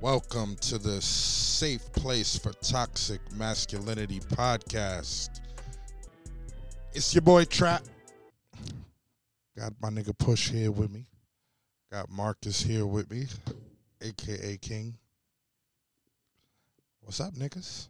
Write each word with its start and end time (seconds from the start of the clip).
Welcome 0.00 0.56
to 0.62 0.78
the 0.78 1.02
Safe 1.02 1.92
Place 1.92 2.34
for 2.34 2.54
Toxic 2.54 3.20
Masculinity 3.34 4.20
podcast. 4.20 5.42
It's 6.94 7.14
your 7.14 7.20
boy 7.20 7.44
Trap. 7.44 7.82
Got 9.58 9.74
my 9.78 9.90
nigga 9.90 10.16
Push 10.16 10.52
here 10.52 10.70
with 10.70 10.90
me. 10.90 11.04
Got 11.92 12.08
Marcus 12.08 12.62
here 12.62 12.86
with 12.86 13.10
me, 13.10 13.26
aka 14.00 14.56
King. 14.56 14.96
What's 17.02 17.20
up, 17.20 17.34
niggas? 17.34 17.88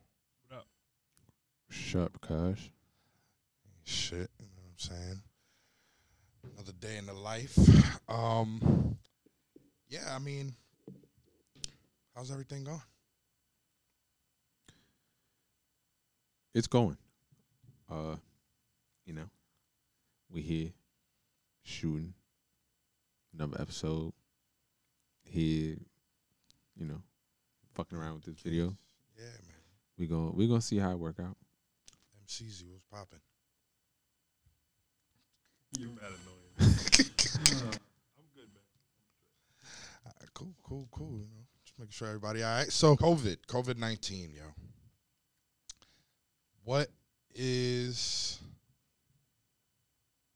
What 0.49 0.59
up? 0.59 0.67
Sharp 1.69 2.21
Cash. 2.27 2.73
Shit, 3.85 4.31
you 4.41 4.47
know 4.47 4.63
what 4.65 4.73
I'm 4.73 4.79
saying? 4.79 5.23
Another 6.57 6.73
day 6.73 6.97
in 6.97 7.07
the 7.07 7.13
life. 7.13 7.57
Um 8.09 8.99
yeah, 9.89 10.13
I 10.13 10.19
mean 10.19 10.57
how's 12.21 12.31
everything 12.31 12.63
going? 12.65 12.83
It's 16.55 16.67
going. 16.67 16.99
Uh, 17.91 18.17
you 19.07 19.15
know, 19.15 19.31
we 20.31 20.43
here 20.43 20.69
shooting 21.63 22.13
another 23.33 23.57
episode. 23.59 24.13
Here, 25.25 25.79
you 26.77 26.87
know, 26.87 27.01
fucking 27.73 27.97
around 27.97 28.17
with 28.17 28.25
this 28.25 28.43
video. 28.43 28.77
Yeah, 29.17 29.25
man. 29.25 29.57
We 29.97 30.07
go. 30.07 30.31
We 30.37 30.47
gonna 30.47 30.61
see 30.61 30.77
how 30.77 30.91
it 30.91 30.99
work 30.99 31.21
out. 31.21 31.39
MCZ 32.29 32.71
was 32.71 32.83
popping. 32.93 33.21
You're 35.79 35.89
mad 35.89 36.03
annoying. 36.05 36.53
I'm 36.59 38.27
good, 38.35 38.49
man. 38.53 38.67
Uh, 40.05 40.11
cool, 40.35 40.55
cool, 40.63 40.87
cool. 40.93 41.13
You 41.13 41.25
know, 41.25 41.41
just 41.41 41.50
making 41.81 41.93
sure 41.93 42.09
everybody 42.09 42.43
all 42.43 42.59
right. 42.59 42.71
So 42.71 42.95
COVID, 42.95 43.39
COVID 43.49 43.79
nineteen, 43.79 44.33
yo. 44.37 44.43
What 46.65 46.89
is 47.35 48.39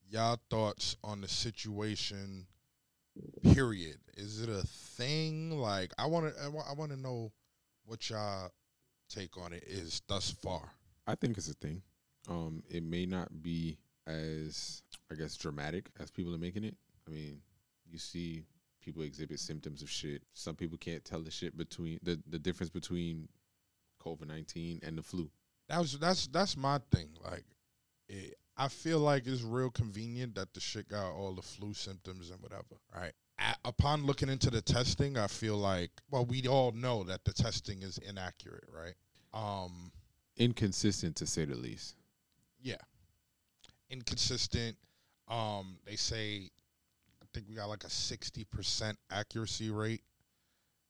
y'all 0.09 0.41
thoughts 0.49 0.97
on 1.05 1.21
the 1.21 1.29
situation? 1.29 2.47
Period. 3.53 3.99
Is 4.17 4.41
it 4.41 4.49
a 4.49 4.67
thing? 4.67 5.51
Like 5.61 5.93
I 5.99 6.07
want 6.07 6.35
to, 6.35 6.43
I 6.43 6.73
want 6.73 6.91
to 6.93 6.97
know 6.97 7.31
what 7.85 8.09
y'all 8.09 8.51
take 9.11 9.37
on 9.37 9.53
it 9.53 9.65
is 9.67 10.01
thus 10.09 10.31
far. 10.31 10.73
I 11.07 11.15
think 11.15 11.37
it's 11.37 11.51
a 11.51 11.55
thing. 11.55 11.83
Um, 12.27 12.63
it 12.71 12.83
may 12.83 13.05
not 13.05 13.43
be 13.43 13.77
as 14.07 14.83
I 15.13 15.15
guess 15.15 15.37
dramatic 15.37 15.91
as 16.01 16.11
people 16.11 16.35
are 16.35 16.39
making 16.39 16.65
it. 16.65 16.75
I 17.07 17.11
mean, 17.11 17.43
you 17.87 17.99
see 17.99 18.45
people 18.85 19.03
exhibit 19.03 19.41
symptoms 19.41 19.83
of 19.83 19.91
shit. 19.91 20.23
Some 20.33 20.55
people 20.57 20.79
can't 20.79 21.05
tell 21.05 21.21
the 21.23 21.31
shit 21.31 21.57
between 21.57 21.99
the 22.03 22.21
the 22.29 22.39
difference 22.39 22.71
between 22.71 23.29
COVID 24.05 24.27
nineteen 24.29 24.81
and 24.83 24.99
the 24.99 25.03
flu. 25.03 25.31
That 25.69 25.79
was 25.79 25.99
that's 25.99 26.27
that's 26.29 26.57
my 26.57 26.81
thing. 26.93 27.09
Like, 27.25 27.45
it, 28.09 28.37
I 28.57 28.69
feel 28.69 28.99
like 29.01 29.27
it's 29.27 29.43
real 29.43 29.71
convenient 29.71 30.35
that 30.37 30.53
the 30.55 30.61
shit 30.61 30.89
got 30.89 31.11
all 31.13 31.35
the 31.35 31.43
flu 31.43 31.73
symptoms 31.75 32.31
and 32.31 32.41
whatever. 32.41 32.79
Right. 32.95 33.13
A- 33.41 33.69
upon 33.69 34.05
looking 34.07 34.29
into 34.29 34.51
the 34.51 34.63
testing, 34.63 35.17
I 35.19 35.27
feel 35.27 35.57
like 35.57 35.91
well, 36.11 36.25
we 36.27 36.47
all 36.47 36.73
know 36.73 37.03
that 37.05 37.25
the 37.25 37.33
testing 37.33 37.83
is 37.83 37.99
inaccurate, 37.99 38.69
right? 38.73 38.95
Um, 39.33 39.91
Inconsistent 40.37 41.17
to 41.17 41.27
say 41.27 41.45
the 41.45 41.57
least. 41.57 41.97
yeah, 42.61 42.77
inconsistent. 43.91 44.77
Um, 45.29 45.79
they 45.87 45.97
say, 45.97 46.51
think 47.35 47.47
we 47.49 47.55
got 47.57 47.69
like 47.69 47.85
a 47.85 47.91
sixty 47.91 48.45
percent 48.45 48.99
accuracy 49.11 49.71
rate 49.71 50.03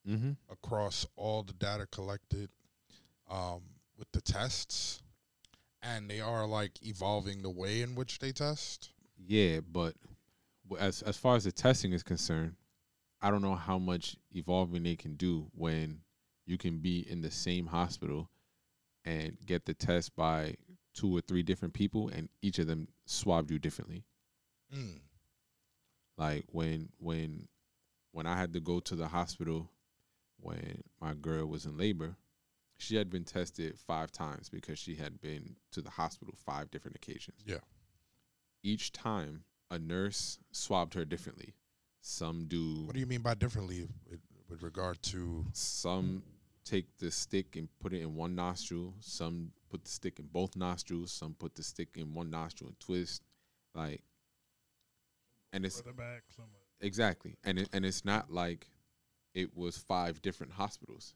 Mm-hmm. 0.07 0.33
across 0.53 1.07
all 1.17 1.43
the 1.43 1.55
data 1.55 1.87
collected 1.91 2.51
um, 3.31 3.63
with 3.99 4.07
the 4.13 4.21
tests, 4.21 5.03
and 5.83 6.11
they 6.11 6.21
are 6.21 6.47
like 6.47 6.73
evolving 6.83 7.41
the 7.41 7.49
way 7.49 7.81
in 7.81 7.95
which 7.95 8.19
they 8.19 8.31
test. 8.31 8.91
Yeah, 9.17 9.61
but 9.61 9.95
as 10.79 11.01
as 11.01 11.17
far 11.17 11.37
as 11.37 11.45
the 11.45 11.53
testing 11.53 11.95
is 11.95 12.03
concerned, 12.03 12.57
I 13.23 13.31
don't 13.31 13.41
know 13.41 13.55
how 13.55 13.79
much 13.79 14.17
evolving 14.35 14.83
they 14.83 14.97
can 14.97 15.17
do 15.17 15.47
when 15.55 16.01
you 16.45 16.59
can 16.59 16.81
be 16.81 17.07
in 17.11 17.23
the 17.23 17.31
same 17.31 17.65
hospital 17.65 18.29
and 19.07 19.39
get 19.47 19.65
the 19.65 19.73
test 19.73 20.15
by 20.15 20.57
two 20.93 21.17
or 21.17 21.23
three 21.23 21.43
different 21.43 21.73
people 21.73 22.09
and 22.11 22.29
each 22.43 22.59
of 22.59 22.67
them 22.67 22.89
swabbed 23.07 23.51
you 23.51 23.59
differently. 23.59 24.05
Mm. 24.71 25.01
Like 26.17 26.45
when 26.53 26.91
when 26.99 27.49
when 28.13 28.27
I 28.27 28.37
had 28.37 28.53
to 28.53 28.61
go 28.61 28.81
to 28.81 28.95
the 28.95 29.09
hospital 29.09 29.71
when 30.41 30.83
my 31.01 31.15
girl 31.15 31.47
was 31.47 31.65
in 31.65 31.77
labor, 31.77 32.17
she 32.77 32.97
had 32.97 33.11
been 33.11 33.25
tested 33.25 33.79
five 33.79 34.13
times 34.13 34.49
because 34.49 34.79
she 34.79 34.95
had 34.97 35.21
been 35.21 35.57
to 35.73 35.81
the 35.81 35.91
hospital 35.91 36.35
five 36.45 36.71
different 36.71 36.97
occasions. 36.97 37.39
Yeah. 37.47 37.59
Each 38.63 38.93
time 38.93 39.45
a 39.71 39.79
nurse 39.79 40.39
swabbed 40.53 40.95
her 40.95 41.05
differently. 41.05 41.55
Some 42.01 42.47
do 42.47 42.85
What 42.85 42.95
do 42.95 43.01
you 43.01 43.07
mean 43.07 43.23
by 43.23 43.35
differently 43.35 43.89
with, 44.09 44.21
with 44.49 44.63
regard 44.63 45.03
to? 45.05 45.47
some 45.53 46.23
take 46.65 46.97
the 46.99 47.11
stick 47.11 47.57
and 47.57 47.69
put 47.81 47.93
it 47.93 48.01
in 48.01 48.15
one 48.15 48.35
nostril, 48.35 48.95
some 49.01 49.53
put 49.71 49.85
the 49.85 49.91
stick 49.91 50.19
in 50.19 50.27
both 50.27 50.57
nostrils, 50.57 51.13
some 51.13 51.35
put 51.35 51.55
the 51.55 51.63
stick 51.63 51.91
in 51.97 52.15
one 52.15 52.31
nostril 52.31 52.69
and 52.69 52.81
twist. 52.81 53.23
Like 53.75 54.03
and 55.55 55.65
it's 55.65 55.81
back. 55.81 56.25
Exactly, 56.81 57.37
and 57.45 57.61
it, 57.61 57.69
and 57.73 57.87
it's 57.87 58.05
not 58.05 58.31
like 58.31 58.67
it 59.35 59.57
was 59.57 59.79
five 59.79 60.21
different 60.21 60.53
hospitals. 60.53 61.15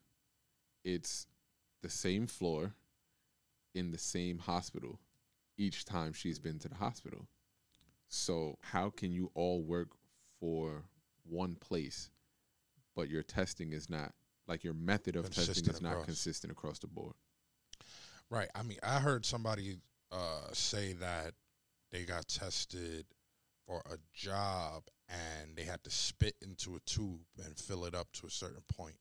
It's 0.84 1.26
the 1.82 1.90
same 1.90 2.26
floor 2.26 2.72
in 3.74 3.90
the 3.90 3.98
same 3.98 4.38
hospital 4.38 4.98
each 5.56 5.84
time 5.84 6.12
she's 6.12 6.38
been 6.38 6.58
to 6.60 6.68
the 6.68 6.76
hospital. 6.76 7.26
So 8.08 8.56
how 8.62 8.90
can 8.90 9.12
you 9.12 9.30
all 9.34 9.62
work 9.62 9.88
for 10.40 10.84
one 11.24 11.56
place, 11.56 12.10
but 12.96 13.10
your 13.10 13.22
testing 13.22 13.72
is 13.72 13.90
not 13.90 14.12
like 14.46 14.64
your 14.64 14.74
method 14.74 15.16
of 15.16 15.26
testing 15.26 15.44
Consistent 15.44 15.76
is 15.76 15.82
not 15.82 16.04
consistent 16.04 16.50
across 16.50 16.78
the 16.78 16.86
board? 16.86 17.14
Right. 18.30 18.48
I 18.54 18.62
mean, 18.62 18.78
I 18.82 19.00
heard 19.00 19.26
somebody 19.26 19.76
uh, 20.10 20.52
say 20.52 20.94
that 20.94 21.34
they 21.90 22.04
got 22.04 22.28
tested 22.28 23.04
for 23.68 23.82
a 23.92 23.98
job 24.14 24.84
and 25.08 25.54
they 25.54 25.64
had 25.64 25.84
to 25.84 25.90
spit 25.90 26.34
into 26.42 26.74
a 26.74 26.80
tube 26.80 27.20
and 27.44 27.56
fill 27.56 27.84
it 27.84 27.94
up 27.94 28.08
to 28.12 28.26
a 28.26 28.30
certain 28.30 28.62
point, 28.74 28.96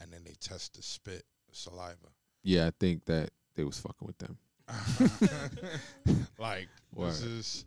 and 0.00 0.12
then 0.12 0.22
they 0.24 0.34
test 0.40 0.74
the 0.76 0.82
spit, 0.82 1.24
the 1.48 1.56
saliva. 1.56 2.10
Yeah, 2.42 2.66
I 2.66 2.72
think 2.78 3.04
that 3.06 3.30
they 3.54 3.64
was 3.64 3.78
fucking 3.80 4.06
with 4.06 4.18
them. 4.18 4.36
like 6.38 6.68
Word. 6.94 7.10
this 7.10 7.22
is 7.22 7.64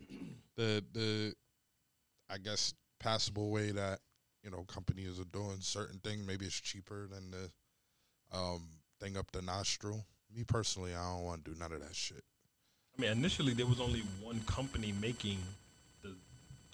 the 0.56 0.84
the 0.92 1.32
I 2.28 2.38
guess 2.38 2.74
passable 2.98 3.50
way 3.50 3.70
that 3.70 4.00
you 4.42 4.50
know 4.50 4.64
companies 4.64 5.20
are 5.20 5.24
doing 5.24 5.58
certain 5.60 6.00
things. 6.00 6.26
Maybe 6.26 6.46
it's 6.46 6.60
cheaper 6.60 7.06
than 7.06 7.30
the 7.30 8.36
um 8.36 8.68
thing 9.00 9.16
up 9.16 9.30
the 9.30 9.42
nostril. 9.42 10.04
Me 10.34 10.44
personally, 10.44 10.94
I 10.94 11.14
don't 11.14 11.24
want 11.24 11.44
to 11.44 11.52
do 11.52 11.58
none 11.58 11.72
of 11.72 11.80
that 11.80 11.94
shit. 11.94 12.22
I 12.96 13.00
mean, 13.00 13.12
initially 13.12 13.54
there 13.54 13.66
was 13.66 13.80
only 13.80 14.02
one 14.20 14.40
company 14.40 14.92
making 15.00 15.38
the 15.38 15.67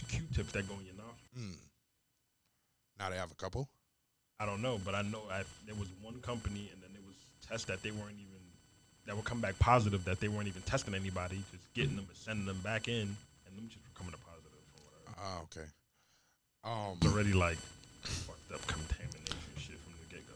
Q-tips 0.08 0.52
that 0.52 0.68
go 0.68 0.74
in 0.74 0.86
your 0.86 0.94
nostril. 0.94 1.38
Mm. 1.38 1.56
Now 2.98 3.10
they 3.10 3.16
have 3.16 3.30
a 3.30 3.34
couple. 3.34 3.68
I 4.40 4.46
don't 4.46 4.62
know, 4.62 4.80
but 4.84 4.94
I 4.94 5.02
know 5.02 5.22
I, 5.30 5.42
there 5.66 5.74
was 5.74 5.88
one 6.02 6.20
company, 6.20 6.70
and 6.72 6.82
then 6.82 6.90
there 6.92 7.02
was 7.06 7.14
tests 7.48 7.66
that 7.66 7.82
they 7.82 7.90
weren't 7.90 8.18
even 8.18 8.34
that 9.06 9.14
would 9.14 9.24
come 9.24 9.40
back 9.40 9.58
positive 9.58 10.04
that 10.04 10.20
they 10.20 10.28
weren't 10.28 10.48
even 10.48 10.62
testing 10.62 10.94
anybody, 10.94 11.42
just 11.52 11.74
getting 11.74 11.96
them 11.96 12.06
and 12.08 12.16
sending 12.16 12.46
them 12.46 12.60
back 12.60 12.88
in, 12.88 13.16
and 13.46 13.56
them 13.56 13.68
just 13.68 13.84
were 13.84 13.98
coming 13.98 14.14
up 14.14 14.20
positive 14.24 14.50
or 14.76 14.82
whatever. 14.82 15.18
Ah, 15.20 15.42
okay. 15.42 15.68
Um, 16.64 16.96
It's 17.02 17.12
already 17.12 17.32
like 17.32 17.58
fucked 18.02 18.52
up 18.52 18.66
contamination 18.66 19.36
shit 19.58 19.78
from 19.80 19.92
the 20.00 20.14
get 20.14 20.26
go. 20.26 20.34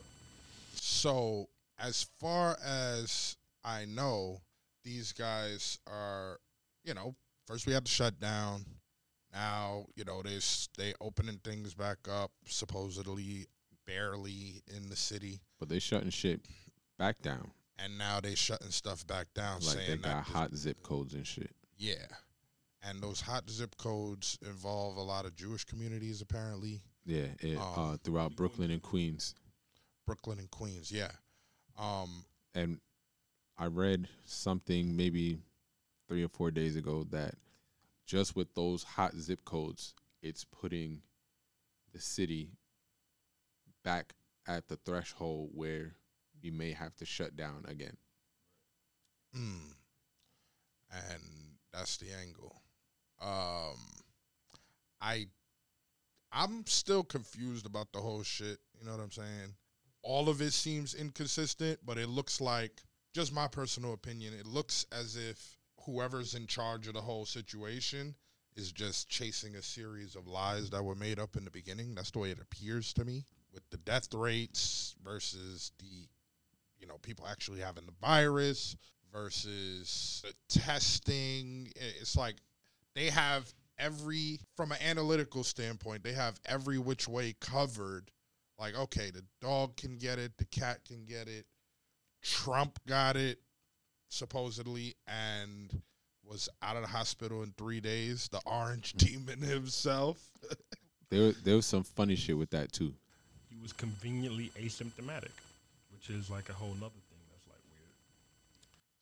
So, 0.74 1.48
as 1.78 2.06
far 2.20 2.58
as 2.64 3.36
I 3.64 3.86
know, 3.86 4.42
these 4.84 5.12
guys 5.12 5.78
are, 5.86 6.38
you 6.84 6.94
know, 6.94 7.14
first 7.46 7.66
we 7.66 7.72
had 7.72 7.86
to 7.86 7.90
shut 7.90 8.20
down. 8.20 8.64
Now, 9.32 9.86
you 9.94 10.04
know, 10.04 10.22
they 10.22 10.38
they 10.76 10.94
opening 11.00 11.38
things 11.44 11.74
back 11.74 11.98
up, 12.10 12.30
supposedly 12.46 13.46
barely 13.86 14.62
in 14.74 14.88
the 14.88 14.96
city, 14.96 15.40
But 15.58 15.68
they 15.68 15.78
shutting 15.78 16.10
shit 16.10 16.40
back 16.98 17.20
down. 17.22 17.50
and 17.78 17.96
now 17.98 18.20
they 18.20 18.34
shutting 18.34 18.70
stuff 18.70 19.06
back 19.06 19.26
down, 19.34 19.60
Like 19.60 19.76
they 19.76 19.84
saying 19.86 20.00
got 20.02 20.24
that 20.24 20.24
hot 20.24 20.54
zip 20.54 20.82
codes 20.82 21.14
and 21.14 21.26
shit. 21.26 21.50
yeah, 21.76 22.06
and 22.82 23.02
those 23.02 23.20
hot 23.20 23.48
zip 23.50 23.76
codes 23.76 24.38
involve 24.42 24.96
a 24.96 25.02
lot 25.02 25.24
of 25.26 25.34
Jewish 25.36 25.64
communities, 25.64 26.20
apparently, 26.20 26.82
Yeah, 27.04 27.28
it, 27.40 27.56
Um, 27.56 27.72
uh, 27.76 27.96
throughout 27.98 28.36
Brooklyn 28.36 28.70
and 28.70 28.82
Queens. 28.82 29.34
Brooklyn 30.06 30.38
and 30.38 30.50
Queens. 30.50 30.90
Yeah, 30.92 31.12
um, 31.76 32.24
And 32.54 32.80
I 33.56 33.66
read 33.66 34.08
something 34.24 34.96
maybe 34.96 35.38
three 36.08 36.22
or 36.24 36.28
four 36.28 36.50
days 36.50 36.76
ago 36.76 37.04
that 37.10 37.34
just 38.08 38.34
with 38.34 38.54
those 38.54 38.82
hot 38.82 39.14
zip 39.14 39.44
codes, 39.44 39.94
it's 40.22 40.42
putting 40.42 41.02
the 41.92 42.00
city 42.00 42.48
back 43.84 44.14
at 44.46 44.66
the 44.66 44.76
threshold 44.76 45.50
where 45.52 45.92
we 46.42 46.50
may 46.50 46.72
have 46.72 46.96
to 46.96 47.04
shut 47.04 47.36
down 47.36 47.64
again. 47.68 47.96
Mm. 49.36 49.74
And 50.90 51.22
that's 51.70 51.98
the 51.98 52.06
angle. 52.18 52.62
Um, 53.20 53.76
I, 55.02 55.26
I'm 56.32 56.66
still 56.66 57.04
confused 57.04 57.66
about 57.66 57.92
the 57.92 57.98
whole 57.98 58.22
shit. 58.22 58.58
You 58.80 58.86
know 58.86 58.92
what 58.92 59.02
I'm 59.02 59.12
saying? 59.12 59.54
All 60.02 60.30
of 60.30 60.40
it 60.40 60.54
seems 60.54 60.94
inconsistent, 60.94 61.80
but 61.84 61.98
it 61.98 62.08
looks 62.08 62.40
like, 62.40 62.80
just 63.14 63.34
my 63.34 63.48
personal 63.48 63.92
opinion, 63.92 64.32
it 64.32 64.46
looks 64.46 64.86
as 64.98 65.16
if 65.16 65.57
whoever's 65.88 66.34
in 66.34 66.46
charge 66.46 66.86
of 66.86 66.94
the 66.94 67.00
whole 67.00 67.24
situation 67.24 68.14
is 68.56 68.72
just 68.72 69.08
chasing 69.08 69.54
a 69.54 69.62
series 69.62 70.16
of 70.16 70.26
lies 70.26 70.68
that 70.68 70.84
were 70.84 70.94
made 70.94 71.18
up 71.18 71.36
in 71.36 71.44
the 71.44 71.50
beginning. 71.50 71.94
That's 71.94 72.10
the 72.10 72.18
way 72.18 72.30
it 72.30 72.40
appears 72.40 72.92
to 72.94 73.04
me. 73.04 73.24
With 73.54 73.62
the 73.70 73.78
death 73.78 74.12
rates 74.12 74.94
versus 75.02 75.72
the, 75.78 76.08
you 76.78 76.86
know, 76.86 76.98
people 77.00 77.26
actually 77.26 77.60
having 77.60 77.86
the 77.86 78.06
virus 78.06 78.76
versus 79.12 80.22
the 80.24 80.60
testing. 80.60 81.72
It's 81.76 82.16
like 82.16 82.36
they 82.94 83.08
have 83.08 83.50
every, 83.78 84.40
from 84.56 84.72
an 84.72 84.78
analytical 84.84 85.42
standpoint, 85.42 86.04
they 86.04 86.12
have 86.12 86.38
every 86.44 86.78
which 86.78 87.08
way 87.08 87.34
covered. 87.40 88.10
Like, 88.58 88.76
okay, 88.76 89.10
the 89.10 89.24
dog 89.40 89.76
can 89.76 89.96
get 89.96 90.18
it, 90.18 90.32
the 90.36 90.44
cat 90.44 90.80
can 90.84 91.06
get 91.06 91.28
it, 91.28 91.46
Trump 92.22 92.78
got 92.86 93.16
it, 93.16 93.38
supposedly, 94.08 94.94
and 95.06 95.82
was 96.24 96.48
out 96.62 96.76
of 96.76 96.82
the 96.82 96.88
hospital 96.88 97.42
in 97.42 97.52
three 97.56 97.80
days. 97.80 98.28
The 98.30 98.40
orange 98.46 98.92
demon 98.96 99.40
himself. 99.40 100.18
There, 101.10 101.32
there 101.32 101.56
was 101.56 101.66
some 101.66 101.84
funny 101.84 102.16
shit 102.16 102.36
with 102.36 102.50
that 102.50 102.72
too. 102.72 102.92
He 103.48 103.56
was 103.62 103.72
conveniently 103.72 104.50
asymptomatic, 104.60 105.30
which 105.92 106.10
is 106.10 106.28
like 106.30 106.48
a 106.50 106.52
whole 106.52 106.74
nother 106.74 107.00
thing 107.08 107.18
that's 107.30 107.46
like 107.46 107.62
weird. 107.70 107.92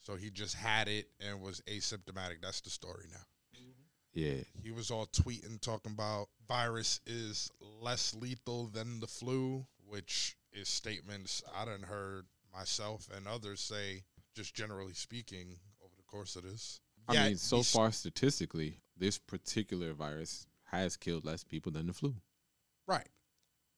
so 0.01 0.15
he 0.15 0.31
just 0.31 0.55
had 0.55 0.87
it 0.89 1.09
and 1.21 1.43
was 1.43 1.61
asymptomatic. 1.63 2.37
That's 2.43 2.61
the 2.61 2.71
story 2.71 3.07
now. 3.11 3.59
Mm-hmm. 3.59 3.73
Yeah, 4.15 4.45
He 4.63 4.71
was 4.71 4.91
all 4.93 5.07
tweeting, 5.07 5.61
talking 5.61 5.93
about 5.93 6.29
virus 6.49 7.01
is 7.07 7.51
less 7.83 8.15
lethal 8.15 8.67
than 8.69 9.01
the 9.01 9.07
flu, 9.09 9.67
which 9.89 10.37
is 10.53 10.69
statements 10.69 11.43
I 11.55 11.65
done 11.65 11.83
heard 11.83 12.25
myself 12.55 13.09
and 13.15 13.27
others 13.27 13.61
say, 13.61 14.05
just 14.37 14.55
generally 14.55 14.93
speaking, 14.93 15.57
over 15.83 15.95
the 15.97 16.03
course 16.05 16.37
of 16.37 16.45
this. 16.45 16.81
I 17.09 17.15
Yeah, 17.15 17.25
mean, 17.29 17.37
so 17.39 17.63
far 17.63 17.91
statistically, 17.91 18.79
this 18.97 19.19
particular 19.19 19.93
virus 19.95 20.47
has 20.65 20.97
killed 20.97 21.25
less 21.25 21.43
people 21.43 21.73
than 21.73 21.87
the 21.87 21.93
flu. 21.93 22.15
Right. 22.87 23.09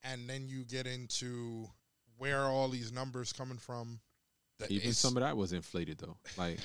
And 0.02 0.28
then 0.28 0.48
you 0.48 0.64
get 0.64 0.86
into 0.86 1.68
where 2.18 2.40
are 2.40 2.50
all 2.50 2.68
these 2.68 2.90
numbers 2.92 3.32
coming 3.32 3.58
from? 3.58 4.00
Even 4.68 4.92
some 4.92 5.16
of 5.16 5.22
that 5.22 5.36
was 5.36 5.52
inflated 5.52 5.98
though. 5.98 6.16
Like 6.36 6.58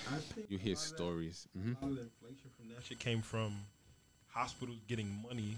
you 0.50 0.58
hear 0.58 0.74
lot 0.74 0.84
of 0.84 0.90
that- 0.90 0.96
stories. 0.98 1.48
A 1.56 1.60
hmm 1.60 1.74
lot 1.74 1.92
of 1.92 1.96
the 1.98 2.02
inflation 2.04 2.50
from 2.58 2.70
that 2.70 2.84
shit 2.84 2.98
came 3.00 3.22
from 3.22 3.56
hospitals 4.28 4.80
getting 4.88 5.22
money 5.28 5.56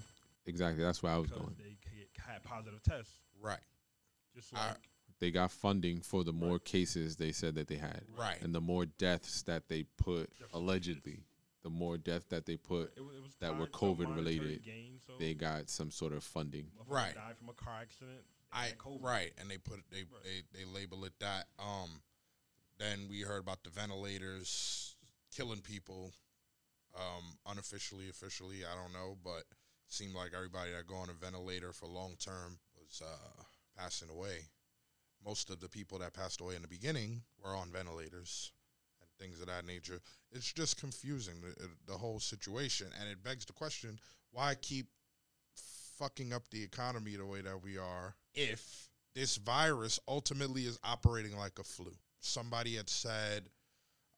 Exactly. 0.48 0.84
That's 0.84 1.02
where 1.02 1.14
I 1.14 1.18
was 1.18 1.32
going. 1.32 1.56
they 1.58 1.76
had 2.22 2.44
positive 2.44 2.84
tests. 2.84 3.14
right. 3.42 3.60
Just 4.36 4.54
I- 4.54 4.68
like 4.70 4.90
They 5.26 5.32
got 5.32 5.50
funding 5.50 6.02
for 6.02 6.24
the 6.24 6.32
more 6.32 6.60
cases 6.60 7.16
they 7.16 7.32
said 7.32 7.56
that 7.56 7.68
they 7.68 7.78
had, 7.78 8.04
Right. 8.16 8.40
and 8.44 8.54
the 8.54 8.62
more 8.62 8.86
deaths 8.86 9.42
that 9.44 9.68
they 9.70 9.82
put 9.98 10.30
allegedly, 10.54 11.24
the 11.64 11.72
more 11.72 11.98
deaths 11.98 12.26
that 12.30 12.46
they 12.46 12.58
put, 12.58 12.94
it, 12.96 13.02
wa- 13.02 13.10
it 13.12 13.24
was 13.24 13.34
that 13.40 13.58
were 13.58 13.66
tied 13.66 13.72
to 13.80 13.86
a 13.88 13.90
COVID 13.96 14.16
related, 14.16 14.64
gain, 14.64 15.00
so 15.08 15.14
they 15.18 15.34
got 15.34 15.68
some 15.72 15.90
sort 15.90 16.14
of 16.14 16.24
funding. 16.24 16.68
Right. 16.88 17.16
died 17.16 17.38
from 17.40 17.50
a 17.50 17.54
car 17.54 17.80
accident. 17.82 18.20
I 18.52 18.68
had 18.68 18.78
COVID. 18.78 19.02
right, 19.02 19.34
and 19.40 19.50
they 19.50 19.58
put 19.58 19.80
they, 19.90 20.04
Right. 20.04 20.44
they 20.54 20.60
they 20.60 20.66
label 20.66 21.04
it 21.06 21.14
that. 21.22 21.48
Um, 21.58 22.04
then 22.78 23.08
we 23.10 23.22
heard 23.22 23.40
about 23.42 23.64
the 23.64 23.72
ventilators 23.72 24.96
killing 25.36 25.62
people, 25.62 26.14
um, 26.96 27.40
unofficially, 27.48 28.10
officially, 28.10 28.64
I 28.64 28.76
don't 28.76 28.94
know, 28.94 29.18
but 29.24 29.46
seemed 29.88 30.14
like 30.14 30.34
everybody 30.36 30.72
that 30.74 30.86
go 30.86 30.98
on 30.98 31.10
a 31.10 31.14
ventilator 31.14 31.74
for 31.74 31.88
long 31.88 32.16
term 32.20 32.60
was 32.80 33.02
uh, 33.04 33.44
passing 33.76 34.10
away. 34.12 34.50
Most 35.26 35.50
of 35.50 35.60
the 35.60 35.70
people 35.70 36.00
that 36.00 36.14
passed 36.14 36.42
away 36.42 36.56
in 36.56 36.62
the 36.62 36.68
beginning 36.68 37.22
were 37.44 37.56
on 37.56 37.72
ventilators 37.72 38.52
and 39.02 39.10
things 39.20 39.42
of 39.42 39.48
that 39.48 39.66
nature. 39.66 40.00
It's 40.32 40.52
just 40.52 40.80
confusing 40.80 41.36
the, 41.42 41.64
uh, 41.64 41.68
the 41.88 41.98
whole 41.98 42.20
situation, 42.20 42.88
and 43.00 43.10
it 43.10 43.24
begs 43.24 43.46
the 43.46 43.54
question: 43.54 44.00
Why 44.32 44.56
keep 44.56 44.88
fucking 45.98 46.34
up 46.34 46.44
the 46.50 46.62
economy 46.62 47.16
the 47.16 47.26
way 47.26 47.42
that 47.42 47.64
we 47.64 47.78
are 47.78 48.16
if 48.34 48.90
this 49.16 49.38
virus 49.38 50.00
ultimately 50.08 50.64
is 50.64 50.78
operating 50.84 51.38
like 51.38 51.58
a 51.58 51.64
flu. 51.64 51.92
Somebody 52.20 52.76
had 52.76 52.90
said 52.90 53.44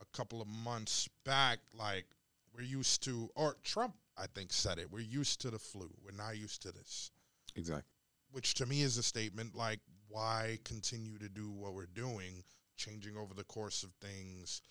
a 0.01 0.17
couple 0.17 0.41
of 0.41 0.47
months 0.47 1.07
back, 1.23 1.59
like, 1.73 2.05
we're 2.53 2.63
used 2.63 3.03
to, 3.03 3.29
or 3.35 3.55
Trump, 3.63 3.93
I 4.17 4.25
think, 4.25 4.51
said 4.51 4.79
it, 4.79 4.91
we're 4.91 4.99
used 5.01 5.41
to 5.41 5.51
the 5.51 5.59
flu. 5.59 5.89
We're 6.03 6.17
not 6.17 6.37
used 6.37 6.63
to 6.63 6.71
this. 6.71 7.11
Exactly. 7.55 7.83
Which 8.31 8.55
to 8.55 8.65
me 8.65 8.81
is 8.81 8.97
a 8.97 9.03
statement 9.03 9.55
like, 9.55 9.79
why 10.09 10.59
continue 10.63 11.17
to 11.17 11.29
do 11.29 11.49
what 11.49 11.73
we're 11.73 11.85
doing, 11.85 12.43
changing 12.77 13.17
over 13.17 13.33
the 13.33 13.43
course 13.43 13.83
of 13.83 13.91
things? 14.01 14.61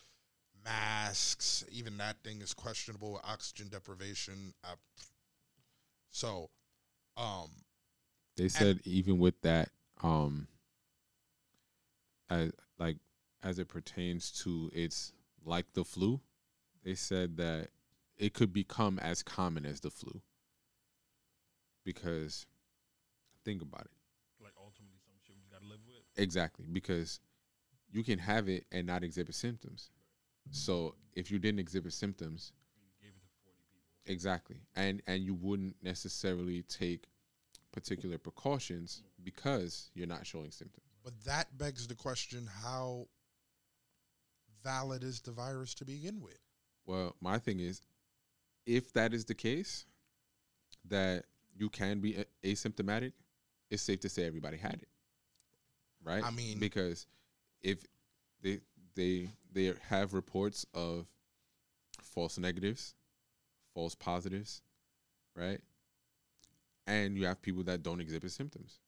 Masks, 0.64 1.64
even 1.70 1.96
that 1.98 2.16
thing 2.24 2.40
is 2.40 2.52
questionable 2.52 3.20
oxygen 3.22 3.68
deprivation. 3.68 4.52
Uh, 4.64 4.74
so, 6.10 6.50
um, 7.16 7.50
They 8.36 8.48
said 8.48 8.80
even 8.84 9.18
with 9.18 9.40
that, 9.42 9.70
um, 10.02 10.48
as 12.30 12.52
like 12.78 12.96
as 13.42 13.58
it 13.58 13.68
pertains 13.68 14.30
to 14.42 14.70
it's 14.74 15.12
like 15.44 15.72
the 15.74 15.84
flu, 15.84 16.20
they 16.84 16.94
said 16.94 17.36
that 17.36 17.68
it 18.16 18.32
could 18.32 18.52
become 18.52 18.98
as 18.98 19.22
common 19.22 19.66
as 19.66 19.80
the 19.80 19.90
flu. 19.90 20.20
Because 21.84 22.46
think 23.44 23.62
about 23.62 23.82
it. 23.82 24.42
Like 24.42 24.54
ultimately, 24.58 24.98
some 25.04 25.14
shit 25.24 25.36
we 25.36 25.42
just 25.42 25.52
gotta 25.52 25.66
live 25.66 25.84
with. 25.86 26.05
Exactly, 26.16 26.66
because 26.70 27.20
you 27.90 28.02
can 28.02 28.18
have 28.18 28.48
it 28.48 28.64
and 28.72 28.86
not 28.86 29.04
exhibit 29.04 29.34
symptoms. 29.34 29.90
So 30.50 30.94
if 31.14 31.30
you 31.30 31.38
didn't 31.38 31.60
exhibit 31.60 31.92
symptoms, 31.92 32.52
gave 33.02 33.10
it 33.10 33.22
to 33.22 33.28
forty 33.42 33.62
people. 33.72 34.12
exactly, 34.12 34.60
and 34.76 35.02
and 35.06 35.22
you 35.22 35.34
wouldn't 35.34 35.76
necessarily 35.82 36.62
take 36.62 37.06
particular 37.72 38.16
precautions 38.16 39.02
because 39.22 39.90
you're 39.94 40.06
not 40.06 40.24
showing 40.26 40.50
symptoms. 40.50 40.86
But 41.04 41.12
that 41.24 41.58
begs 41.58 41.86
the 41.86 41.94
question 41.94 42.48
how 42.62 43.08
valid 44.64 45.02
is 45.04 45.20
the 45.20 45.32
virus 45.32 45.74
to 45.74 45.84
begin 45.84 46.20
with? 46.20 46.38
Well, 46.86 47.14
my 47.20 47.38
thing 47.38 47.60
is, 47.60 47.82
if 48.66 48.92
that 48.94 49.12
is 49.14 49.24
the 49.24 49.34
case, 49.34 49.86
that 50.88 51.24
you 51.56 51.68
can 51.68 52.00
be 52.00 52.16
a- 52.16 52.52
asymptomatic, 52.52 53.12
it's 53.70 53.82
safe 53.82 54.00
to 54.00 54.08
say 54.08 54.24
everybody 54.24 54.56
had 54.56 54.74
it, 54.74 54.88
right? 56.06 56.24
I 56.24 56.30
mean- 56.30 56.58
because 56.58 57.06
if 57.62 57.84
they 58.40 58.60
they 58.94 59.28
they 59.52 59.74
have 59.88 60.14
reports 60.14 60.64
of 60.72 61.06
false 62.00 62.38
negatives, 62.38 62.94
false 63.74 63.94
positives, 63.94 64.62
right? 65.34 65.60
And 66.86 67.18
you 67.18 67.26
have 67.26 67.42
people 67.42 67.64
that 67.64 67.82
don't 67.82 68.00
exhibit 68.00 68.30
symptoms. 68.30 68.78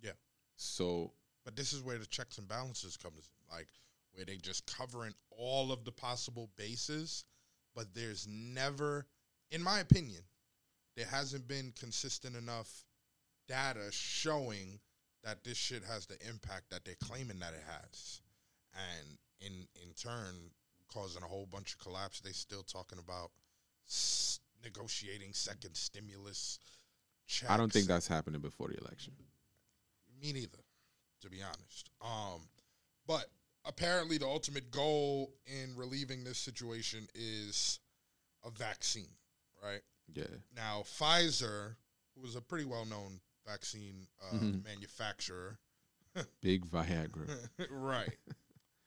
Yeah. 0.00 0.12
So 0.56 1.12
But 1.44 1.56
this 1.56 1.72
is 1.72 1.82
where 1.82 1.98
the 1.98 2.06
checks 2.06 2.38
and 2.38 2.46
balances 2.48 2.96
comes 2.96 3.18
in, 3.18 3.56
like 3.56 3.68
where 4.12 4.24
they 4.24 4.36
just 4.36 4.66
covering 4.66 5.14
all 5.30 5.72
of 5.72 5.84
the 5.84 5.92
possible 5.92 6.50
bases, 6.56 7.24
but 7.74 7.92
there's 7.94 8.26
never, 8.28 9.06
in 9.50 9.62
my 9.62 9.80
opinion, 9.80 10.22
there 10.96 11.06
hasn't 11.06 11.48
been 11.48 11.72
consistent 11.78 12.36
enough 12.36 12.84
data 13.48 13.88
showing 13.90 14.78
that 15.24 15.44
this 15.44 15.56
shit 15.56 15.82
has 15.84 16.06
the 16.06 16.16
impact 16.28 16.70
that 16.70 16.84
they're 16.84 16.94
claiming 17.02 17.38
that 17.40 17.52
it 17.54 17.64
has, 17.66 18.20
and 18.74 19.18
in 19.40 19.66
in 19.82 19.92
turn 19.94 20.50
causing 20.92 21.22
a 21.22 21.26
whole 21.26 21.46
bunch 21.46 21.72
of 21.74 21.78
collapse. 21.78 22.20
They 22.20 22.32
still 22.32 22.62
talking 22.62 22.98
about 22.98 23.30
s- 23.88 24.40
negotiating 24.64 25.32
second 25.32 25.76
stimulus. 25.76 26.58
Checks. 27.26 27.50
I 27.50 27.56
don't 27.56 27.72
think 27.72 27.86
that's 27.86 28.08
happening 28.08 28.40
before 28.40 28.68
the 28.68 28.78
election. 28.78 29.12
Me 30.20 30.32
neither, 30.32 30.58
to 31.22 31.30
be 31.30 31.38
honest. 31.42 31.90
Um, 32.02 32.48
but 33.06 33.26
apparently, 33.64 34.18
the 34.18 34.26
ultimate 34.26 34.70
goal 34.70 35.32
in 35.46 35.76
relieving 35.76 36.24
this 36.24 36.38
situation 36.38 37.06
is 37.14 37.78
a 38.44 38.50
vaccine, 38.50 39.08
right? 39.62 39.80
Yeah. 40.12 40.24
Now, 40.56 40.82
Pfizer, 40.84 41.76
who 42.16 42.26
is 42.26 42.34
a 42.34 42.40
pretty 42.40 42.64
well-known 42.64 43.20
vaccine 43.46 44.06
uh, 44.22 44.34
Mhm. 44.36 44.64
manufacturer, 44.64 45.58
Big 46.40 46.66
Viagra. 46.66 47.48
right? 47.70 48.16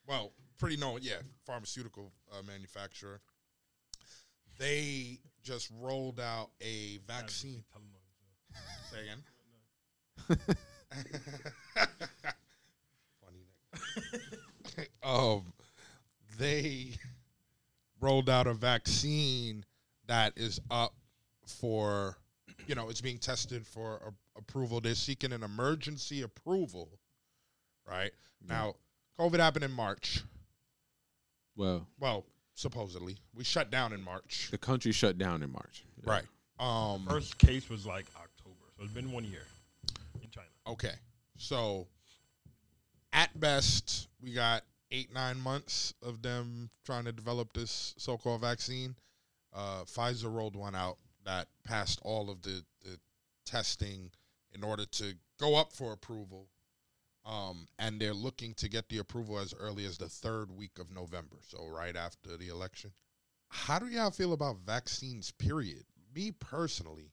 Well, 0.07 0.33
pretty 0.57 0.77
known, 0.77 0.99
yeah, 1.01 1.21
pharmaceutical 1.45 2.11
uh, 2.31 2.41
manufacturer. 2.43 3.21
They 4.57 5.19
just 5.41 5.69
rolled 5.79 6.19
out 6.19 6.51
a 6.61 6.97
vaccine. 7.07 7.63
Tell 7.71 7.81
'em 7.81 7.89
no. 7.91 7.99
Say 8.91 9.01
again. 9.03 9.23
Funny 13.21 13.47
nigga. 14.75 14.87
um, 15.03 15.53
they 16.37 16.91
rolled 17.99 18.29
out 18.29 18.47
a 18.47 18.53
vaccine 18.53 19.65
that 20.07 20.33
is 20.37 20.59
up 20.69 20.93
for, 21.47 22.17
you 22.67 22.75
know, 22.75 22.89
it's 22.89 23.01
being 23.01 23.17
tested 23.17 23.65
for 23.65 23.95
a- 24.05 24.13
approval. 24.37 24.81
They're 24.81 24.95
seeking 24.95 25.31
an 25.33 25.43
emergency 25.43 26.21
approval, 26.21 26.89
right? 27.89 28.11
Now, 28.47 28.75
COVID 29.19 29.39
happened 29.39 29.63
in 29.65 29.71
March. 29.71 30.21
Well, 31.55 31.87
Well, 31.99 32.25
supposedly. 32.55 33.17
We 33.35 33.43
shut 33.43 33.69
down 33.71 33.93
in 33.93 34.01
March. 34.03 34.49
the 34.51 34.57
country 34.57 34.91
shut 34.91 35.17
down 35.17 35.43
in 35.43 35.51
March. 35.51 35.83
Yeah. 36.03 36.09
Right. 36.09 36.25
Um, 36.59 37.05
First 37.09 37.37
case 37.37 37.69
was 37.69 37.85
like 37.85 38.05
October, 38.15 38.55
so 38.77 38.83
it's 38.83 38.93
been 38.93 39.11
one 39.11 39.23
year 39.23 39.43
in 40.21 40.29
China. 40.29 40.47
Okay. 40.67 40.93
So 41.37 41.87
at 43.11 43.37
best, 43.39 44.07
we 44.21 44.33
got 44.33 44.63
eight, 44.91 45.13
nine 45.13 45.39
months 45.39 45.93
of 46.01 46.21
them 46.21 46.69
trying 46.85 47.05
to 47.05 47.11
develop 47.11 47.53
this 47.53 47.93
so 47.97 48.17
called 48.17 48.41
vaccine. 48.41 48.95
Uh, 49.53 49.83
Pfizer 49.83 50.33
rolled 50.33 50.55
one 50.55 50.75
out 50.75 50.97
that 51.25 51.47
passed 51.63 51.99
all 52.03 52.29
of 52.29 52.41
the, 52.41 52.63
the 52.83 52.97
testing 53.45 54.09
in 54.53 54.63
order 54.63 54.85
to 54.85 55.13
go 55.39 55.55
up 55.55 55.73
for 55.73 55.93
approval. 55.93 56.47
Um, 57.25 57.67
and 57.79 58.01
they're 58.01 58.13
looking 58.13 58.53
to 58.55 58.67
get 58.67 58.89
the 58.89 58.97
approval 58.97 59.39
as 59.39 59.53
early 59.57 59.85
as 59.85 59.97
the 59.97 60.09
third 60.09 60.51
week 60.51 60.77
of 60.77 60.91
November, 60.91 61.37
so 61.41 61.67
right 61.67 61.95
after 61.95 62.35
the 62.35 62.49
election. 62.49 62.91
How 63.47 63.79
do 63.79 63.87
y'all 63.87 64.11
feel 64.11 64.33
about 64.33 64.57
vaccines, 64.65 65.31
period? 65.31 65.85
Me 66.13 66.31
personally, 66.31 67.11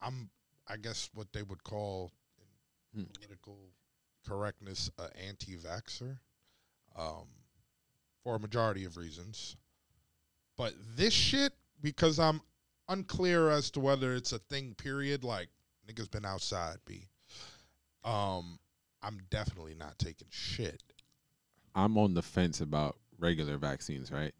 I'm, 0.00 0.30
I 0.68 0.76
guess, 0.76 1.10
what 1.12 1.32
they 1.32 1.42
would 1.42 1.64
call 1.64 2.12
Hmm. 2.94 3.04
political 3.04 3.58
correctness 4.28 4.90
uh, 4.98 5.08
anti-vaxer 5.26 6.18
um, 6.94 7.26
for 8.22 8.36
a 8.36 8.38
majority 8.38 8.84
of 8.84 8.98
reasons. 8.98 9.56
But 10.58 10.74
this 10.94 11.14
shit, 11.14 11.54
because 11.80 12.18
I'm 12.18 12.42
unclear 12.88 13.48
as 13.48 13.70
to 13.70 13.80
whether 13.80 14.14
it's 14.14 14.32
a 14.32 14.38
thing. 14.38 14.74
Period. 14.74 15.24
Like 15.24 15.48
niggas 15.92 16.10
been 16.10 16.24
outside. 16.24 16.76
B. 16.86 17.08
Um, 18.04 18.58
I'm 19.02 19.20
definitely 19.30 19.74
not 19.74 19.98
taking 19.98 20.28
shit. 20.30 20.82
I'm 21.74 21.96
on 21.96 22.14
the 22.14 22.22
fence 22.22 22.60
about 22.60 22.96
regular 23.18 23.56
vaccines, 23.56 24.10
right? 24.10 24.34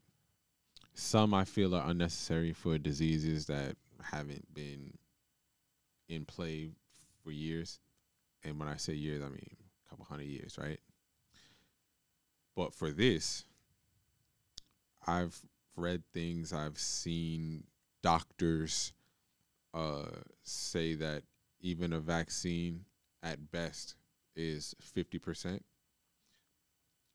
Some 0.94 1.32
I 1.32 1.44
feel 1.44 1.74
are 1.74 1.88
unnecessary 1.88 2.52
for 2.52 2.76
diseases 2.78 3.46
that 3.46 3.76
haven't 4.02 4.52
been 4.52 4.92
in 6.08 6.24
play 6.24 6.70
for 7.22 7.30
years. 7.30 7.80
And 8.44 8.58
when 8.58 8.68
I 8.68 8.76
say 8.76 8.92
years, 8.94 9.22
I 9.22 9.28
mean 9.28 9.56
a 9.86 9.90
couple 9.90 10.04
hundred 10.04 10.26
years, 10.26 10.58
right? 10.60 10.80
But 12.54 12.74
for 12.74 12.90
this, 12.90 13.44
I've 15.06 15.40
read 15.76 16.02
things, 16.12 16.52
I've 16.52 16.78
seen 16.78 17.64
doctors 18.02 18.92
uh, 19.72 20.10
say 20.42 20.94
that 20.96 21.22
even 21.62 21.92
a 21.92 22.00
vaccine 22.00 22.84
at 23.22 23.50
best 23.50 23.96
is 24.36 24.74
50% 24.96 25.60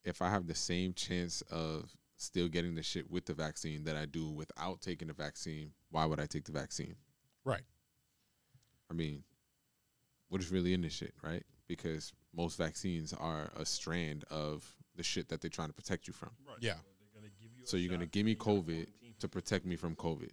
if 0.07 0.21
I 0.21 0.29
have 0.29 0.47
the 0.47 0.55
same 0.55 0.93
chance 0.93 1.41
of 1.51 1.93
still 2.15 2.47
getting 2.47 2.75
the 2.75 2.81
shit 2.81 3.11
with 3.11 3.25
the 3.25 3.33
vaccine 3.33 3.83
that 3.83 3.97
I 3.97 4.05
do 4.05 4.29
without 4.29 4.79
taking 4.79 5.09
the 5.09 5.13
vaccine, 5.13 5.71
why 5.91 6.05
would 6.05 6.19
I 6.19 6.25
take 6.25 6.45
the 6.45 6.53
vaccine? 6.53 6.95
Right. 7.43 7.63
I 8.89 8.93
mean, 8.93 9.23
what 10.29 10.41
is 10.41 10.49
really 10.49 10.73
in 10.73 10.81
this 10.81 10.93
shit, 10.93 11.13
right? 11.21 11.43
Because 11.67 12.13
most 12.33 12.57
vaccines 12.57 13.13
are 13.13 13.51
a 13.57 13.65
strand 13.65 14.23
of 14.31 14.65
the 14.95 15.03
shit 15.03 15.27
that 15.27 15.41
they're 15.41 15.49
trying 15.49 15.67
to 15.67 15.73
protect 15.73 16.07
you 16.07 16.13
from. 16.13 16.31
Right. 16.47 16.57
Yeah. 16.61 16.75
So 16.75 17.19
gonna 17.19 17.27
give 17.39 17.49
you 17.57 17.65
so 17.65 17.75
you're 17.75 17.91
gonna 17.91 18.05
give 18.05 18.25
me 18.25 18.31
and 18.31 18.39
you 18.39 18.45
gotta 18.45 18.61
COVID 18.61 18.87
to 19.19 19.27
protect 19.27 19.65
me 19.65 19.75
from 19.75 19.95
COVID. 19.95 20.31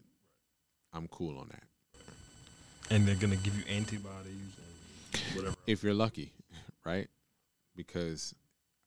I'm 0.93 1.09
cool 1.09 1.37
on 1.39 1.49
that. 1.49 1.65
And 2.91 3.07
they're 3.07 3.15
gonna 3.15 3.37
give 3.37 3.57
you 3.57 3.65
antibodies 3.69 4.53
and 4.57 5.37
whatever. 5.37 5.57
If 5.67 5.83
you're 5.83 5.95
lucky, 5.95 6.33
right? 6.85 7.09
Because 7.77 8.35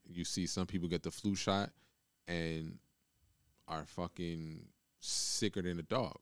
you 0.06 0.24
see 0.24 0.46
some 0.48 0.66
people 0.66 0.88
get 0.88 1.04
the 1.04 1.12
flu 1.12 1.36
shot 1.36 1.72
and 2.28 2.78
are 3.68 3.86
fucking 3.86 4.66
sicker 5.00 5.62
than 5.62 5.80
a 5.80 5.84
dog. 5.84 6.18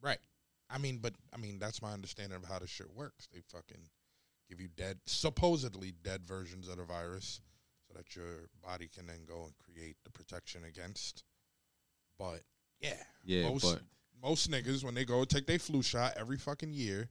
Right. 0.00 0.18
I 0.70 0.78
mean, 0.78 0.98
but 0.98 1.14
I 1.32 1.36
mean 1.36 1.58
that's 1.58 1.82
my 1.82 1.92
understanding 1.92 2.36
of 2.36 2.44
how 2.44 2.58
this 2.58 2.70
shit 2.70 2.94
works. 2.94 3.28
They 3.32 3.40
fucking 3.40 3.88
give 4.48 4.60
you 4.60 4.68
dead, 4.76 4.98
supposedly 5.06 5.92
dead 6.02 6.24
versions 6.24 6.68
of 6.68 6.76
the 6.76 6.84
virus, 6.84 7.40
so 7.86 7.94
that 7.96 8.14
your 8.14 8.48
body 8.62 8.88
can 8.92 9.06
then 9.06 9.24
go 9.26 9.44
and 9.44 9.52
create 9.58 9.96
the 10.04 10.10
protection 10.10 10.64
against. 10.64 11.24
But 12.18 12.42
yeah, 12.80 13.02
Yeah, 13.24 13.48
most 13.48 13.62
but 13.62 13.82
most 14.22 14.50
niggas 14.50 14.84
when 14.84 14.94
they 14.94 15.04
go 15.04 15.24
take 15.24 15.46
their 15.46 15.58
flu 15.58 15.82
shot 15.82 16.14
every 16.16 16.36
fucking 16.38 16.72
year. 16.72 17.08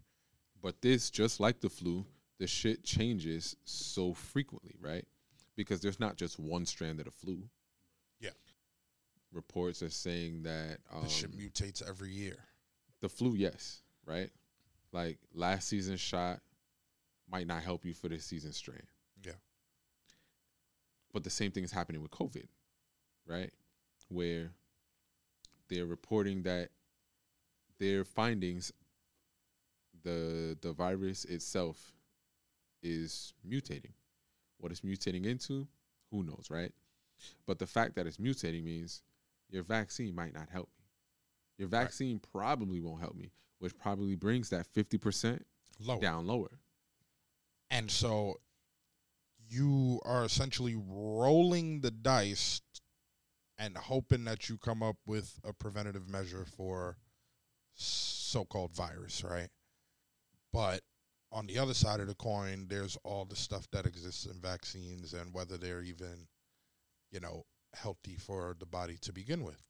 But 0.62 0.82
this, 0.82 1.10
just 1.10 1.40
like 1.40 1.60
the 1.62 1.70
flu, 1.70 2.06
the 2.40 2.48
shit 2.48 2.84
changes 2.84 3.56
so 3.66 4.14
frequently, 4.14 4.76
right? 4.82 5.06
Because 5.56 5.80
there's 5.82 6.00
not 6.00 6.18
just 6.18 6.40
one 6.40 6.66
strand 6.66 7.00
of 7.00 7.06
the 7.06 7.12
flu. 7.12 7.44
Yeah. 8.20 8.32
Reports 9.32 9.84
are 9.84 9.90
saying 9.90 10.44
that 10.44 10.80
um, 10.94 11.04
This 11.04 11.12
shit 11.12 11.38
mutates 11.38 11.88
every 11.88 12.12
year. 12.12 12.38
the 13.02 13.10
flu, 13.10 13.36
yes, 13.36 13.82
right? 14.06 14.30
Like 14.92 15.20
last 15.34 15.68
season's 15.68 16.00
shot 16.02 16.40
might 17.30 17.48
not 17.48 17.62
help 17.64 17.86
you 17.86 17.94
for 17.94 18.08
this 18.10 18.26
season's 18.26 18.58
strand. 18.58 18.84
Yeah. 19.24 19.34
But 21.14 21.24
the 21.24 21.30
same 21.30 21.52
thing 21.52 21.64
is 21.64 21.72
happening 21.72 22.02
with 22.02 22.12
COVID, 22.12 22.46
right? 23.28 23.52
Where 24.10 24.52
they're 25.70 25.86
reporting 25.86 26.44
that 26.44 26.70
their 27.80 28.04
findings, 28.04 28.72
the 30.04 30.58
the 30.62 30.74
virus 30.74 31.26
itself 31.26 31.94
is 32.84 33.34
mutating. 33.48 33.94
What 34.58 34.72
it's 34.72 34.82
mutating 34.82 35.26
into, 35.26 35.68
who 36.12 36.24
knows, 36.24 36.48
right? 36.50 36.72
But 37.46 37.60
the 37.60 37.68
fact 37.68 37.96
that 37.96 38.08
it's 38.08 38.18
mutating 38.18 38.64
means 38.64 39.02
your 39.50 39.64
vaccine 39.64 40.16
might 40.16 40.34
not 40.34 40.50
help 40.50 40.70
me. 40.78 40.86
Your 41.58 41.68
Right. 41.70 41.84
vaccine 41.84 42.20
probably 42.20 42.80
won't 42.82 43.02
help 43.02 43.16
me, 43.16 43.32
which 43.60 43.78
probably 43.78 44.16
brings 44.16 44.50
that 44.50 44.68
50% 44.68 45.46
Low. 45.80 46.00
down 46.00 46.26
lower. 46.28 46.60
And 47.70 47.90
so 47.90 48.40
you 49.50 50.00
are 50.04 50.24
essentially 50.26 50.76
rolling 50.76 51.82
the 51.82 51.92
dice 51.92 52.62
and 53.58 53.78
hoping 53.78 54.26
that 54.26 54.50
you 54.50 54.58
come 54.58 54.84
up 54.84 54.98
with 55.06 55.40
a 55.44 55.54
preventative 55.54 56.10
measure 56.10 56.46
for 56.46 56.98
so-called 57.76 58.74
virus, 58.74 59.24
right? 59.24 59.50
But 60.52 60.82
on 61.32 61.48
the 61.48 61.60
other 61.60 61.74
side 61.74 62.00
of 62.00 62.08
the 62.08 62.16
coin, 62.16 62.68
there's 62.70 62.98
all 63.04 63.26
the 63.26 63.36
stuff 63.36 63.68
that 63.72 63.86
exists 63.86 64.26
in 64.26 64.40
vaccines 64.40 65.14
and 65.14 65.34
whether 65.34 65.58
they're 65.58 65.82
even, 65.82 66.28
you 67.12 67.20
know, 67.20 67.46
healthy 67.74 68.16
for 68.16 68.56
the 68.60 68.66
body 68.66 68.98
to 69.02 69.12
begin 69.12 69.44
with. 69.44 69.62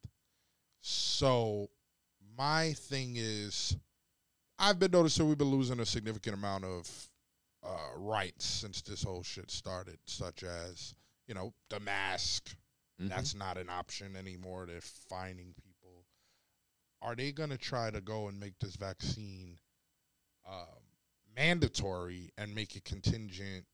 So 0.80 1.68
my 2.38 2.72
thing 2.74 3.14
is 3.16 3.76
I've 4.58 4.78
been 4.78 4.92
noticing 4.92 5.28
we've 5.28 5.36
been 5.36 5.50
losing 5.50 5.80
a 5.80 5.86
significant 5.86 6.36
amount 6.36 6.64
of 6.64 7.08
uh, 7.64 7.98
rights 7.98 8.44
since 8.44 8.80
this 8.82 9.02
whole 9.02 9.22
shit 9.22 9.50
started, 9.50 9.98
such 10.06 10.44
as, 10.44 10.94
you 11.26 11.34
know, 11.34 11.52
the 11.68 11.80
mask. 11.80 12.54
Mhm. 13.00 13.08
That's 13.08 13.34
not 13.34 13.58
an 13.58 13.68
option 13.68 14.16
anymore. 14.16 14.66
They're 14.66 14.80
people. 14.80 15.65
Are 17.06 17.14
they 17.14 17.30
going 17.30 17.50
to 17.50 17.56
try 17.58 17.90
to 17.92 18.00
go 18.00 18.26
and 18.26 18.40
make 18.40 18.58
this 18.58 18.74
vaccine 18.74 19.58
um, 20.44 20.82
mandatory 21.36 22.32
and 22.36 22.52
make 22.52 22.74
it 22.74 22.84
contingent? 22.84 23.64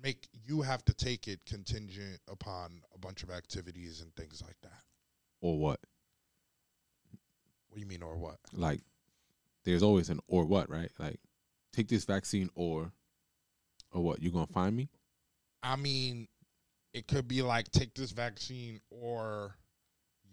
Make 0.00 0.28
you 0.46 0.60
have 0.60 0.84
to 0.84 0.92
take 0.92 1.26
it 1.28 1.40
contingent 1.46 2.20
upon 2.30 2.82
a 2.94 2.98
bunch 2.98 3.22
of 3.22 3.30
activities 3.30 4.02
and 4.02 4.14
things 4.14 4.42
like 4.46 4.56
that. 4.62 4.82
or 5.40 5.58
what? 5.58 5.80
What 7.68 7.76
do 7.76 7.80
you 7.80 7.86
mean, 7.86 8.02
or 8.02 8.18
what? 8.18 8.36
Like, 8.52 8.82
there's 9.64 9.82
always 9.82 10.10
an 10.10 10.20
or 10.28 10.44
what, 10.44 10.68
right? 10.68 10.90
Like, 10.98 11.20
take 11.72 11.88
this 11.88 12.04
vaccine 12.04 12.50
or, 12.54 12.92
or 13.92 14.02
what? 14.02 14.22
You 14.22 14.30
gonna 14.30 14.46
find 14.46 14.76
me? 14.76 14.90
I 15.62 15.76
mean, 15.76 16.28
it 16.92 17.08
could 17.08 17.28
be 17.28 17.40
like 17.40 17.70
take 17.70 17.94
this 17.94 18.10
vaccine 18.10 18.80
or 18.90 19.56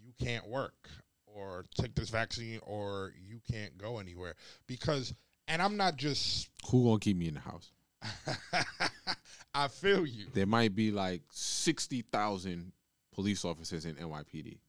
you 0.04 0.12
can't 0.22 0.48
work, 0.48 0.90
or 1.36 1.66
take 1.80 1.94
this 1.96 2.10
vaccine 2.10 2.60
or 2.64 3.14
you 3.28 3.40
can't 3.52 3.78
go 3.78 4.00
anywhere. 4.00 4.36
Because, 4.68 5.14
and 5.48 5.62
I'm 5.62 5.78
not 5.78 5.98
just, 5.98 6.50
Who 6.70 6.86
gonna 6.86 7.00
keep 7.00 7.18
me 7.18 7.28
in 7.28 7.36
the 7.36 7.40
house? 7.42 7.72
I 9.54 9.68
feel 9.68 10.06
you. 10.06 10.28
There 10.34 10.46
might 10.46 10.76
be 10.76 10.92
like 10.92 11.22
sixty 11.32 12.02
thousand 12.02 12.72
police 13.14 13.44
officers 13.46 13.86
in 13.86 13.96
NYPD, 13.96 14.60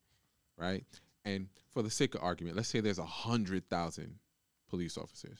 right? 0.56 0.84
And 1.24 1.48
for 1.72 1.82
the 1.82 1.90
sake 1.90 2.14
of 2.14 2.22
argument, 2.22 2.56
let's 2.56 2.68
say 2.68 2.80
there's 2.80 2.98
a 2.98 3.04
hundred 3.04 3.68
thousand 3.68 4.16
police 4.70 4.96
officers. 4.96 5.38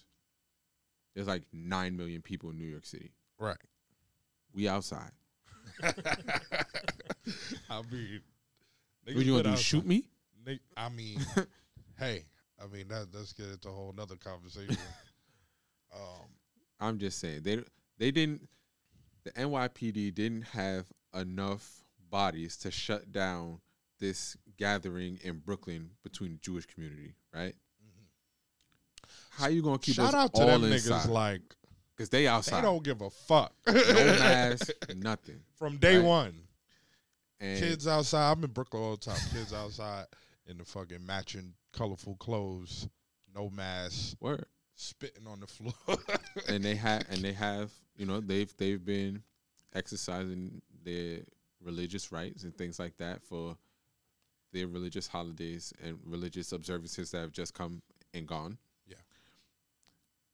There's 1.15 1.29
like 1.29 1.45
nine 1.53 1.97
million 1.97 2.21
people 2.23 2.51
in 2.51 2.59
New 2.59 2.67
York 2.67 2.85
City. 2.85 3.13
Right. 3.39 3.57
We 4.53 4.69
outside. 4.69 5.13
I 5.83 5.93
mean, 7.91 8.21
What 9.05 9.25
you 9.25 9.37
gonna 9.43 9.57
do? 9.57 9.61
Shoot 9.63 9.87
me? 9.87 10.09
I 10.77 10.89
mean, 10.89 11.19
hey, 11.99 12.25
I 12.63 12.67
mean 12.67 12.89
that 12.89 13.09
let's 13.13 13.33
get 13.33 13.47
into 13.47 13.69
a 13.69 13.73
whole 13.73 13.93
nother 13.97 14.17
conversation. 14.17 14.77
um, 15.95 16.27
I'm 16.81 16.99
just 16.99 17.19
saying 17.19 17.43
they 17.43 17.63
they 17.99 18.11
didn't. 18.11 18.49
The 19.25 19.33
NYPD 19.33 20.15
didn't 20.15 20.43
have 20.43 20.87
enough 21.15 21.83
bodies 22.11 22.57
to 22.59 22.71
shut 22.71 23.11
down 23.11 23.61
this 23.99 24.37
gathering 24.57 25.19
in 25.25 25.39
Brooklyn 25.41 25.91
between 26.05 26.33
the 26.33 26.39
Jewish 26.39 26.67
community, 26.67 27.15
right? 27.35 27.55
How 29.31 29.49
you 29.49 29.63
gonna 29.63 29.79
keep 29.79 29.97
shout 29.97 30.09
us 30.09 30.15
out 30.15 30.35
to 30.35 30.41
all 30.43 30.59
them 30.59 30.73
inside? 30.73 30.93
niggas 31.07 31.09
like 31.11 31.43
Because 31.97 32.09
they 32.09 32.27
outside. 32.27 32.59
they 32.59 32.63
don't 32.63 32.83
give 32.83 33.01
a 33.03 33.11
fuck 33.11 33.53
no 33.67 33.73
mask, 33.83 34.71
nothing. 34.95 35.41
from 35.59 35.77
day 35.79 35.97
Right. 35.97 36.05
one. 36.07 36.35
And 37.41 37.59
Kids 37.59 37.87
outside. 37.87 38.31
I'm 38.33 38.43
in 38.45 38.51
Brooklyn 38.51 38.83
all 38.83 38.93
the 38.93 38.97
time. 38.99 39.19
Kids 39.33 39.53
outside 39.53 40.07
in 40.47 40.59
the 40.59 40.65
fucking 40.65 41.05
matching 41.05 41.55
colorful 41.73 42.17
clothes, 42.17 42.89
no 43.35 43.51
mask, 43.51 44.17
word. 44.21 44.47
spitting 44.75 45.27
on 45.27 45.41
the 45.41 45.47
floor. 45.47 45.99
and 46.49 46.65
they 46.65 46.75
have 46.75 47.05
and 47.11 47.23
they 47.23 47.33
have 47.33 47.71
you 47.97 48.07
know 48.07 48.21
they've 48.21 48.55
they've 48.57 48.85
been 48.85 49.23
exercising 49.75 50.63
their 50.85 51.21
religious 51.63 52.13
rights 52.13 52.45
and 52.45 52.57
things 52.57 52.79
like 52.79 52.97
that 52.99 53.23
for 53.23 53.57
their 54.53 54.67
religious 54.67 55.07
holidays 55.07 55.73
and 55.85 55.99
religious 56.05 56.53
observances 56.53 57.11
that 57.11 57.19
have 57.21 57.33
just 57.33 57.55
come 57.55 57.83
and 58.15 58.27
gone. 58.27 58.57
Yeah. 58.87 58.97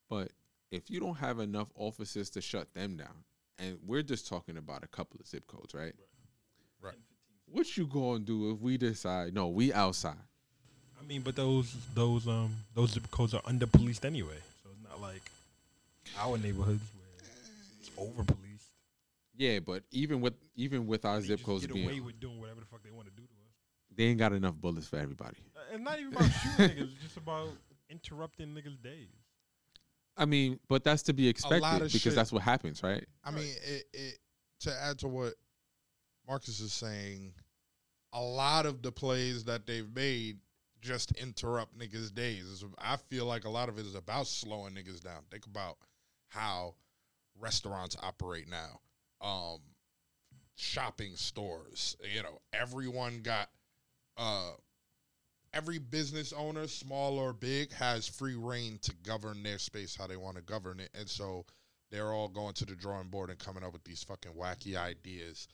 But 0.09 0.31
if 0.71 0.90
you 0.90 1.00
don't 1.00 1.16
have 1.16 1.40
enough 1.40 1.69
officers 1.75 2.31
to 2.31 2.40
shut 2.40 2.73
them 2.75 2.97
down, 2.97 3.25
and 3.59 3.78
we're 3.87 4.02
just 4.02 4.28
talking 4.28 4.57
about 4.57 4.85
a 4.85 4.88
couple 4.88 5.19
of 5.21 5.26
zip 5.26 5.47
codes, 5.47 5.75
right? 5.75 5.95
Right. 6.81 6.97
What 7.52 7.76
you 7.76 7.87
gonna 7.87 8.21
do 8.21 8.50
if 8.52 8.61
we 8.61 8.76
decide 8.78 9.35
no, 9.35 9.49
we 9.49 9.73
outside? 9.73 10.16
I 11.00 11.04
mean, 11.04 11.21
but 11.23 11.37
those 11.37 11.75
those 11.94 12.26
um 12.26 12.56
those 12.75 12.92
zip 12.92 13.11
codes 13.11 13.35
are 13.35 13.42
under 13.44 13.66
policed 13.66 14.04
anyway, 14.06 14.38
so 14.62 14.71
it's 14.73 14.88
not 14.88 15.00
like 15.00 15.23
our 16.18 16.38
neighborhoods 16.38 16.82
where 16.97 17.28
it's 17.80 17.90
over 17.99 18.25
policed. 18.25 18.68
Yeah, 19.37 19.59
but 19.59 19.82
even 19.90 20.21
with 20.21 20.35
even 20.56 20.87
with 20.87 21.04
our 21.04 21.21
They 21.21 21.26
zip 21.26 21.38
just 21.40 21.47
codes 21.47 21.66
get 21.66 21.75
being, 21.75 21.87
away 21.87 22.00
with 22.00 22.18
doing 22.21 22.40
whatever 22.40 22.61
the 22.61 22.66
fuck 22.66 22.82
they 22.82 22.90
want 22.90 23.06
to 23.09 23.12
do 23.12 23.23
to 23.23 23.28
us. 23.28 23.54
they 23.97 24.04
ain't 24.04 24.18
got 24.18 24.32
enough 24.32 24.54
bullets 24.54 24.87
for 24.88 24.97
everybody. 24.97 25.37
Uh, 25.56 25.61
It's 25.75 25.82
not 25.82 25.99
even 25.99 26.14
about 26.14 26.30
shooting 26.30 26.76
niggas; 26.76 26.92
it's 26.94 27.02
just 27.02 27.16
about 27.18 27.49
interrupting 27.90 28.54
niggas' 28.54 28.82
days. 28.82 29.09
I 30.16 30.25
mean, 30.26 30.59
but 30.68 30.85
that's 30.85 31.02
to 31.04 31.12
be 31.12 31.28
expected 31.28 31.61
because 31.80 32.00
shit- 32.00 32.14
that's 32.14 32.32
what 32.32 32.42
happens, 32.42 32.82
right? 32.82 33.04
I 33.25 33.30
mean, 33.30 33.50
it, 33.66 33.85
it 33.92 34.18
to 34.61 34.73
add 34.82 34.99
to 35.00 35.09
what 35.09 35.35
Marcus 36.26 36.61
is 36.61 36.73
saying, 36.73 37.35
a 38.12 38.21
lot 38.21 38.67
of 38.67 38.83
the 38.83 38.93
plays 38.93 39.45
that 39.45 39.67
they've 39.67 39.95
made 39.95 40.38
just 40.81 41.12
interrupt 41.12 41.79
niggas' 41.79 42.14
days. 42.14 42.64
I 42.79 42.97
feel 42.97 43.26
like 43.26 43.45
a 43.45 43.50
lot 43.50 43.69
of 43.69 43.79
it 43.79 43.87
is 43.87 43.95
about 43.95 44.26
slowing 44.26 44.75
niggas 44.75 45.00
down. 45.00 45.23
Think 45.31 45.47
about 45.47 45.79
how 46.29 46.75
restaurants 47.38 47.97
operate 48.02 48.47
now, 48.49 48.80
um, 49.21 49.58
shopping 50.56 51.13
stores. 51.15 51.97
You 52.15 52.23
know, 52.23 52.41
everyone 52.52 53.23
got 53.23 53.49
uh, 54.17 54.52
every 55.54 55.78
business 55.78 56.32
owner, 56.32 56.67
small 56.67 57.19
or 57.19 57.32
big, 57.32 57.73
has 57.73 58.08
free 58.08 58.35
reign 58.35 58.78
to 58.82 58.93
govern 59.04 59.43
their 59.43 59.58
space 59.58 59.97
how 59.97 60.06
they 60.06 60.17
want 60.17 60.37
to 60.37 60.43
govern 60.43 60.80
it, 60.80 60.91
and 60.99 61.08
so 61.08 61.47
they're 61.91 62.13
all 62.13 62.28
going 62.28 62.54
to 62.54 62.67
the 62.67 62.75
drawing 62.75 63.08
board 63.08 63.30
and 63.30 63.39
coming 63.39 63.63
up 63.63 63.73
with 63.73 63.85
these 63.85 64.02
fucking 64.02 64.32
wacky 64.32 64.76
ideas 64.76 65.47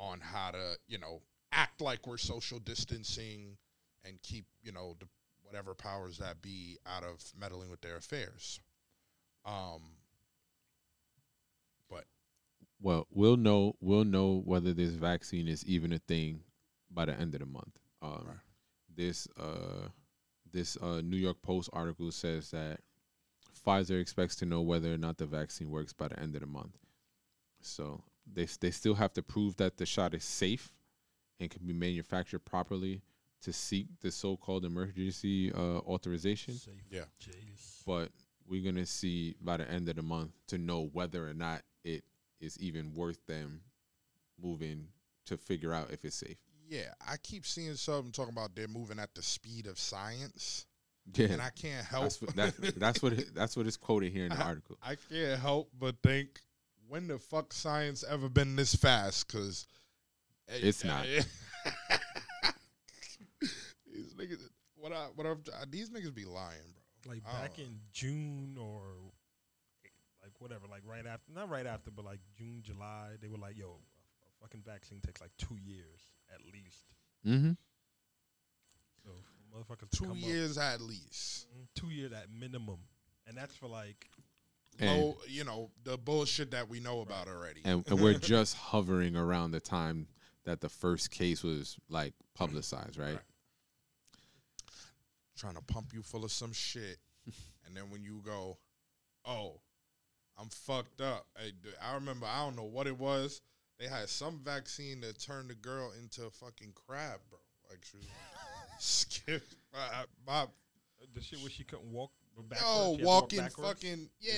on 0.00 0.18
how 0.20 0.50
to, 0.50 0.76
you 0.88 0.98
know, 0.98 1.20
act 1.52 1.80
like 1.80 2.06
we're 2.06 2.16
social 2.16 2.58
distancing 2.58 3.56
and 4.04 4.20
keep, 4.22 4.46
you 4.62 4.72
know, 4.72 4.96
the 4.98 5.06
whatever 5.42 5.74
powers 5.74 6.18
that 6.18 6.40
be 6.42 6.78
out 6.86 7.04
of 7.04 7.20
meddling 7.38 7.70
with 7.70 7.80
their 7.82 7.96
affairs. 7.96 8.60
Um, 9.44 9.82
but 11.88 12.04
Well, 12.80 13.06
we'll 13.10 13.36
know 13.36 13.76
we'll 13.80 14.04
know 14.04 14.42
whether 14.44 14.72
this 14.72 14.90
vaccine 14.90 15.48
is 15.48 15.64
even 15.66 15.92
a 15.92 15.98
thing 15.98 16.40
by 16.90 17.04
the 17.04 17.18
end 17.18 17.34
of 17.34 17.40
the 17.40 17.46
month. 17.46 17.78
Um, 18.02 18.24
Right. 18.26 18.36
This 18.96 19.28
uh, 19.38 19.88
this 20.52 20.76
uh, 20.80 21.00
New 21.02 21.16
York 21.16 21.42
Post 21.42 21.70
article 21.72 22.10
says 22.10 22.50
that 22.50 22.80
Pfizer 23.66 24.00
expects 24.00 24.36
to 24.36 24.46
know 24.46 24.62
whether 24.62 24.92
or 24.92 24.98
not 24.98 25.18
the 25.18 25.26
vaccine 25.26 25.70
works 25.70 25.92
by 25.92 26.08
the 26.08 26.18
end 26.18 26.34
of 26.34 26.40
the 26.40 26.46
month. 26.46 26.76
So 27.60 28.02
they 28.34 28.46
they 28.60 28.70
still 28.70 28.94
have 28.94 29.12
to 29.14 29.22
prove 29.22 29.56
that 29.56 29.76
the 29.76 29.86
shot 29.86 30.14
is 30.14 30.24
safe 30.24 30.72
and 31.38 31.50
can 31.50 31.66
be 31.66 31.72
manufactured 31.72 32.40
properly 32.40 33.02
to 33.42 33.52
seek 33.52 33.86
the 34.02 34.10
so-called 34.10 34.64
emergency 34.66 35.50
uh, 35.52 35.78
authorization. 35.78 36.54
Safe 36.54 36.74
Yeah. 36.90 37.04
Jays. 37.18 37.82
but 37.86 38.10
we're 38.46 38.62
gonna 38.64 38.84
see 38.86 39.34
by 39.40 39.56
the 39.56 39.70
end 39.70 39.88
of 39.88 39.96
the 39.96 40.02
month 40.02 40.32
to 40.48 40.58
know 40.58 40.90
whether 40.92 41.26
or 41.28 41.32
not 41.34 41.62
it 41.84 42.04
is 42.40 42.58
even 42.58 42.92
worth 42.94 43.24
them 43.26 43.60
moving 44.42 44.88
to 45.26 45.36
figure 45.36 45.72
out 45.72 45.90
if 45.90 46.04
it's 46.04 46.16
safe. 46.16 46.36
yeah, 46.68 46.92
I 47.06 47.16
keep 47.22 47.46
seeing 47.46 47.74
something 47.74 48.12
talking 48.12 48.32
about 48.32 48.54
they're 48.54 48.68
moving 48.68 48.98
at 48.98 49.14
the 49.14 49.22
speed 49.22 49.66
of 49.66 49.78
science, 49.78 50.66
Yeah, 51.14 51.26
and 51.32 51.42
I 51.42 51.50
can't 51.50 51.84
help. 51.86 52.04
that's 52.04 52.20
what 52.22 52.36
that, 52.36 52.54
that's 52.78 53.02
what 53.02 53.12
it, 53.14 53.34
that's 53.34 53.56
what 53.56 53.66
is 53.66 53.76
quoted 53.76 54.12
here 54.12 54.24
in 54.24 54.30
the 54.30 54.42
article. 54.44 54.76
I 54.82 54.96
can't 55.10 55.40
help 55.40 55.70
but 55.78 55.96
think, 56.02 56.40
when 56.90 57.06
the 57.08 57.18
fuck 57.18 57.52
science 57.52 58.04
ever 58.08 58.28
been 58.28 58.56
this 58.56 58.74
fast? 58.74 59.26
Because 59.28 59.66
It's 60.48 60.84
not. 60.84 61.06
these 63.92 64.14
niggas, 64.14 64.48
what 64.76 64.92
I, 64.92 65.06
what 65.14 65.26
I'm, 65.26 65.42
these 65.70 65.90
niggas 65.90 66.14
be 66.14 66.24
lying, 66.24 66.58
bro. 67.04 67.12
like 67.14 67.24
back 67.24 67.58
in 67.58 67.78
June 67.92 68.56
or 68.60 68.82
like 70.22 70.32
whatever, 70.40 70.66
like 70.70 70.82
right 70.86 71.06
after, 71.06 71.32
not 71.32 71.48
right 71.50 71.66
after, 71.66 71.90
but 71.90 72.04
like 72.04 72.20
June, 72.36 72.60
July, 72.62 73.10
they 73.20 73.28
were 73.28 73.38
like, 73.38 73.56
"Yo, 73.56 73.66
a, 73.66 73.70
a 74.26 74.30
fucking 74.42 74.62
vaccine 74.66 75.00
takes 75.00 75.20
like 75.20 75.30
two 75.38 75.56
years 75.62 76.00
at 76.34 76.40
least." 76.52 76.84
Mm-hmm. 77.26 77.52
So 79.04 79.10
for 79.10 79.58
motherfuckers 79.58 79.90
Two 79.90 80.04
come 80.04 80.12
up- 80.12 80.18
years 80.18 80.58
at 80.58 80.80
least. 80.80 81.46
Mm, 81.56 81.66
two 81.74 81.88
years 81.90 82.12
at 82.12 82.26
minimum, 82.30 82.78
and 83.26 83.36
that's 83.36 83.54
for 83.56 83.68
like 83.68 84.06
And- 84.16 84.24
Low, 84.80 85.16
oh, 85.18 85.22
you 85.28 85.44
know 85.44 85.70
the 85.84 85.98
bullshit 85.98 86.50
that 86.52 86.68
we 86.68 86.80
know 86.80 87.00
about 87.00 87.28
already. 87.28 87.60
And, 87.64 87.84
and 87.88 88.00
we're 88.00 88.14
just 88.14 88.56
hovering 88.56 89.16
around 89.16 89.50
the 89.50 89.60
time 89.60 90.06
that 90.44 90.60
the 90.60 90.68
first 90.68 91.10
case 91.10 91.42
was 91.42 91.76
like 91.88 92.14
publicized, 92.34 92.98
right? 92.98 93.14
Right. 93.14 93.18
trying 95.36 95.54
to 95.54 95.62
pump 95.62 95.92
you 95.92 96.02
full 96.02 96.24
of 96.24 96.32
some 96.32 96.52
shit, 96.52 96.98
and 97.66 97.76
then 97.76 97.90
when 97.90 98.02
you 98.02 98.22
go, 98.24 98.58
"Oh, 99.24 99.60
I'm 100.38 100.48
fucked 100.48 101.00
up," 101.00 101.26
I, 101.36 101.46
d- 101.50 101.76
I 101.82 101.94
remember 101.94 102.26
I 102.26 102.44
don't 102.44 102.56
know 102.56 102.64
what 102.64 102.86
it 102.86 102.98
was. 102.98 103.42
They 103.78 103.86
had 103.86 104.08
some 104.08 104.40
vaccine 104.44 105.00
that 105.02 105.18
turned 105.18 105.50
the 105.50 105.54
girl 105.54 105.92
into 105.98 106.26
a 106.26 106.30
fucking 106.30 106.72
crab, 106.74 107.20
bro. 107.28 107.38
Like 107.68 107.84
she 107.84 107.96
was 107.98 108.06
skip 108.78 109.42
my, 109.72 110.04
my 110.26 110.46
the 111.14 111.20
shit 111.20 111.40
where 111.40 111.50
she 111.50 111.64
couldn't 111.64 111.90
walk. 111.90 112.12
Backwards, 112.38 112.62
yo 112.62 112.96
she 112.98 113.04
walk 113.04 113.22
walking 113.22 113.38
backwards. 113.40 113.68
fucking 113.82 114.10
yeah. 114.20 114.32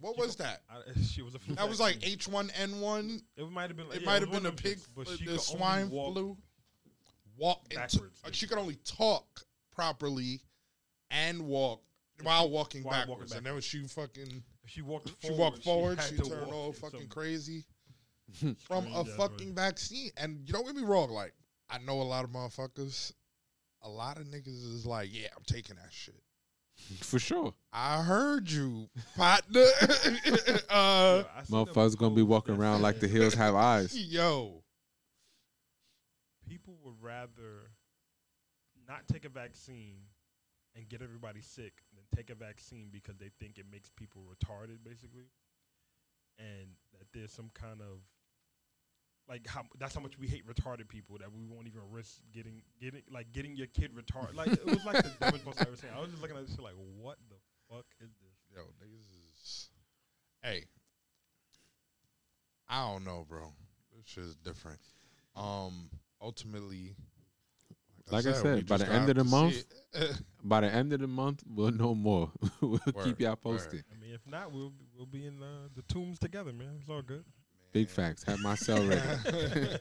What 0.00 0.14
She 0.16 0.20
was 0.22 0.36
go- 0.36 0.44
that? 0.44 0.62
I, 0.70 1.00
she 1.02 1.22
was 1.22 1.34
a 1.34 1.38
flu 1.38 1.54
That 1.56 1.68
was 1.68 1.80
like. 1.80 1.98
H 2.06 2.28
one 2.28 2.50
N 2.60 2.80
one. 2.80 3.20
It 3.36 3.50
might 3.50 3.68
have 3.68 3.76
been. 3.76 3.88
Like, 3.88 3.96
It 3.96 4.02
yeah, 4.02 4.06
might 4.06 4.20
have 4.22 4.30
been 4.30 4.46
a 4.46 4.50
the 4.50 4.62
pig, 4.62 4.78
but 4.96 5.08
she 5.08 5.24
the 5.24 5.38
swine 5.38 5.90
walk 5.90 6.14
flu. 6.14 6.36
Walk 7.36 7.62
into, 7.70 7.76
backwards, 7.76 8.20
yeah. 8.24 8.30
she 8.32 8.46
could 8.46 8.58
only 8.58 8.76
talk 8.84 9.24
properly 9.74 10.42
and 11.10 11.40
walk 11.42 11.82
while 12.22 12.50
walking 12.50 12.82
While 12.84 12.92
walking 12.98 13.10
backwards. 13.12 13.32
And 13.32 13.46
then 13.46 13.54
when 13.54 13.62
she 13.62 13.80
fucking 13.86 14.42
If 14.64 14.70
she 14.70 14.82
walked 14.82 15.08
she 15.20 15.28
forward, 15.28 15.38
walked 15.40 15.64
forward, 15.64 15.98
had 16.00 16.10
she, 16.10 16.16
turned 16.16 16.52
all 16.52 16.72
fucking 16.72 17.00
some 17.00 17.08
crazy 17.08 17.64
from 18.58 18.86
a 18.88 18.90
strange 18.90 19.08
fucking 19.16 19.48
way. 19.48 19.54
vaccine. 19.54 20.10
And 20.18 20.40
you 20.46 20.52
don't 20.52 20.66
get 20.66 20.76
me 20.76 20.82
wrong, 20.82 21.08
like 21.10 21.32
I 21.70 21.78
know 21.78 22.00
a 22.00 22.04
lot 22.04 22.24
of 22.24 22.30
motherfuckers. 22.30 23.12
A 23.82 23.88
lot 23.88 24.18
of 24.18 24.24
niggas 24.26 24.48
is 24.74 24.84
like, 24.84 25.08
yeah, 25.10 25.28
I'm 25.34 25.42
taking 25.46 25.76
that 25.76 25.90
shit. 25.90 26.22
For 27.00 27.18
sure. 27.18 27.54
I 27.72 28.02
heard 28.02 28.50
you, 28.50 28.88
partner. 29.16 29.60
uh, 29.90 29.90
Yeah, 29.90 30.42
I 30.70 31.42
seen 31.44 31.64
them 31.64 31.66
Motherfuckers 31.66 31.96
gonna 31.96 32.14
be 32.14 32.22
walking 32.22 32.56
around 32.56 32.82
like 32.82 33.00
the 33.00 33.08
hills 33.08 33.34
have 33.34 33.54
eyes. 33.54 33.96
yo, 33.96 34.62
People 36.48 36.76
would 36.84 37.00
rather 37.00 37.70
not 38.88 39.06
take 39.06 39.24
a 39.24 39.28
vaccine 39.28 40.00
and 40.74 40.88
get 40.88 41.00
everybody 41.02 41.40
sick 41.40 41.72
than 41.94 42.04
take 42.14 42.30
a 42.30 42.34
vaccine 42.34 42.88
because 42.92 43.16
they 43.18 43.30
think 43.38 43.58
it 43.58 43.66
makes 43.70 43.88
people 43.88 44.22
retarded, 44.22 44.78
basically, 44.84 45.30
and 46.38 46.68
that 46.92 47.06
there's 47.12 47.32
some 47.32 47.50
kind 47.54 47.80
of 47.80 48.00
like 49.30 49.46
how 49.46 49.62
that's 49.78 49.94
how 49.94 50.00
much 50.00 50.18
we 50.18 50.26
hate 50.26 50.44
retarded 50.46 50.88
people 50.88 51.16
that 51.18 51.32
we 51.32 51.44
won't 51.44 51.68
even 51.68 51.80
risk 51.90 52.16
getting 52.34 52.60
getting 52.80 53.00
like 53.10 53.30
getting 53.32 53.56
your 53.56 53.68
kid 53.68 53.92
retarded. 53.94 54.34
Like 54.34 54.48
it 54.48 54.66
was 54.66 54.84
like 54.84 55.02
the 55.02 55.12
dumbest 55.20 55.44
post 55.44 55.60
I 55.60 55.66
ever 55.68 55.76
seen. 55.76 55.90
I 55.96 56.00
was 56.00 56.10
just 56.10 56.20
looking 56.20 56.36
at 56.36 56.46
this 56.46 56.56
shit 56.56 56.64
like, 56.64 56.74
what 56.98 57.16
the 57.28 57.36
fuck 57.70 57.86
is 58.00 58.10
this? 58.10 58.56
Yo, 58.56 58.62
niggas 58.84 59.06
is. 59.32 59.70
Hey, 60.42 60.64
I 62.68 62.88
don't 62.90 63.04
know, 63.04 63.24
bro. 63.28 63.52
This 63.96 64.06
shit 64.06 64.24
is 64.24 64.34
different. 64.36 64.80
Um, 65.36 65.90
ultimately, 66.20 66.96
Like 68.10 68.26
I 68.26 68.30
we 68.30 68.34
said, 68.34 68.66
by 68.66 68.78
the 68.78 68.90
end 68.90 69.08
of 69.10 69.16
the 69.16 69.24
have 69.24 69.52
to 69.52 69.54
see 69.54 69.64
it. 69.94 70.20
By 70.42 70.60
the 70.62 70.72
end 70.72 70.92
of 70.92 71.00
the 71.00 71.06
month, 71.06 71.42
we'll 71.46 71.70
know 71.72 71.94
more. 71.94 72.30
we'll 72.60 72.80
Word, 72.94 73.04
keep 73.04 73.20
y'all 73.20 73.30
word. 73.30 73.42
posted. 73.42 73.84
I 73.94 74.00
mean, 74.00 74.14
if 74.14 74.26
not, 74.26 74.50
we'll 74.52 74.72
we'll 74.96 75.06
be 75.06 75.26
in 75.26 75.42
uh, 75.42 75.68
the 75.76 75.82
tombs 75.82 76.18
together, 76.18 76.52
man. 76.52 76.78
It's 76.80 76.88
all 76.88 77.02
good. 77.02 77.24
Big 77.72 77.88
facts. 77.88 78.24
Have 78.24 78.40
my 78.40 78.54
cell 78.54 78.84
ready. 78.84 79.00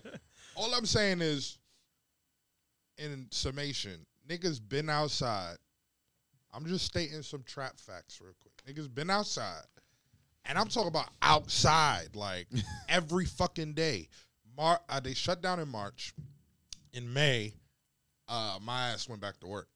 All 0.56 0.73
I'm 0.75 0.86
saying 0.86 1.21
is, 1.21 1.58
in 2.97 3.28
summation, 3.32 4.06
niggas 4.28 4.60
been 4.67 4.89
outside. 4.89 5.56
I'm 6.54 6.65
just 6.65 6.86
stating 6.86 7.21
some 7.21 7.43
trap 7.43 7.80
facts 7.80 8.19
real 8.21 8.34
quick. 8.41 8.54
Niggas 8.67 8.93
been 8.93 9.10
outside, 9.10 9.63
and 10.45 10.58
I'm 10.58 10.67
talking 10.67 10.89
about 10.89 11.10
outside 11.21 12.15
like 12.15 12.47
every 12.89 13.25
fucking 13.25 13.73
day. 13.73 14.10
Mar- 14.58 14.82
uh, 14.89 14.99
they 14.99 15.13
shut 15.13 15.41
down 15.41 15.60
in 15.60 15.69
March. 15.69 16.13
In 16.93 17.12
May, 17.13 17.54
uh, 18.28 18.58
my 18.62 18.89
ass 18.89 19.08
went 19.08 19.21
back 19.21 19.39
to 19.39 19.47
work. 19.47 19.67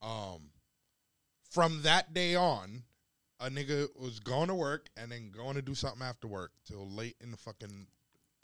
Um, 0.00 0.50
from 1.50 1.82
that 1.82 2.12
day 2.14 2.34
on, 2.34 2.82
a 3.42 3.50
nigga 3.50 3.88
was 3.98 4.20
going 4.20 4.48
to 4.48 4.54
work 4.54 4.88
and 4.96 5.10
then 5.10 5.30
going 5.30 5.56
to 5.56 5.62
do 5.62 5.74
something 5.74 6.02
after 6.02 6.28
work 6.28 6.52
till 6.64 6.88
late 6.88 7.16
in 7.20 7.30
the 7.30 7.36
fucking 7.36 7.86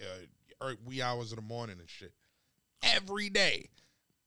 uh, 0.01 0.65
or 0.65 0.75
wee 0.85 1.01
hours 1.01 1.33
of 1.33 1.37
the 1.37 1.43
morning 1.43 1.77
and 1.79 1.89
shit. 1.89 2.13
Every 2.83 3.31
day. 3.31 3.69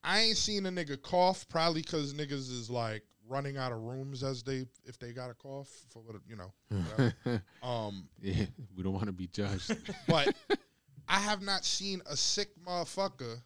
I 0.03 0.21
ain't 0.21 0.37
seen 0.37 0.65
a 0.65 0.71
nigga 0.71 0.99
cough, 0.99 1.47
probably 1.47 1.81
because 1.81 2.13
niggas 2.13 2.51
is 2.51 2.69
like 2.69 3.03
running 3.27 3.57
out 3.57 3.71
of 3.71 3.79
rooms 3.79 4.23
as 4.23 4.41
they 4.41 4.65
if 4.85 4.97
they 4.97 5.11
got 5.11 5.29
a 5.29 5.33
cough 5.35 5.69
for 5.89 5.99
what 5.99 6.15
you 6.27 6.35
know. 6.35 7.39
um, 7.67 8.07
yeah, 8.19 8.45
we 8.75 8.81
don't 8.81 8.93
want 8.93 9.05
to 9.05 9.11
be 9.11 9.27
judged. 9.27 9.77
but 10.07 10.33
I 11.07 11.19
have 11.19 11.41
not 11.41 11.65
seen 11.65 12.01
a 12.09 12.17
sick 12.17 12.49
motherfucker 12.65 13.41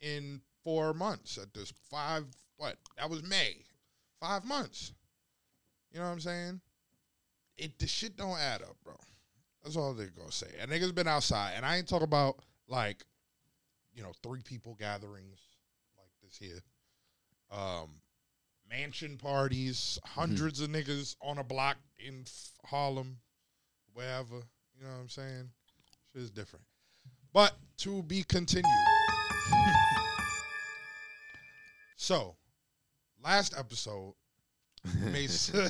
in 0.00 0.40
four 0.64 0.94
months 0.94 1.38
at 1.38 1.54
this 1.54 1.72
five 1.90 2.24
what 2.56 2.76
that 2.96 3.08
was 3.08 3.22
May, 3.22 3.58
five 4.20 4.44
months. 4.44 4.92
You 5.94 6.00
know 6.00 6.06
what 6.06 6.12
I'm 6.12 6.20
saying? 6.20 6.60
It 7.56 7.78
the 7.78 7.86
shit 7.86 8.16
don't 8.16 8.36
add 8.36 8.62
up, 8.62 8.76
bro. 8.82 8.94
That's 9.62 9.76
all 9.76 9.94
they're 9.94 10.08
gonna 10.08 10.32
say. 10.32 10.48
And 10.60 10.68
niggas 10.68 10.92
been 10.92 11.06
outside, 11.06 11.52
and 11.56 11.64
I 11.64 11.76
ain't 11.76 11.88
talking 11.88 12.04
about 12.04 12.40
like, 12.66 13.04
you 13.94 14.02
know, 14.02 14.12
three 14.20 14.42
people 14.42 14.74
gatherings 14.74 15.38
like 15.96 16.10
this 16.20 16.36
here. 16.36 16.58
Um, 17.56 17.90
mansion 18.68 19.16
parties, 19.16 20.00
100s 20.16 20.60
of 20.60 20.70
niggas 20.70 21.14
on 21.22 21.38
a 21.38 21.44
block 21.44 21.76
in 22.04 22.24
Harlem, 22.64 23.18
wherever. 23.92 24.42
You 24.76 24.84
know 24.84 24.90
what 24.90 25.00
I'm 25.00 25.08
saying? 25.08 25.48
Shit 26.12 26.22
is 26.22 26.30
different. 26.30 26.64
But 27.32 27.54
to 27.78 28.02
be 28.02 28.24
continued. 28.24 28.66
so, 31.96 32.34
last 33.22 33.54
episode, 33.56 34.14
Mason. 35.10 35.54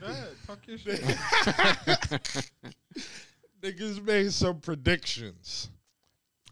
Go 0.00 0.06
ahead, 0.06 0.28
talk 0.46 0.58
your 0.66 0.78
shit. 0.78 1.00
niggas 3.62 4.04
made 4.04 4.32
some 4.32 4.60
predictions. 4.60 5.70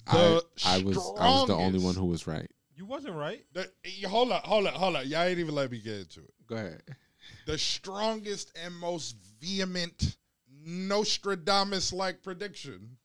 I, 0.07 0.17
The 0.17 0.45
I 0.67 0.83
was 0.83 0.97
I 1.19 1.29
was 1.29 1.47
the 1.47 1.55
only 1.55 1.79
strongest- 1.79 1.85
one 1.85 1.95
who 1.95 2.07
was 2.07 2.27
right. 2.27 2.51
You 2.77 2.87
wasn't 2.87 3.15
right. 3.15 3.45
The, 3.53 3.71
hold 4.09 4.33
up, 4.33 4.47
hold 4.47 4.67
up, 4.67 4.73
hold 4.73 4.97
up. 4.97 5.05
Y'all 5.05 5.25
ain't 5.25 5.39
even 5.39 5.55
let 5.55 5.71
me 5.71 5.81
get 5.81 5.99
into 5.99 6.21
it. 6.21 6.33
Go 6.47 6.57
ahead. 6.57 6.81
The 7.47 7.59
strongest 7.59 8.57
and 8.65 8.75
most 8.75 9.17
vehement 9.39 10.17
Nostradamus 10.65 11.93
like 11.93 12.23
prediction 12.23 12.97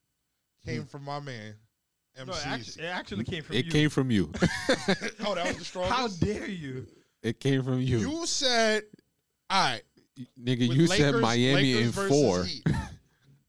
came 0.65 0.81
hmm. 0.81 0.87
from 0.87 1.03
my 1.03 1.19
man, 1.19 1.55
No, 2.17 2.31
it 2.33 2.47
actually, 2.47 2.83
it 2.83 2.87
actually 2.87 3.23
came 3.25 3.43
from 3.43 3.55
It 3.55 3.65
you. 3.65 3.71
came 3.71 3.89
from 3.89 4.09
you. 4.11 4.31
oh, 5.25 5.35
that 5.35 5.47
was 5.47 5.57
the 5.57 5.65
strongest. 5.65 5.93
How 5.93 6.07
dare 6.07 6.47
you? 6.47 6.85
it 7.23 7.39
came 7.39 7.63
from 7.63 7.81
you. 7.81 7.97
you 7.97 8.25
said, 8.25 8.83
all 9.49 9.71
right, 9.71 9.81
Nigga, 10.41 10.69
with 10.69 10.77
you 10.77 10.87
said 10.87 11.15
Miami 11.15 11.73
Lakers 11.75 11.97
in 11.97 12.07
four. 12.09 12.43
Heat. 12.45 12.63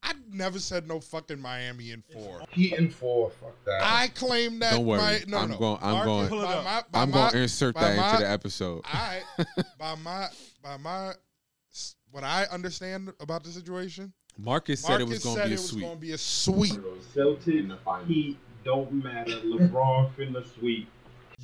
I 0.02 0.12
never 0.32 0.58
said 0.58 0.88
no 0.88 0.98
fucking 1.00 1.40
Miami 1.40 1.90
in 1.92 2.02
four. 2.12 2.40
Heat 2.50 2.72
and 2.74 2.92
four. 2.92 3.30
Fuck 3.30 3.54
that. 3.66 3.80
I 3.82 4.08
claim 4.08 4.58
that. 4.60 4.72
Don't 4.72 4.86
worry. 4.86 4.98
My, 5.00 5.20
no, 5.28 5.38
I'm 5.38 5.50
no. 5.50 5.58
going- 5.58 5.78
I'm 5.82 5.92
Marcus, 6.06 6.28
going- 6.30 6.42
by 6.44 6.54
my- 6.64 6.82
by 6.90 7.02
I'm 7.02 7.10
my- 7.10 7.16
gonna 7.30 7.38
insert 7.42 7.74
that 7.76 7.96
my- 7.96 8.10
into 8.12 8.24
the 8.24 8.30
episode. 8.30 8.82
All 8.92 9.00
right, 9.38 9.46
by 9.78 9.94
my 9.96 10.28
by 10.62 10.76
my 10.76 11.12
s- 11.72 11.94
what 12.10 12.24
I 12.24 12.44
understand 12.52 13.12
about 13.20 13.44
the 13.44 13.50
situation, 13.50 14.12
Marcus 14.38 14.80
said 14.80 15.00
it 15.00 15.04
was 15.08 15.24
Marcus 15.24 15.24
gonna 15.24 15.36
said 15.36 15.44
be 15.48 15.50
a 15.50 15.54
it 15.54 15.60
was 15.60 15.72
gonna 15.72 15.96
be 15.96 16.12
a 16.12 16.18
sweep. 16.18 16.72
Celtics, 17.14 18.06
Heat 18.06 18.38
don't 18.66 18.92
matter. 18.92 19.30
LeBron 19.32 20.10
finna 20.16 20.44
sweep. 20.58 20.88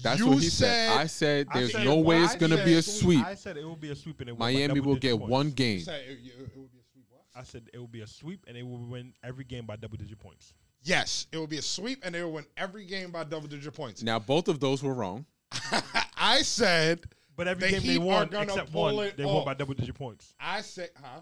That's 0.03 0.19
you 0.21 0.27
what 0.29 0.39
he 0.43 0.49
said. 0.49 0.89
said. 0.91 0.99
I 1.01 1.07
said 1.07 1.47
I 1.51 1.59
there's 1.59 1.73
said- 1.73 1.85
no 1.85 1.97
way 1.97 2.21
it's 2.23 2.35
gonna 2.37 2.63
be 2.65 2.75
a 2.75 2.83
sweep. 2.83 3.25
I 3.25 3.35
said 3.35 3.57
it 3.57 3.65
will 3.65 3.77
be 3.77 3.91
a 3.91 3.95
sweep 3.95 4.21
and 4.21 4.29
it 4.29 4.33
will 4.33 4.39
Miami 4.41 4.81
will 4.81 4.97
get 4.97 5.17
points. 5.19 5.31
one 5.31 5.51
game. 5.51 5.81
said 5.81 6.01
it, 6.07 6.19
it 6.27 6.39
would 6.57 6.69
sweep. 6.93 7.07
I 7.35 7.43
said 7.45 7.63
it 7.73 7.79
will 7.79 7.87
be 7.87 8.01
a 8.03 8.07
sweep 8.07 8.45
and 8.47 8.57
they 8.57 8.63
will 8.63 8.79
win 8.85 9.15
every 9.23 9.45
game 9.45 9.65
by 9.67 9.77
double 9.77 9.97
digit 9.97 10.19
points. 10.19 10.53
Yes, 10.85 11.27
it 11.31 11.39
will 11.39 11.47
be 11.47 11.59
a 11.59 11.63
sweep, 11.63 12.01
and 12.05 12.13
they 12.13 12.23
will 12.25 12.33
win 12.33 12.45
every 12.57 12.85
game 12.85 13.13
by 13.13 13.23
double 13.23 13.47
digit 13.47 13.73
points. 13.73 14.03
Now 14.03 14.19
both 14.19 14.49
of 14.49 14.59
those 14.59 14.83
were 14.83 14.93
wrong. 14.95 15.25
I 16.17 16.43
said, 16.43 17.05
But 17.37 17.47
every 17.47 17.67
The 17.69 17.73
game 17.75 17.81
Heat 17.83 17.89
they 17.93 17.99
won 17.99 18.35
except 18.35 18.73
one, 18.73 19.13
they 19.17 19.25
won 19.25 19.45
by 19.45 19.55
double 19.55 19.75
digit 19.75 19.95
points. 19.95 20.35
I 20.41 20.61
said, 20.61 20.91
huh? 21.01 21.21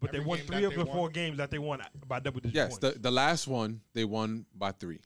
But 0.00 0.12
they 0.12 0.20
won 0.20 0.38
three 0.38 0.64
of 0.64 0.74
the 0.74 0.84
won? 0.84 0.94
four 0.94 1.08
games 1.08 1.38
that 1.38 1.50
they 1.50 1.58
won 1.58 1.80
by 2.06 2.20
double 2.20 2.40
digit 2.40 2.54
Yes, 2.54 2.78
points. 2.78 2.94
the, 2.94 2.98
the 3.00 3.10
last 3.10 3.46
one 3.48 3.80
they 3.94 4.04
won 4.04 4.44
by 4.54 4.72
three. 4.72 5.00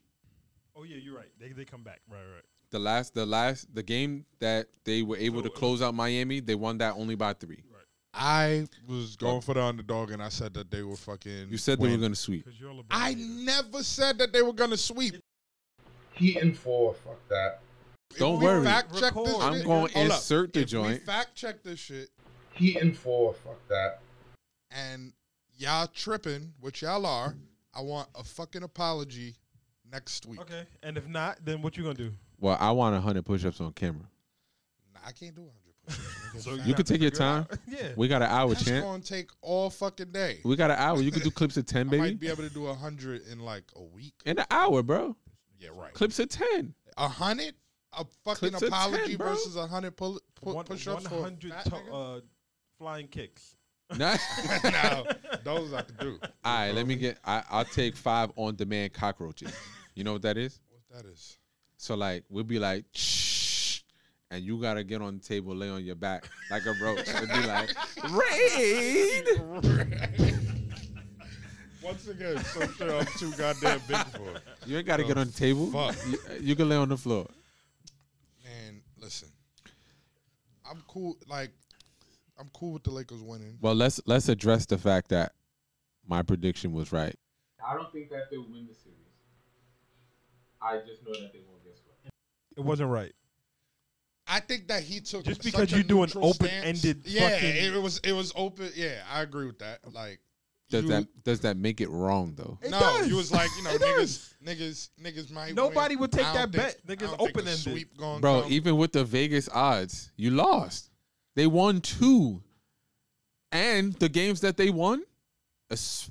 oh 0.77 0.83
yeah, 0.85 0.97
you're 0.97 1.17
right. 1.17 1.31
They 1.41 1.49
they 1.51 1.65
come 1.65 1.83
back. 1.83 2.01
Right, 2.11 2.19
right. 2.19 2.43
The 2.71 2.79
last 2.79 3.15
the 3.15 3.25
last 3.27 3.73
the 3.75 3.83
game 3.83 4.27
that 4.41 4.69
they 4.85 5.03
were 5.03 5.17
able 5.17 5.41
So 5.41 5.49
to 5.49 5.51
close 5.51 5.83
out 5.83 5.95
Miami, 5.95 6.41
they 6.41 6.55
won 6.55 6.79
that 6.79 6.95
only 6.97 7.15
by 7.15 7.33
three. 7.35 7.63
I 8.15 8.67
was 8.89 9.15
going 9.17 9.43
for 9.43 9.55
the 9.55 9.63
underdog, 9.63 10.11
and 10.11 10.21
I 10.23 10.31
said 10.31 10.53
that 10.55 10.71
they 10.71 10.83
were 10.83 10.97
fucking. 10.97 11.49
You 11.51 11.59
said 11.59 11.79
they 11.79 11.89
were 11.91 11.97
gonna 11.99 12.15
sweep. 12.17 12.45
Because 12.45 12.59
you're 12.59 12.71
a 12.71 12.75
LeBron. 12.75 12.85
I 12.91 13.15
never 13.15 13.83
said 13.85 14.19
that 14.19 14.33
they 14.33 14.43
were 14.43 14.53
gonna 14.55 14.77
sweep. 14.79 15.15
Heat 16.15 16.39
and 16.39 16.57
four. 16.57 16.95
Fuck 16.95 17.29
that. 17.29 17.61
Don't 18.19 18.41
worry. 18.41 18.65
Fact 18.65 18.93
check 18.95 19.15
this. 19.15 19.27
Record. 19.27 19.43
I'm 19.43 19.63
going 19.65 19.89
to 19.89 19.95
Hold 19.99 20.11
up. 20.11 20.17
insert 20.17 20.53
the 20.53 20.61
If 20.61 20.67
we 20.67 20.71
joint. 20.71 21.03
fact 21.05 21.35
check 21.37 21.63
this 21.63 21.79
shit, 21.79 22.09
Heat 22.55 22.79
and 22.79 22.97
four. 22.97 23.35
Fuck 23.35 23.69
that. 23.69 24.01
And 24.71 25.13
y'all 25.57 25.87
tripping, 25.87 26.53
which 26.61 26.83
y'all 26.83 27.07
are. 27.07 27.35
I 27.75 27.81
want 27.83 28.09
a 28.15 28.25
fucking 28.25 28.63
apology 28.63 29.35
next 29.91 30.27
week. 30.27 30.41
Okay, 30.41 30.65
and 30.83 30.97
if 30.97 31.07
not, 31.07 31.39
then 31.45 31.63
what 31.63 31.77
you 31.77 31.83
gonna 31.85 31.95
do? 31.95 32.13
Well, 32.41 32.57
I 32.59 32.71
want 32.73 33.01
hundred 33.03 33.25
push-ups 33.25 33.61
on 33.61 33.73
camera. 33.73 34.09
Nah, 34.95 35.01
I 35.07 35.13
can't 35.13 35.35
do 35.35 35.43
100 35.43 35.53
push-ups. 35.87 36.45
So. 36.45 36.53
You 36.53 36.59
have 36.61 36.77
could 36.77 36.87
take 36.87 37.01
your 37.01 37.11
time. 37.11 37.47
yeah. 37.67 37.93
We 37.97 38.07
got 38.09 38.23
an 38.23 38.29
hour, 38.31 38.51
That's 38.51 38.65
champ. 38.65 38.85
gonna 38.85 39.03
take 39.03 39.31
all 39.41 39.71
fucking 39.71 40.13
day. 40.13 40.41
We 40.45 40.57
got 40.57 40.71
an 40.71 40.77
hour. 40.79 41.01
You 41.01 41.11
could 41.11 41.23
do 41.23 41.31
clips 41.31 41.57
of 41.57 41.67
ten, 41.67 41.89
I 41.89 41.91
baby. 41.91 42.01
might 42.03 42.21
be 42.21 42.29
able 42.29 42.43
to 42.43 42.51
do 42.51 42.63
100 42.65 43.23
in 43.29 43.41
like 43.41 43.65
a 43.77 43.83
week. 43.83 44.15
In 44.27 44.39
an 44.39 44.45
hour, 44.51 44.83
bro. 44.83 45.17
Yeah, 45.59 45.71
right. 45.75 45.93
Clips 45.95 46.19
of 46.19 46.29
ten. 46.29 46.75
A 46.97 47.09
hundred? 47.09 47.55
A 47.95 48.05
fucking 48.25 48.51
Clips 48.51 48.63
of 48.63 48.69
10, 48.69 48.69
apology 48.69 49.17
versus 49.17 49.57
a 49.57 49.67
hundred 49.67 49.97
pull, 49.97 50.21
pull, 50.41 50.55
One- 50.57 50.65
push-ups 50.67 51.07
for 51.09 51.15
100 51.23 51.53
to- 51.65 51.93
uh, 51.93 52.21
flying 52.77 53.09
kicks. 53.09 53.57
Nah. 53.97 54.17
no, 54.65 55.07
those 55.45 55.73
I 55.73 55.81
could 55.83 55.99
do. 55.99 56.19
All 56.45 56.59
right, 56.59 56.73
let 56.73 56.87
me 56.87 56.95
get. 56.95 57.19
I, 57.25 57.43
I'll 57.51 57.65
take 57.65 57.97
five 57.97 58.31
on-demand 58.37 58.93
cockroaches. 58.93 59.51
You 59.95 60.05
know 60.05 60.13
what 60.13 60.23
that 60.23 60.37
is? 60.37 60.61
What 60.69 61.03
that 61.05 61.09
is? 61.11 61.39
So 61.79 61.95
like 61.95 62.25
we'll 62.29 62.45
be 62.45 62.59
like, 62.59 62.85
shh, 62.93 63.81
and 64.31 64.45
you 64.45 64.61
gotta 64.61 64.85
get 64.85 65.01
on 65.01 65.17
the 65.19 65.25
table, 65.25 65.55
lay 65.57 65.71
on 65.71 65.85
your 65.85 65.95
back 65.95 66.29
like 66.51 66.67
a 66.67 66.75
roach, 66.83 67.09
and 67.09 67.29
be 67.29 67.47
like, 67.47 67.71
raid. 68.11 69.25
Once 71.83 72.09
again, 72.09 72.37
some 72.45 72.75
shit 72.75 72.91
I'm 72.91 73.07
too 73.19 73.33
goddamn 73.39 73.81
big 73.89 73.97
for. 74.09 74.35
You 74.67 74.77
ain't 74.79 74.87
gotta 74.87 75.05
Oh, 75.05 75.07
get 75.09 75.17
on 75.17 75.29
the 75.29 75.33
table. 75.33 75.71
fuck. 75.71 75.97
You, 76.11 76.19
you 76.41 76.57
can 76.57 76.69
lay 76.69 76.77
on 76.77 76.89
the 76.91 76.97
floor. 76.99 77.27
Man, 78.45 78.83
listen, 79.01 79.29
I'm 80.71 80.83
cool. 80.89 81.17
Like, 81.27 81.53
I'm 82.39 82.51
cool 82.55 82.73
with 82.75 82.85
the 82.85 82.91
Lakers 82.91 83.21
winning. 83.23 83.59
Well, 83.61 83.75
let's 83.75 84.01
let's 84.07 84.29
address 84.29 84.67
the 84.67 84.79
fact 84.79 85.09
that 85.11 85.33
my 86.07 86.23
prediction 86.23 86.73
was 86.73 86.93
right. 86.93 87.15
I 87.67 87.75
don't 87.75 87.91
think 87.93 88.11
that 88.11 88.31
they'll 88.31 88.43
win 88.43 88.67
the 88.69 88.75
series. 88.75 88.95
I 90.61 90.79
just 90.87 91.05
know 91.05 91.13
that 91.13 91.33
they 91.33 91.41
won't 91.49 91.63
get 91.65 91.77
swept. 91.77 92.15
It 92.57 92.61
wasn't 92.61 92.91
right. 92.91 93.13
I 94.27 94.41
think 94.41 94.69
that 94.69 94.83
he 94.83 95.01
took 95.01 95.25
Just 95.25 95.43
such 95.43 95.53
because 95.53 95.73
a 95.73 95.77
you 95.79 95.83
do 95.83 96.03
an 96.03 96.11
open-ended. 96.17 97.03
Yeah, 97.07 97.31
fucking- 97.31 97.57
it 97.75 97.83
was 97.83 97.99
it 98.05 98.13
was 98.13 98.33
open. 98.37 98.71
Yeah, 98.75 99.03
I 99.11 99.23
agree 99.23 99.47
with 99.47 99.59
that. 99.61 99.81
Like, 99.93 100.21
Does 100.69 100.83
You- 100.85 100.91
that 100.91 101.25
does 101.25 101.41
that 101.41 101.57
make 101.57 101.81
it 101.81 101.89
wrong 101.89 102.35
though? 102.37 102.59
It 102.63 102.71
no, 102.71 102.79
does. 102.79 103.09
you 103.09 103.17
was 103.17 103.33
like, 103.33 103.49
you 103.57 103.63
know, 103.65 103.71
It 103.75 103.81
niggas, 103.81 103.97
does. 103.97 104.35
niggas, 104.45 104.91
niggas 105.03 105.31
might. 105.33 105.55
Nobody 105.55 105.97
win. 105.97 106.01
would 106.03 106.13
take 106.13 106.25
that 106.25 106.53
think- 106.53 106.57
bet. 106.57 106.77
Niggas 106.87 107.17
don't 107.17 107.19
think 107.19 107.33
the 107.35 107.41
open-ended. 107.41 108.21
Bro, 108.21 108.43
come. 108.43 108.53
even 108.53 108.77
with 108.77 108.93
the 108.93 109.05
Vegas 109.05 109.49
odds, 109.49 110.13
you 110.17 110.31
lost. 110.31 110.88
They 111.39 111.47
won 111.47 111.81
two. 111.81 112.43
And 113.53 113.93
the 113.95 114.09
games 114.09 114.41
that 114.41 114.57
they 114.57 114.71
won, 114.71 115.05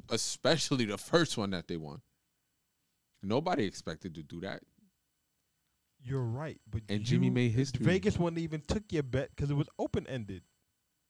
especially 0.10 0.86
the 0.86 0.98
first 0.98 1.38
one 1.38 1.50
that 1.50 1.68
they 1.68 1.76
won. 1.76 2.00
Nobody 3.22 3.66
expected 3.66 4.16
to 4.16 4.24
do 4.24 4.40
that. 4.40 4.62
You're 6.02 6.24
right, 6.24 6.58
but 6.72 6.84
And 6.88 7.04
Jimmy 7.04 7.30
made 7.30 7.52
history. 7.52 7.84
Vegas 7.84 8.18
wouldn't 8.18 8.42
even 8.42 8.62
took 8.66 8.84
your 8.90 9.04
bet 9.04 9.32
because 9.36 9.52
it 9.52 9.56
was 9.56 9.68
open 9.78 10.08
ended. 10.08 10.44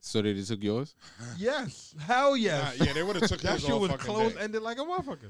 So 0.02 0.24
they 0.24 0.34
just 0.34 0.50
took 0.50 0.64
yours? 0.64 0.96
Yes, 1.38 1.94
hell 2.00 2.32
Nah, 2.32 2.36
yes. 2.38 2.78
yeah, 2.80 2.94
they 2.94 3.04
would 3.04 3.18
have 3.18 3.30
took 3.30 3.42
that 3.42 3.54
his 3.54 3.62
shit 3.62 3.72
all 3.72 3.82
was 3.82 3.92
fucking 3.92 4.04
closed 4.06 4.36
day. 4.38 4.42
ended 4.42 4.64
like 4.64 4.80
a 4.80 4.82
motherfucker. 4.82 5.30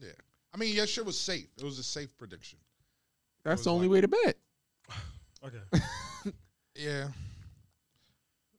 Yeah, 0.00 0.08
I 0.52 0.56
mean, 0.56 0.74
your 0.74 0.88
shit 0.88 1.06
was 1.06 1.16
safe. 1.16 1.46
It 1.56 1.62
was 1.62 1.78
a 1.78 1.84
safe 1.84 2.18
prediction. 2.18 2.58
That's 3.44 3.62
the 3.62 3.70
only 3.72 3.86
like- 3.86 3.92
way 3.94 4.00
to 4.00 4.08
bet. 4.08 4.36
Okay, 5.44 5.84
Yeah. 6.74 7.06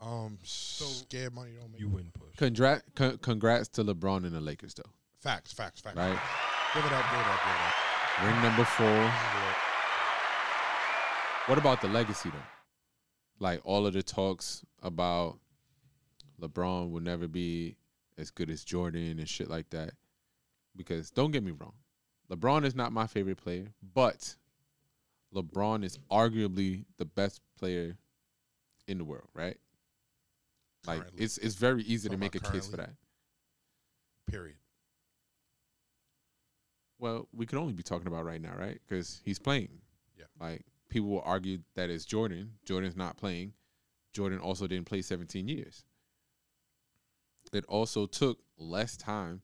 Um, 0.04 0.38
scared 0.44 1.34
money 1.34 1.52
don't 1.60 1.72
make 1.72 1.80
you 1.80 1.88
win 1.88 2.12
push. 2.14 2.36
Congrats, 2.36 2.84
con- 2.94 3.18
congrats 3.20 3.70
to 3.70 3.84
LeBron 3.84 4.26
and 4.26 4.34
the 4.34 4.42
Lakers, 4.42 4.74
though. 4.74 4.84
facts, 5.22 5.54
facts, 5.54 5.80
facts. 5.80 5.96
Right? 5.96 6.18
Give 6.74 6.84
it 6.86 6.92
up, 6.92 7.06
give 7.10 7.20
it 7.20 7.28
up, 7.28 7.40
give 7.46 7.54
it 7.54 7.62
up. 7.62 7.74
Ring 8.26 8.42
number 8.42 8.66
four. 8.66 8.86
Give 8.88 8.98
it 8.98 9.50
up. 9.50 9.56
What 11.48 11.58
about 11.58 11.82
the 11.82 11.88
legacy 11.88 12.30
though? 12.30 12.38
Like 13.40 13.62
all 13.64 13.86
of 13.86 13.94
the 13.94 14.02
talks 14.04 14.64
about 14.82 15.40
LeBron 16.42 16.90
will 16.92 17.02
never 17.02 17.28
be 17.28 17.76
as 18.18 18.32
good 18.32 18.50
as 18.50 18.64
Jordan 18.64 19.20
and 19.20 19.28
shit 19.28 19.50
like 19.50 19.70
that. 19.72 19.92
Because 20.76 21.12
don't 21.12 21.32
get 21.32 21.44
me 21.44 21.52
wrong, 21.52 21.74
LeBron 22.32 22.66
is 22.66 22.76
not 22.76 22.92
my 22.92 23.08
favorite 23.08 23.38
player, 23.38 23.68
but 23.94 24.36
LeBron 25.36 25.84
is 25.84 26.00
arguably 26.10 26.86
the 26.98 27.06
best 27.06 27.42
player 27.60 27.98
in 28.88 28.98
the 28.98 29.04
world, 29.04 29.28
right? 29.34 29.58
Like 30.86 31.00
Currently. 31.00 31.24
it's 31.24 31.38
it's 31.38 31.56
very 31.56 31.84
easy 31.84 32.10
to 32.10 32.18
make 32.18 32.36
a 32.36 32.40
case 32.40 32.68
for 32.68 32.78
that. 32.78 32.92
Period. 34.28 34.58
Well, 37.00 37.28
we 37.34 37.46
can 37.46 37.58
only 37.58 37.74
be 37.74 37.84
talking 37.84 38.08
about 38.08 38.26
right 38.26 38.42
now, 38.42 38.54
right? 38.58 38.80
Because 38.88 39.22
he's 39.24 39.40
playing. 39.40 39.70
Yeah. 40.18 40.26
Like 40.40 40.66
people 40.90 41.10
will 41.10 41.24
argue 41.26 41.60
that 41.76 41.90
it's 41.90 42.06
Jordan. 42.06 42.52
Jordan's 42.66 42.96
not 42.96 43.18
playing. 43.18 43.54
Jordan 44.14 44.40
also 44.40 44.68
didn't 44.68 44.86
play 44.86 45.02
17 45.02 45.48
years. 45.48 45.84
It 47.52 47.66
also 47.66 48.06
took 48.06 48.40
less 48.58 48.96
time, 48.98 49.42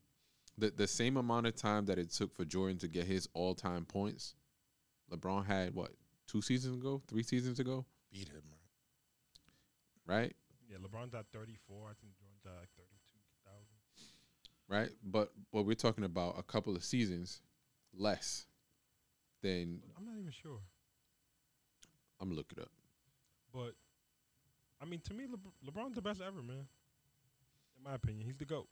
the 0.57 0.71
the 0.71 0.87
same 0.87 1.17
amount 1.17 1.47
of 1.47 1.55
time 1.55 1.85
that 1.85 1.97
it 1.99 2.11
took 2.11 2.33
for 2.33 2.45
Jordan 2.45 2.77
to 2.79 2.87
get 2.87 3.05
his 3.05 3.27
all 3.33 3.55
time 3.55 3.85
points. 3.85 4.35
LeBron 5.11 5.45
had 5.45 5.73
what 5.73 5.91
two 6.27 6.41
seasons 6.41 6.77
ago, 6.77 7.01
three 7.07 7.23
seasons 7.23 7.59
ago, 7.59 7.85
Beat 8.11 8.29
him, 8.29 8.41
right? 10.07 10.35
Yeah, 10.69 10.77
LeBron's 10.77 11.15
at 11.15 11.25
34. 11.33 11.89
I 11.89 11.93
think 11.99 12.13
Jordan's 12.17 12.45
at 12.45 12.59
like 12.59 12.69
32,000. 12.77 13.79
Right. 14.69 14.91
But 15.03 15.31
but 15.51 15.63
we're 15.63 15.73
talking 15.73 16.03
about 16.03 16.35
a 16.37 16.43
couple 16.43 16.75
of 16.75 16.83
seasons 16.83 17.41
less 17.97 18.45
than 19.41 19.81
I'm 19.97 20.05
not 20.05 20.15
even 20.19 20.31
sure. 20.31 20.59
I'm 22.21 22.31
look 22.31 22.51
it 22.51 22.59
up. 22.59 22.69
But 23.51 23.73
I 24.81 24.85
mean, 24.85 24.99
to 25.07 25.13
me, 25.13 25.25
Lebr- 25.25 25.69
LeBron's 25.71 25.95
the 25.95 26.01
best 26.01 26.21
ever, 26.21 26.43
man. 26.43 26.67
In 27.77 27.83
my 27.83 27.95
opinion, 27.95 28.25
he's 28.27 28.37
the 28.37 28.45
goat. 28.45 28.67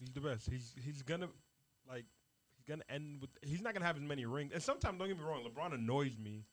He's 0.00 0.10
the 0.10 0.20
best. 0.20 0.50
He's 0.50 0.74
he's 0.84 1.02
gonna 1.02 1.28
like 1.88 2.04
he's 2.56 2.64
gonna 2.66 2.84
end 2.88 3.20
with. 3.20 3.30
He's 3.42 3.62
not 3.62 3.74
gonna 3.74 3.86
have 3.86 3.96
as 3.96 4.02
many 4.02 4.26
rings. 4.26 4.52
And 4.52 4.62
sometimes, 4.62 4.98
don't 4.98 5.06
get 5.06 5.18
me 5.18 5.24
wrong, 5.24 5.44
LeBron 5.44 5.74
annoys 5.74 6.18
me 6.18 6.44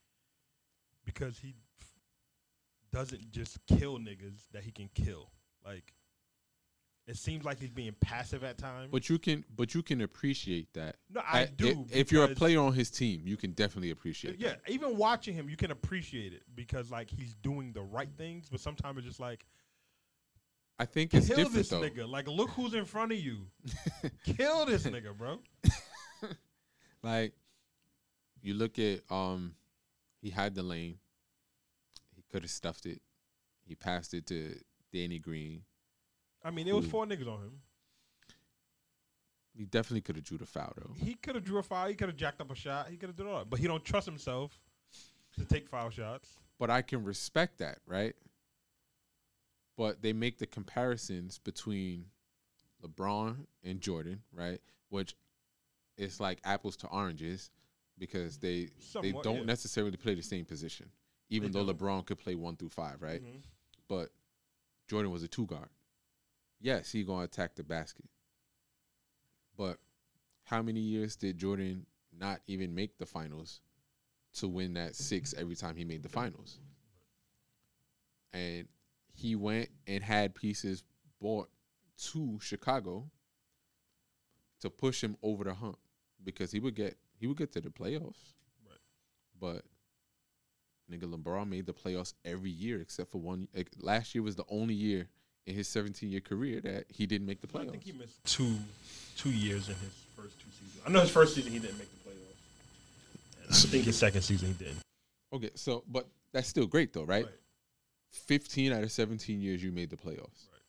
because 1.06 1.40
he 1.40 1.56
doesn't 2.92 3.32
just 3.32 3.60
kill 3.68 3.98
niggas 3.98 4.50
that 4.54 4.64
he 4.64 4.72
can 4.72 4.90
kill. 4.94 5.32
Like 5.66 5.94
it 7.08 7.18
seems 7.18 7.44
like 7.44 7.60
he's 7.60 7.72
being 7.72 7.94
passive 8.00 8.44
at 8.44 8.58
times. 8.58 8.90
But 8.92 9.10
you 9.10 9.18
can 9.20 9.44
but 9.56 9.74
you 9.74 9.82
can 9.84 10.02
appreciate 10.02 10.74
that. 10.74 10.98
no, 11.10 11.22
I 11.22 11.42
I- 11.42 11.46
do. 11.46 11.86
If 11.92 12.12
you're 12.12 12.26
a 12.26 12.36
player 12.36 12.60
on 12.60 12.74
his 12.74 12.90
team, 12.90 13.22
you 13.26 13.38
can 13.38 13.52
definitely 13.52 13.92
appreciate 13.92 14.36
it. 14.36 14.40
yeah, 14.40 14.50
that. 14.50 14.62
even 14.70 14.98
watching 14.98 15.34
him, 15.34 15.50
you 15.50 15.58
can 15.58 15.72
appreciate 15.72 16.34
it 16.34 16.44
because 16.56 16.92
like 16.92 17.10
he's 17.10 17.36
doing 17.36 17.74
the 17.74 17.82
right 17.82 18.10
things. 18.18 18.48
But 18.50 18.60
sometimes 18.60 19.00
it's 19.00 19.08
just 19.08 19.20
like 19.20 19.46
I 20.80 20.86
think 20.86 21.14
it's 21.14 21.28
kill 21.28 21.38
different 21.38 21.56
this 21.58 21.70
though. 21.70 21.82
nigga. 21.82 22.10
Like, 22.10 22.28
look 22.28 22.50
who's 22.52 22.74
in 22.74 22.86
front 22.86 23.12
of 23.12 23.20
you. 23.20 23.46
kill 24.26 24.66
this 24.66 24.84
nigga, 24.86 25.16
bro. 25.16 25.40
like 27.04 27.34
you 28.42 28.54
look 28.56 28.80
at 28.80 29.02
um 29.12 29.54
he 30.22 30.30
had 30.30 30.56
the 30.56 30.64
lane. 30.64 30.98
Could 32.32 32.44
have 32.44 32.52
stuffed 32.52 32.86
it. 32.86 33.02
He 33.64 33.76
passed 33.76 34.14
it 34.14 34.26
to 34.28 34.56
Danny 34.94 35.20
Green. 35.20 35.64
I 36.44 36.52
mean, 36.52 36.68
it 36.68 36.76
was 36.76 36.86
four 36.86 37.06
niggas 37.06 37.28
on 37.28 37.42
him. 37.42 37.60
He 39.54 39.66
definitely 39.66 40.02
could 40.02 40.16
have 40.16 40.26
drew 40.26 40.38
the 40.38 40.46
foul 40.46 40.74
though. 40.78 40.94
He 40.96 41.16
could 41.16 41.36
have 41.36 41.44
drew 41.44 41.60
a 41.60 41.64
foul. 41.64 41.88
He 41.88 41.96
could 41.96 42.08
have 42.08 42.18
jacked 42.18 42.42
up 42.42 42.52
a 42.52 42.56
shot. 42.56 42.88
He 42.90 42.96
could 42.96 43.10
have 43.10 43.16
done 43.16 43.28
all 43.28 43.40
that. 43.40 43.50
But 43.50 43.60
he 43.60 43.68
don't 43.68 43.84
trust 43.84 44.06
himself 44.06 44.58
to 45.38 45.46
take 45.46 45.68
foul 45.68 45.90
shots. 45.90 46.30
But 46.58 46.70
I 46.70 46.82
can 46.82 47.04
respect 47.04 47.60
that, 47.60 47.80
right? 47.86 48.16
But 49.78 50.02
they 50.02 50.14
make 50.14 50.38
the 50.38 50.48
comparisons 50.48 51.38
between 51.40 52.06
LeBron 52.84 53.36
and 53.64 53.82
Jordan, 53.82 54.22
right? 54.34 54.60
Which 54.90 55.16
is 55.98 56.20
like 56.20 56.40
apples 56.44 56.78
to 56.78 56.88
oranges 56.88 57.52
because 57.98 58.38
they 58.38 58.70
they 59.02 59.12
don't 59.12 59.40
yeah. 59.40 59.44
necessarily 59.44 59.98
play 59.98 60.16
the 60.16 60.24
same 60.24 60.46
position. 60.46 60.90
Even 61.32 61.52
though. 61.52 61.66
LeBron 61.66 62.06
could 62.06 62.20
play 62.20 62.36
one 62.36 62.56
through 62.58 62.70
five, 62.70 63.02
right? 63.02 63.24
Mhm. 63.24 63.42
But 63.88 64.12
Jordan 64.88 65.12
was 65.12 65.24
a 65.24 65.28
two 65.28 65.46
guard. 65.46 65.70
Yes, 66.60 66.92
he 66.92 67.04
gonna 67.04 67.24
attack 67.24 67.56
the 67.56 67.64
basket. 67.64 68.10
But 69.56 69.80
how 70.44 70.62
many 70.62 70.82
years 70.82 71.16
did 71.16 71.38
Jordan 71.38 71.86
not 72.12 72.42
even 72.48 72.76
make 72.76 72.98
the 72.98 73.06
finals 73.06 73.62
to 74.34 74.48
win 74.48 74.74
that 74.74 74.96
six 74.96 75.34
every 75.34 75.56
time 75.56 75.76
he 75.76 75.86
made 75.86 76.04
the 76.04 76.10
finals? 76.10 76.60
And 78.34 78.68
he 79.14 79.36
went 79.36 79.70
and 79.88 80.04
had 80.04 80.36
pieces 80.36 80.84
bought 81.20 81.50
to 81.98 82.40
Chicago 82.40 83.10
to 84.60 84.70
push 84.70 85.04
him 85.04 85.18
over 85.22 85.44
the 85.44 85.54
hump 85.54 85.80
because 86.24 86.52
he 86.52 86.60
would 86.60 86.76
get 86.76 86.98
he 87.18 87.28
would 87.28 87.38
get 87.38 87.52
to 87.54 87.62
the 87.62 87.70
playoffs. 87.70 88.34
Right. 88.68 88.80
But 89.40 89.66
nigga 90.92 91.04
LeBron 91.04 91.48
made 91.48 91.66
the 91.66 91.74
playoffs 91.74 92.14
every 92.26 92.50
year 92.50 92.82
except 92.82 93.12
for 93.12 93.20
one. 93.20 93.48
like, 93.56 93.70
last 93.80 94.14
year 94.14 94.22
was 94.22 94.36
the 94.36 94.46
only 94.50 94.74
year 94.74 95.08
in 95.48 95.56
his 95.56 95.68
17 95.68 96.10
year 96.10 96.22
career 96.22 96.62
that 96.62 96.86
he 96.90 97.06
didn't 97.06 97.28
make 97.28 97.42
the 97.42 97.48
playoffs. 97.48 97.70
I 97.70 97.72
think 97.72 97.84
he 97.84 97.92
missed 97.94 98.24
two 98.26 98.56
two 99.18 99.32
years 99.32 99.70
in 99.70 99.76
his 99.76 99.94
first 100.16 100.40
two 100.40 100.50
seasons. 100.52 100.82
I 100.86 100.90
know 100.90 101.02
his 101.02 101.10
first 101.10 101.36
season 101.36 101.52
he 101.52 101.60
didn't 101.60 101.78
make 101.78 101.90
the 101.92 102.10
playoffs. 102.10 103.46
And 103.46 103.54
I 103.54 103.56
think 103.56 103.86
his 103.86 103.98
second 103.98 104.22
season 104.22 104.50
he 104.50 104.66
did. 104.66 104.76
okay, 105.34 105.52
so 105.56 105.84
but 105.88 106.08
that's 106.34 106.48
still 106.48 106.68
great 106.68 106.94
though, 106.94 107.04
right? 107.04 107.26
Right. 107.26 107.34
15 108.12 108.74
out 108.74 108.84
of 108.84 108.92
17 108.92 109.42
years 109.42 109.64
you 109.64 109.72
made 109.72 109.90
the 109.90 109.96
playoffs. 109.96 110.48
Right. 110.52 110.62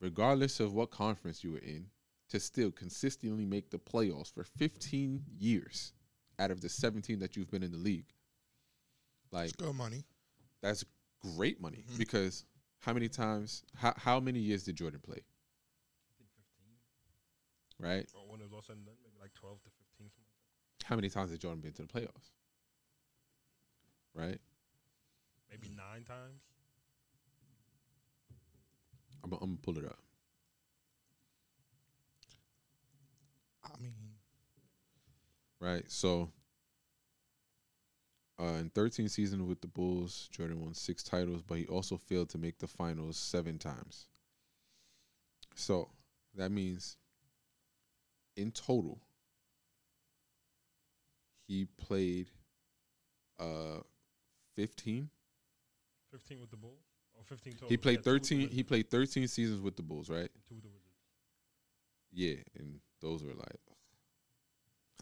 Regardless 0.00 0.58
of 0.58 0.72
what 0.72 0.90
conference 0.90 1.44
you 1.44 1.52
were 1.52 1.58
in, 1.58 1.86
to 2.30 2.40
still 2.40 2.70
consistently 2.70 3.44
make 3.44 3.70
the 3.70 3.78
playoffs 3.78 4.32
for 4.32 4.44
15 4.44 5.22
years 5.38 5.92
out 6.38 6.50
of 6.50 6.60
the 6.60 6.68
17 6.68 7.18
that 7.18 7.36
you've 7.36 7.50
been 7.50 7.62
in 7.62 7.72
the 7.72 7.78
league. 7.78 8.06
Like 9.34 9.46
It's 9.46 9.56
good 9.56 9.74
money. 9.74 10.04
that's 10.62 10.84
great 11.20 11.60
money 11.60 11.84
Mhm. 11.90 11.98
because 11.98 12.44
how 12.78 12.92
many 12.92 13.08
times 13.08 13.64
how, 13.74 13.92
how 13.96 14.20
many 14.20 14.38
years 14.38 14.62
did 14.62 14.76
Jordan 14.76 15.00
play, 15.00 15.16
I 15.18 16.12
think 16.18 16.30
15. 16.36 16.78
right? 17.80 18.08
Or 18.14 18.28
when 18.30 18.40
it 18.40 18.44
was 18.44 18.52
all 18.52 18.62
said 18.62 18.76
and 18.76 18.86
done, 18.86 18.94
maybe 19.02 19.18
like 19.20 19.34
12 19.34 19.60
to 19.64 19.70
15, 19.70 20.08
something 20.10 20.24
like 20.78 20.84
How 20.88 20.94
many 20.94 21.10
times 21.10 21.30
did 21.32 21.40
Jordan 21.40 21.60
been 21.60 21.72
to 21.72 21.82
the 21.82 21.88
playoffs? 21.88 22.30
Right? 24.14 24.40
Maybe 25.50 25.68
nine 25.70 26.04
times. 26.04 26.40
I'm, 29.24 29.32
I'm 29.32 29.38
gonna 29.40 29.56
pull 29.62 29.78
it 29.78 29.84
up. 29.84 29.98
I 33.64 33.80
mean, 33.80 33.94
Right. 35.60 35.90
So 35.90 36.30
uh, 38.40 38.58
in 38.60 38.70
13 38.70 39.08
seasons 39.08 39.42
with 39.42 39.60
the 39.60 39.68
Bulls, 39.68 40.28
Jordan 40.32 40.60
won 40.60 40.74
six 40.74 41.02
titles, 41.02 41.42
but 41.42 41.58
he 41.58 41.66
also 41.66 41.96
failed 41.96 42.28
to 42.30 42.38
make 42.38 42.58
the 42.58 42.66
finals 42.66 43.16
seven 43.16 43.58
times. 43.58 44.06
So 45.54 45.88
that 46.36 46.50
means 46.50 46.96
in 48.36 48.50
total, 48.50 48.98
he 51.46 51.66
played 51.76 52.28
uh 53.38 53.80
15, 54.56 55.08
15 56.10 56.40
with 56.40 56.50
the 56.50 56.56
Bulls. 56.56 56.82
Or 57.16 57.22
15 57.24 57.52
total. 57.52 57.68
He 57.68 57.76
played 57.76 57.98
two 57.98 58.10
13. 58.10 58.48
He 58.48 58.62
played 58.64 58.90
13 58.90 59.28
seasons 59.28 59.60
with 59.60 59.76
the 59.76 59.82
Bulls, 59.82 60.10
right? 60.10 60.30
Two 60.48 60.56
with 60.56 60.64
the 60.64 60.70
Wizards. 60.70 60.84
Yeah, 62.12 62.34
and 62.58 62.80
those 63.00 63.22
were 63.22 63.34
like, 63.34 63.58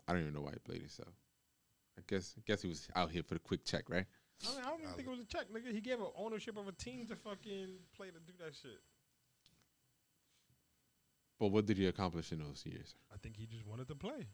I 0.07 0.13
don't 0.13 0.23
even 0.23 0.35
know 0.35 0.41
why 0.43 0.53
he 0.53 0.59
played 0.59 0.81
himself. 0.81 1.15
I 1.99 2.03
guess, 2.07 2.35
I 2.39 2.43
guess 2.47 2.63
he 2.63 2.69
was 2.69 2.89
out 2.97 3.11
here 3.11 3.23
for 3.23 3.35
the 3.35 3.41
quick 3.41 3.65
check, 3.65 3.89
right? 3.89 4.07
I, 4.47 4.51
mean, 4.51 4.61
I 4.65 4.69
don't 4.71 4.81
even 4.81 4.95
think 4.95 5.09
it 5.09 5.11
was 5.11 5.21
a 5.21 5.25
check, 5.25 5.47
nigga. 5.53 5.73
He 5.73 5.81
gave 5.81 6.01
a 6.01 6.07
ownership 6.17 6.57
of 6.57 6.67
a 6.67 6.73
team 6.73 7.07
to 7.07 7.17
fucking 7.17 7.69
play 7.97 8.09
to 8.09 8.13
do 8.13 8.33
that 8.45 8.55
shit. 8.55 8.81
But 11.39 11.49
what 11.49 11.67
did 11.67 11.77
he 11.77 11.87
accomplish 11.87 12.33
in 12.33 12.39
those 12.39 12.65
years? 12.65 12.95
I 13.13 13.17
think 13.19 13.37
he 13.37 13.47
just 13.47 13.67
wanted 13.67 13.89
to 13.89 13.95
play. 13.95 14.29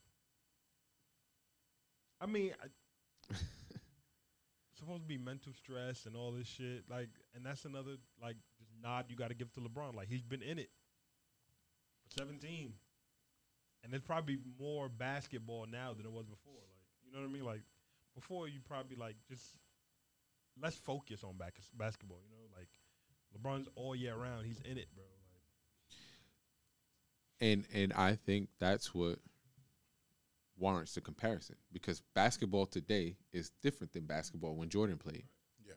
I 2.21 2.27
mean, 2.27 2.53
I, 2.63 3.35
supposed 4.79 5.03
to 5.03 5.09
be 5.09 5.19
mental 5.19 5.53
stress 5.53 6.07
and 6.07 6.17
all 6.17 6.33
this 6.33 6.47
shit. 6.47 6.85
Like, 6.89 7.09
and 7.35 7.45
that's 7.45 7.65
another 7.65 7.97
like 8.23 8.37
just 8.59 8.71
nod 8.83 9.07
you 9.09 9.17
got 9.17 9.29
to 9.29 9.35
give 9.35 9.53
to 9.55 9.61
LeBron. 9.61 9.95
Like, 9.95 10.09
he's 10.09 10.23
been 10.23 10.43
in 10.43 10.59
it 10.59 10.71
for 12.03 12.19
17, 12.19 12.73
and 13.85 13.95
it's 13.95 14.05
probably 14.05 14.39
more 14.59 14.89
basketball 14.89 15.67
now 15.71 15.93
than 15.95 16.07
it 16.07 16.13
was 16.13 16.27
before. 16.27 16.68
Like, 17.09 17.15
you 17.15 17.21
know 17.21 17.29
what 17.29 17.31
I 17.31 17.39
mean? 17.39 17.45
Like, 17.45 17.63
before 18.15 18.49
you 18.49 18.61
probably 18.67 18.97
like 18.97 19.17
just 19.29 19.55
less 20.61 20.77
focus 20.77 21.25
on 21.25 21.37
back- 21.37 21.59
basketball. 21.77 22.19
You 22.25 22.31
know, 22.37 22.57
like 22.57 22.69
LeBron's 23.37 23.69
all 23.75 23.95
year 23.95 24.17
round. 24.17 24.47
He's 24.47 24.61
in 24.61 24.79
it, 24.79 24.89
bro. 24.95 25.05
Like, 25.05 25.99
And 27.41 27.65
and 27.73 27.93
I 27.93 28.15
think 28.15 28.49
that's 28.59 28.95
what 28.95 29.19
warrants 30.57 30.95
the 30.95 31.01
comparison 31.01 31.57
because 31.73 32.03
basketball 32.15 32.67
today 32.67 33.17
is 33.33 33.53
different 33.63 33.93
than 33.93 34.07
basketball 34.07 34.57
when 34.57 34.69
Jordan 34.69 34.99
played. 34.99 35.25
Yeah, 35.65 35.75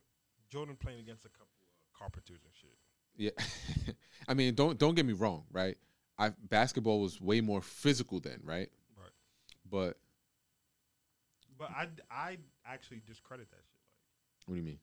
Jordan 0.50 0.76
playing 0.76 1.00
against 1.00 1.26
a 1.26 1.30
couple 1.30 1.48
of 1.62 2.00
carpenters 2.00 2.40
and 2.44 2.54
shit. 2.54 2.78
Yeah, 3.16 3.94
I 4.28 4.34
mean, 4.34 4.56
don't 4.56 4.78
don't 4.78 4.96
get 4.96 5.06
me 5.06 5.14
wrong, 5.14 5.44
right? 5.52 5.78
I 6.18 6.30
basketball 6.50 7.02
was 7.02 7.22
way 7.22 7.42
more 7.42 7.62
physical 7.62 8.20
then, 8.20 8.40
right? 8.44 8.70
Right. 8.98 9.12
But 9.70 9.98
But 11.62 11.70
I 11.78 11.86
I 12.10 12.38
actually 12.66 13.04
discredit 13.06 13.52
that 13.52 13.62
shit. 13.62 13.78
Like. 14.42 14.48
what 14.48 14.56
do 14.56 14.60
you 14.62 14.66
mean? 14.66 14.80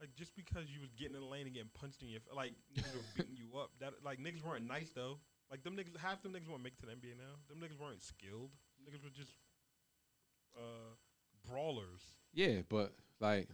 Like 0.00 0.10
just 0.16 0.34
because 0.34 0.66
you 0.74 0.80
was 0.80 0.90
getting 0.98 1.14
in 1.14 1.20
the 1.20 1.26
lane 1.26 1.46
and 1.46 1.54
getting 1.54 1.70
punched 1.72 2.02
in 2.02 2.08
your 2.08 2.18
f- 2.18 2.34
like 2.34 2.50
niggas 2.74 2.96
were 2.96 3.06
beating 3.14 3.36
you 3.36 3.56
up. 3.56 3.70
That 3.78 3.94
like 4.04 4.18
niggas 4.18 4.44
weren't 4.44 4.66
nice 4.66 4.90
though. 4.92 5.18
Like 5.52 5.62
them 5.62 5.76
niggas, 5.76 5.96
half 5.96 6.20
them 6.24 6.32
niggas 6.32 6.50
won't 6.50 6.64
make 6.64 6.72
it 6.72 6.80
to 6.80 6.86
the 6.86 6.92
NBA 6.92 7.16
now. 7.16 7.38
Them 7.48 7.58
niggas 7.62 7.80
weren't 7.80 8.02
skilled. 8.02 8.50
Them 8.74 8.90
niggas 8.90 9.04
were 9.04 9.14
just 9.14 9.34
uh 10.56 10.94
brawlers. 11.48 12.02
Yeah, 12.34 12.62
but 12.68 12.92
like, 13.20 13.48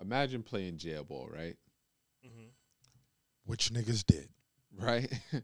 imagine 0.00 0.42
playing 0.42 0.78
jail 0.78 1.04
ball, 1.04 1.28
right? 1.30 1.56
Mm-hmm. 2.26 2.48
Which 3.44 3.70
niggas 3.70 4.04
did. 4.06 4.28
Right, 4.74 5.12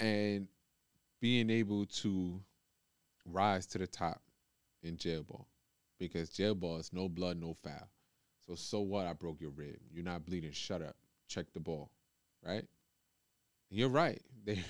and 0.00 0.48
being 1.20 1.48
able 1.48 1.86
to 1.86 2.42
rise 3.24 3.66
to 3.66 3.78
the 3.78 3.86
top 3.86 4.22
in 4.82 4.96
jail 4.96 5.22
ball 5.22 5.48
because 5.98 6.30
jail 6.30 6.54
ball 6.54 6.78
is 6.78 6.92
no 6.92 7.08
blood, 7.08 7.38
no 7.38 7.54
foul. 7.54 7.90
So 8.46 8.54
so 8.54 8.80
what? 8.80 9.06
I 9.06 9.12
broke 9.12 9.40
your 9.40 9.50
rib. 9.50 9.76
You're 9.90 10.04
not 10.04 10.26
bleeding. 10.26 10.52
Shut 10.52 10.82
up. 10.82 10.96
Check 11.28 11.46
the 11.52 11.60
ball. 11.60 11.90
Right. 12.44 12.64
You're 13.70 13.88
right. 13.88 14.20
They 14.44 14.62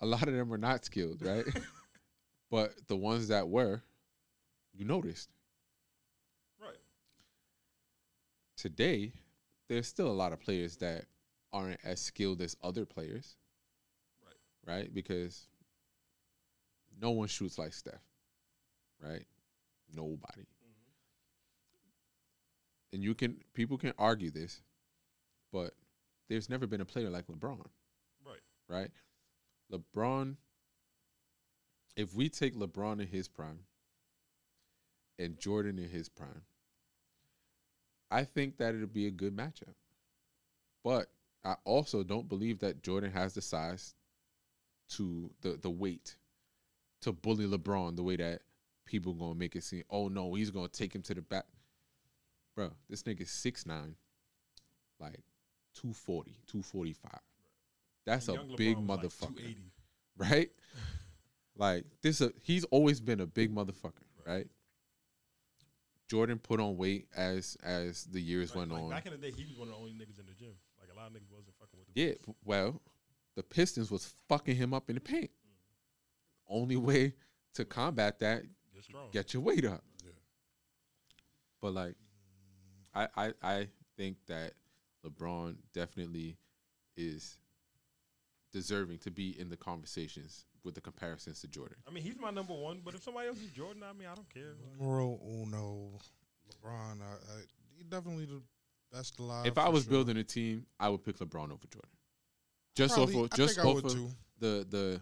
a 0.00 0.06
lot 0.06 0.28
of 0.28 0.34
them 0.34 0.52
are 0.52 0.58
not 0.58 0.84
skilled, 0.84 1.20
right? 1.20 1.44
but 2.50 2.74
the 2.86 2.94
ones 2.94 3.28
that 3.28 3.48
were, 3.48 3.82
you 4.72 4.84
noticed. 4.84 5.30
Right. 6.60 6.78
Today, 8.56 9.12
there's 9.68 9.88
still 9.88 10.06
a 10.06 10.12
lot 10.12 10.32
of 10.32 10.38
players 10.38 10.76
that 10.76 11.06
aren't 11.52 11.80
as 11.82 12.00
skilled 12.00 12.40
as 12.40 12.56
other 12.62 12.84
players. 12.84 13.36
Right. 14.24 14.74
Right? 14.74 14.94
Because 14.94 15.48
no 17.00 17.10
one 17.10 17.28
shoots 17.28 17.58
like 17.58 17.72
Steph. 17.72 17.94
Right? 19.02 19.24
Nobody. 19.94 20.42
Mm-hmm. 20.42 20.92
And 22.94 23.02
you 23.02 23.14
can 23.14 23.36
people 23.54 23.78
can 23.78 23.92
argue 23.98 24.30
this, 24.30 24.62
but 25.52 25.72
there's 26.28 26.50
never 26.50 26.66
been 26.66 26.80
a 26.80 26.84
player 26.84 27.10
like 27.10 27.26
LeBron. 27.26 27.60
Right. 28.24 28.40
right? 28.68 28.90
LeBron, 29.72 30.36
if 31.96 32.14
we 32.14 32.28
take 32.28 32.56
LeBron 32.56 33.00
in 33.00 33.06
his 33.06 33.28
prime 33.28 33.60
and 35.18 35.38
Jordan 35.38 35.78
in 35.78 35.88
his 35.88 36.08
prime, 36.08 36.42
I 38.10 38.24
think 38.24 38.58
that 38.58 38.74
it'll 38.74 38.86
be 38.86 39.06
a 39.06 39.10
good 39.10 39.36
matchup. 39.36 39.74
But 40.84 41.08
I 41.44 41.56
also 41.64 42.02
don't 42.02 42.28
believe 42.28 42.60
that 42.60 42.82
Jordan 42.82 43.10
has 43.12 43.34
the 43.34 43.42
size 43.42 43.94
to 44.90 45.30
the 45.42 45.58
the 45.60 45.70
weight 45.70 46.16
to 47.06 47.12
bully 47.12 47.46
LeBron 47.46 47.94
the 47.94 48.02
way 48.02 48.16
that 48.16 48.42
people 48.84 49.14
gonna 49.14 49.34
make 49.36 49.54
it 49.54 49.62
seem. 49.62 49.84
Oh 49.88 50.08
no, 50.08 50.34
he's 50.34 50.50
gonna 50.50 50.68
take 50.68 50.94
him 50.94 51.02
to 51.02 51.14
the 51.14 51.22
back, 51.22 51.46
bro. 52.56 52.72
This 52.90 53.04
nigga's 53.04 53.30
six 53.30 53.64
nine, 53.64 53.94
like 54.98 55.20
240, 55.74 56.32
245. 56.46 57.12
That's 58.04 58.28
a 58.28 58.32
Young 58.32 58.48
LeBron 58.48 58.56
big 58.56 58.76
like 58.78 58.86
motherfucker, 59.00 59.56
right? 60.16 60.50
like 61.56 61.84
this, 62.02 62.20
a, 62.20 62.32
he's 62.42 62.64
always 62.64 63.00
been 63.00 63.20
a 63.20 63.26
big 63.26 63.54
motherfucker, 63.54 63.92
right? 64.26 64.46
Jordan 66.08 66.38
put 66.38 66.60
on 66.60 66.76
weight 66.76 67.06
as 67.16 67.56
as 67.62 68.04
the 68.04 68.20
years 68.20 68.50
Like, 68.50 68.56
went 68.58 68.72
like 68.72 68.82
on. 68.82 68.90
back 68.90 69.06
in 69.06 69.12
the 69.12 69.18
day, 69.18 69.30
he 69.30 69.44
was 69.44 69.56
one 69.58 69.68
of 69.68 69.74
the 69.74 69.78
only 69.80 69.92
niggas 69.92 70.18
in 70.18 70.26
the 70.26 70.34
gym. 70.38 70.54
Like 70.80 70.88
a 70.92 70.96
lot 70.96 71.06
of 71.08 71.12
niggas 71.12 71.30
wasn't 71.32 71.54
fucking 71.60 71.78
with. 71.78 71.94
The 71.94 72.00
Yeah, 72.00 72.12
p- 72.24 72.34
well, 72.44 72.80
the 73.36 73.42
Pistons 73.44 73.90
was 73.90 74.12
fucking 74.28 74.56
him 74.56 74.74
up 74.74 74.88
in 74.88 74.94
the 74.96 75.00
paint. 75.00 75.30
Only 76.48 76.76
way 76.76 77.14
to 77.54 77.64
combat 77.64 78.18
that, 78.20 78.42
Get 78.74 79.12
get 79.12 79.34
your 79.34 79.42
weight 79.42 79.64
up. 79.64 79.82
Yeah. 80.04 80.10
But 81.60 81.74
like, 81.74 81.94
I 82.94 83.08
I 83.16 83.32
I 83.42 83.68
think 83.96 84.18
that 84.26 84.52
LeBron 85.04 85.56
definitely 85.72 86.36
is 86.96 87.38
deserving 88.52 88.98
to 88.98 89.10
be 89.10 89.38
in 89.38 89.48
the 89.48 89.56
conversations 89.56 90.44
with 90.64 90.74
the 90.74 90.80
comparisons 90.80 91.40
to 91.40 91.48
Jordan. 91.48 91.76
I 91.86 91.90
mean, 91.90 92.02
he's 92.02 92.18
my 92.18 92.30
number 92.30 92.52
one. 92.54 92.80
But 92.84 92.94
if 92.94 93.02
somebody 93.02 93.28
else 93.28 93.38
is 93.40 93.50
Jordan, 93.50 93.82
I 93.88 93.92
mean, 93.92 94.08
I 94.10 94.14
don't 94.14 94.28
care. 94.32 94.54
Like, 94.60 94.78
Numero 94.80 95.18
uno, 95.24 95.98
LeBron. 96.50 97.00
I, 97.00 97.04
I, 97.04 97.40
he 97.76 97.84
definitely 97.84 98.26
the 98.26 98.42
best 98.92 99.18
alive. 99.18 99.46
if 99.46 99.58
I 99.58 99.68
was 99.68 99.84
sure. 99.84 99.90
building 99.92 100.16
a 100.16 100.24
team, 100.24 100.66
I 100.78 100.88
would 100.88 101.04
pick 101.04 101.18
LeBron 101.18 101.44
over 101.52 101.66
Jordan. 101.72 101.90
Just 102.74 102.94
Probably- 102.94 103.16
off 103.16 103.24
of 103.24 103.30
just 103.36 103.54
think 103.56 103.66
off 103.66 103.84
of 103.84 103.92
too. 103.92 104.10
the 104.38 104.66
the 104.68 105.00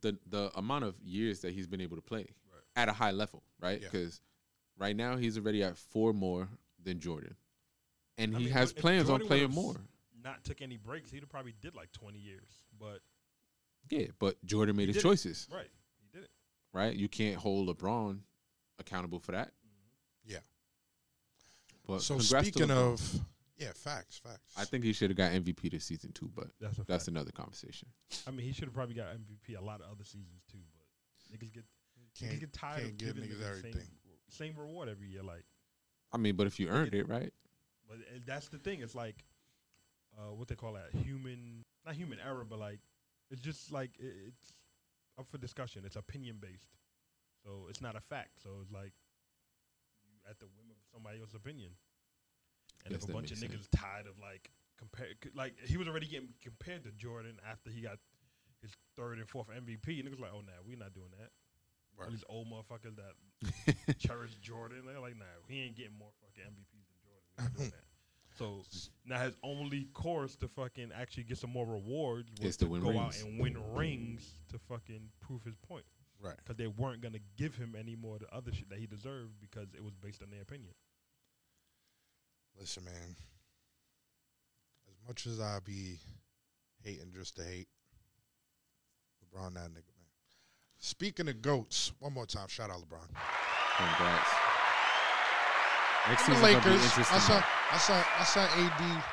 the 0.00 0.18
the 0.28 0.50
amount 0.56 0.84
of 0.84 0.94
years 1.02 1.40
that 1.40 1.52
he's 1.52 1.66
been 1.66 1.80
able 1.80 1.96
to 1.96 2.02
play 2.02 2.26
Right. 2.52 2.62
at 2.76 2.88
a 2.88 2.92
high 2.92 3.10
level, 3.12 3.42
right? 3.60 3.80
Yeah. 3.80 3.88
Because 3.90 4.20
right 4.78 4.94
now 4.96 5.16
he's 5.16 5.36
already 5.38 5.62
at 5.62 5.76
four 5.76 6.12
more 6.12 6.48
than 6.82 7.00
Jordan, 7.00 7.36
and 8.16 8.34
I 8.34 8.38
he 8.38 8.44
mean, 8.46 8.54
has 8.54 8.72
plans 8.72 9.10
on 9.10 9.20
playing 9.26 9.50
more. 9.50 9.76
Not 10.24 10.44
took 10.44 10.60
any 10.62 10.76
breaks, 10.76 11.10
he'd 11.10 11.20
have 11.20 11.28
probably 11.28 11.54
did 11.60 11.74
like 11.74 11.92
twenty 11.92 12.18
years. 12.18 12.48
But 12.78 13.00
Yeah, 13.90 14.06
but 14.18 14.36
Jordan 14.44 14.76
made 14.76 14.88
his 14.88 14.96
did 14.96 15.00
it. 15.00 15.02
choices, 15.08 15.48
right, 15.52 15.70
he 16.00 16.08
did 16.12 16.24
it. 16.24 16.30
right? 16.72 16.94
You 16.94 17.08
can't 17.08 17.36
hold 17.36 17.68
LeBron 17.68 18.18
accountable 18.78 19.18
for 19.20 19.32
that. 19.32 19.48
Mm-hmm. 19.48 20.32
Yeah. 20.32 20.38
But 21.86 22.02
so 22.02 22.18
speaking 22.18 22.68
LeBron. 22.68 22.92
of, 22.94 23.20
yeah, 23.58 23.72
facts, 23.74 24.18
facts. 24.18 24.54
I 24.56 24.64
think 24.64 24.84
he 24.84 24.92
should 24.92 25.10
have 25.10 25.16
got 25.16 25.32
MVP 25.32 25.70
this 25.70 25.84
season 25.84 26.12
too, 26.12 26.30
but 26.34 26.48
That's 26.60 26.78
a 26.78 26.84
that's 26.84 27.08
another 27.08 27.32
conversation. 27.32 27.88
I 28.26 28.30
mean, 28.30 28.46
he 28.46 28.52
should 28.52 28.64
have 28.64 28.74
probably 28.74 28.94
got 28.94 29.08
MVP 29.08 29.58
a 29.58 29.64
lot 29.64 29.80
of 29.80 29.86
other 29.90 30.04
seasons 30.04 30.44
too. 30.50 30.58
But 30.72 31.38
niggas 31.38 31.52
get 31.52 31.64
can't 32.18 32.40
get 32.40 32.52
tired 32.52 32.80
can't 32.80 32.92
of 32.92 32.98
give 32.98 33.14
giving 33.16 33.30
niggas 33.30 33.34
niggas 33.34 33.38
the 33.38 33.44
same, 33.44 33.58
everything. 33.58 33.88
same 34.28 34.54
reward 34.56 34.88
every 34.88 35.08
year. 35.08 35.22
Like, 35.22 35.44
I 36.12 36.18
mean, 36.18 36.36
but 36.36 36.46
if 36.46 36.60
you 36.60 36.68
earned 36.68 36.94
it, 36.94 37.08
right? 37.08 37.32
but 37.88 37.98
that's 38.26 38.48
the 38.48 38.58
thing. 38.58 38.80
It's 38.80 38.94
like, 38.94 39.24
uh, 40.16 40.34
what 40.34 40.46
they 40.48 40.54
call 40.54 40.74
that 40.74 40.94
human, 41.02 41.64
not 41.86 41.94
human 41.94 42.18
error, 42.24 42.44
but 42.48 42.58
like, 42.58 42.80
it's 43.30 43.40
just 43.40 43.72
like 43.72 43.90
it, 43.98 44.12
it's 44.28 44.52
up 45.18 45.26
for 45.30 45.38
discussion. 45.38 45.82
It's 45.84 45.96
opinion 45.96 46.36
based, 46.40 46.68
so 47.42 47.66
it's 47.68 47.80
not 47.80 47.96
a 47.96 48.00
fact. 48.00 48.42
So 48.42 48.50
it's 48.62 48.70
like 48.70 48.92
you 50.04 50.14
at 50.28 50.38
the 50.38 50.46
whim 50.46 50.70
of 50.70 50.76
somebody 50.92 51.20
else's 51.20 51.34
opinion. 51.34 51.70
And 52.84 52.92
Yes, 52.94 53.02
if 53.04 53.10
a 53.10 53.12
bunch 53.12 53.32
of 53.32 53.40
makes 53.40 53.54
niggas 53.54 53.68
tired 53.74 54.06
of 54.06 54.18
like 54.20 54.50
compare, 54.78 55.08
like 55.34 55.54
he 55.64 55.76
was 55.76 55.88
already 55.88 56.06
getting 56.06 56.28
compared 56.42 56.84
to 56.84 56.92
Jordan 56.92 57.38
after 57.48 57.70
he 57.70 57.80
got 57.82 57.98
his 58.62 58.70
third 58.96 59.18
and 59.18 59.28
fourth 59.28 59.48
MVP, 59.48 60.00
and 60.00 60.08
niggas 60.08 60.20
like, 60.20 60.32
oh 60.34 60.40
nah, 60.40 60.52
we're 60.66 60.78
not 60.78 60.94
doing 60.94 61.10
that. 61.18 61.30
All 61.98 62.04
Right. 62.04 62.10
these 62.10 62.24
old 62.28 62.46
motherfuckers 62.46 62.94
that 62.96 63.98
cherish 63.98 64.34
Jordan, 64.40 64.82
they're 64.86 65.00
like, 65.00 65.18
nah, 65.18 65.24
he 65.48 65.62
ain't 65.62 65.76
getting 65.76 65.98
more 65.98 66.10
fucking 66.22 66.44
MVPs 66.44 66.86
than 66.86 66.98
Jordan. 67.02 67.22
We're 67.36 67.44
not 67.44 67.54
doing 67.56 67.70
that. 67.74 67.84
So 68.38 68.62
now 69.04 69.18
his 69.24 69.34
only 69.42 69.86
course 69.94 70.36
to 70.36 70.46
fucking 70.48 70.92
actually 70.94 71.24
get 71.24 71.38
some 71.38 71.50
more 71.50 71.66
rewards 71.66 72.30
was 72.40 72.56
to 72.58 72.66
to 72.66 72.70
win 72.70 72.82
go 72.82 72.90
out 72.90 73.10
rings. 73.14 73.22
and 73.24 73.40
win 73.40 73.56
rings 73.74 74.30
to 74.52 74.58
fucking 74.68 75.10
prove 75.20 75.42
his 75.42 75.56
point. 75.56 75.84
Right. 76.22 76.36
Because 76.36 76.56
they 76.56 76.68
weren't 76.68 77.00
gonna 77.00 77.18
give 77.36 77.56
him 77.56 77.74
any 77.76 77.96
more 77.96 78.14
of 78.14 78.20
the 78.20 78.32
other 78.32 78.52
shit 78.52 78.68
that 78.70 78.78
he 78.78 78.86
deserved 78.86 79.32
because 79.40 79.66
it 79.74 79.82
was 79.82 79.94
based 79.96 80.22
on 80.22 80.30
their 80.30 80.42
opinion. 80.42 80.70
Listen, 82.58 82.84
man. 82.84 83.16
As 84.88 84.96
much 85.06 85.26
as 85.26 85.40
I 85.40 85.58
be 85.64 85.98
hating 86.82 87.12
just 87.14 87.36
to 87.36 87.44
hate, 87.44 87.68
LeBron 89.22 89.54
that 89.54 89.70
nigga, 89.70 89.94
man. 89.96 90.08
Speaking 90.78 91.28
of 91.28 91.40
goats, 91.40 91.92
one 92.00 92.12
more 92.12 92.26
time, 92.26 92.48
shout 92.48 92.70
out 92.70 92.78
LeBron. 92.78 93.08
Congrats. 93.76 94.30
Next 96.08 96.28
And 96.28 96.36
the 96.36 96.40
be 96.40 96.46
Lakers. 96.54 96.84
interesting. 96.84 97.04
I 97.10 97.18
saw, 97.18 97.42
I 97.70 97.78
saw, 97.78 98.04
I 98.18 98.24
saw 98.24 98.44
AD 98.44 99.04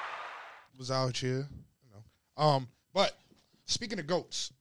was 0.78 0.92
out 0.92 1.18
here. 1.18 1.48
You 1.84 1.92
know, 1.92 2.44
um, 2.44 2.68
but 2.94 3.16
speaking 3.66 4.00
of 4.00 4.08
goats, 4.08 4.52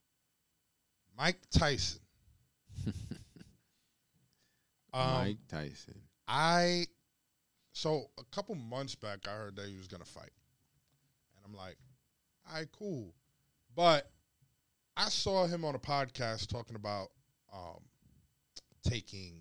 Mike 1.17 1.39
Tyson. 1.51 2.01
um, 4.93 5.13
Mike 5.13 5.39
Tyson. 5.49 5.95
I 6.27 6.87
so 7.75 8.07
a 8.19 8.25
couple 8.35 8.55
months 8.55 8.95
back, 8.95 9.29
I 9.29 9.33
heard 9.33 9.57
that 9.57 9.69
he 9.69 9.77
was 9.77 9.89
gonna 9.89 10.05
fight, 10.05 10.33
and 11.37 11.45
I'm 11.45 11.55
like, 11.55 11.77
all 12.49 12.57
right, 12.57 12.69
cool, 12.73 13.13
but 13.75 14.11
I 14.97 15.09
saw 15.09 15.47
him 15.47 15.65
on 15.65 15.75
a 15.75 15.79
podcast 15.79 16.47
talking 16.47 16.77
about 16.77 17.09
um, 17.53 17.83
taking 18.89 19.35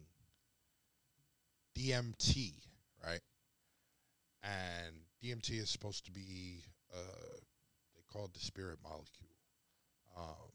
DMT, 1.77 2.53
right? 3.05 3.21
And 4.41 4.95
DMT 5.23 5.61
is 5.61 5.69
supposed 5.69 6.05
to 6.05 6.11
be 6.11 6.63
uh, 6.93 7.37
they 7.95 8.01
call 8.11 8.25
it 8.25 8.33
the 8.33 8.39
spirit 8.39 8.79
molecule. 8.83 9.29
Um, 10.17 10.51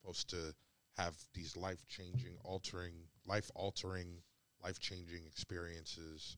supposed 0.00 0.30
to 0.30 0.54
have 0.96 1.14
these 1.34 1.56
life 1.56 1.86
changing, 1.88 2.36
altering, 2.44 2.94
life 3.26 3.50
altering, 3.54 4.22
life 4.62 4.78
changing 4.78 5.24
experiences, 5.26 6.36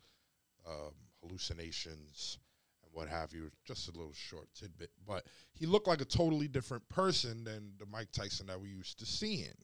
um, 0.67 0.93
hallucinations, 1.23 2.39
and 2.83 2.93
what 2.93 3.09
have 3.09 3.33
you. 3.33 3.51
Just 3.65 3.89
a 3.89 3.93
little 3.93 4.15
short 4.15 4.49
tidbit, 4.55 4.91
but 5.07 5.25
he 5.53 5.67
looked 5.67 5.89
like 5.89 6.01
a 6.01 6.07
totally 6.07 6.49
different 6.49 6.89
person 6.89 7.45
than 7.45 7.73
the 7.79 7.87
Mike 7.87 8.12
Tyson 8.12 8.47
that 8.47 8.61
we 8.61 8.69
used 8.69 8.99
to 8.99 9.07
seeing 9.07 9.55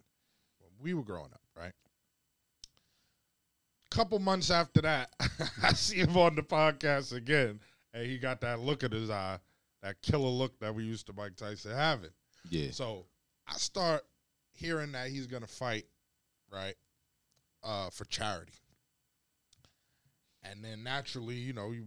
when 0.59 0.71
we 0.81 0.95
were 0.95 1.05
growing 1.05 1.33
up, 1.33 1.43
right? 1.57 1.73
Couple 3.91 4.21
months 4.21 4.51
after 4.51 4.81
that, 4.83 5.11
I 5.63 5.73
see 5.73 5.97
him 5.97 6.17
on 6.17 6.37
the 6.37 6.43
podcast 6.43 7.13
again, 7.13 7.59
and 7.93 8.07
he 8.07 8.19
got 8.19 8.41
that 8.43 8.61
look 8.61 8.85
in 8.85 8.93
his 8.93 9.11
eye, 9.11 9.39
that 9.83 10.01
killer 10.01 10.29
look 10.29 10.61
that 10.61 10.75
we 10.75 10.85
used 10.85 11.07
to 11.07 11.13
Mike 11.13 11.35
Tyson 11.35 11.73
having. 11.73 12.11
Yeah. 12.49 12.71
So 12.71 13.07
I 13.49 13.55
start 13.55 14.03
hearing 14.53 14.93
that 14.93 15.09
he's 15.09 15.27
gonna 15.27 15.49
fight, 15.49 15.87
right, 16.53 16.77
uh, 17.65 17.91
for 17.91 18.05
charity, 18.05 18.53
and 20.43 20.65
then 20.65 20.83
naturally, 20.83 21.35
you 21.35 21.53
know, 21.53 21.71
you, 21.73 21.87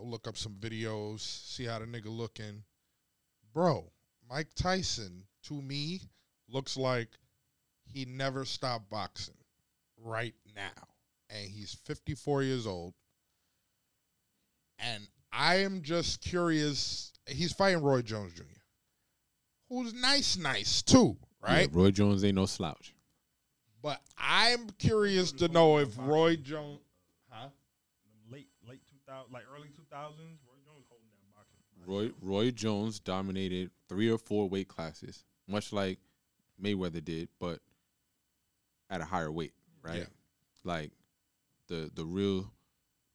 look 0.00 0.28
up 0.28 0.36
some 0.36 0.54
videos, 0.54 1.20
see 1.20 1.64
how 1.64 1.78
the 1.80 1.84
nigga 1.84 2.06
looking, 2.06 2.62
bro. 3.52 3.90
Mike 4.30 4.54
Tyson 4.54 5.24
to 5.42 5.54
me 5.54 6.00
looks 6.48 6.76
like 6.76 7.08
he 7.84 8.04
never 8.04 8.44
stopped 8.44 8.88
boxing 8.90 9.34
right 10.00 10.34
now, 10.54 10.86
and 11.30 11.48
he's 11.48 11.74
54 11.84 12.44
years 12.44 12.66
old, 12.66 12.94
and 14.78 15.08
I 15.32 15.56
am 15.56 15.82
just 15.82 16.20
curious. 16.20 17.12
He's 17.26 17.52
fighting 17.52 17.82
Roy 17.82 18.02
Jones 18.02 18.34
Jr 18.34 18.44
who's 19.68 19.94
nice, 19.94 20.36
nice 20.36 20.82
too, 20.82 21.16
right? 21.42 21.68
Yeah, 21.72 21.80
Roy 21.80 21.90
Jones 21.90 22.24
ain't 22.24 22.36
no 22.36 22.46
slouch. 22.46 22.94
But 23.82 24.00
I'm 24.16 24.70
curious 24.78 25.32
to 25.32 25.48
know 25.48 25.78
if 25.78 25.96
Roy 25.98 26.36
Jones, 26.36 26.80
2000, 29.26 29.32
like 29.32 29.44
early 29.54 29.68
2000s, 29.68 30.38
Roy 30.46 30.58
Jones 30.64 30.86
holding 30.88 31.08
down 31.10 31.30
boxing. 31.34 31.58
Roy 31.86 32.10
Roy 32.20 32.50
Jones 32.50 33.00
dominated 33.00 33.70
three 33.88 34.10
or 34.10 34.18
four 34.18 34.48
weight 34.48 34.68
classes, 34.68 35.24
much 35.46 35.72
like 35.72 35.98
Mayweather 36.62 37.04
did, 37.04 37.28
but 37.38 37.60
at 38.90 39.00
a 39.00 39.04
higher 39.04 39.30
weight, 39.30 39.54
right? 39.82 39.98
Yeah. 39.98 40.04
Like 40.64 40.92
the 41.68 41.90
the 41.94 42.04
real 42.04 42.52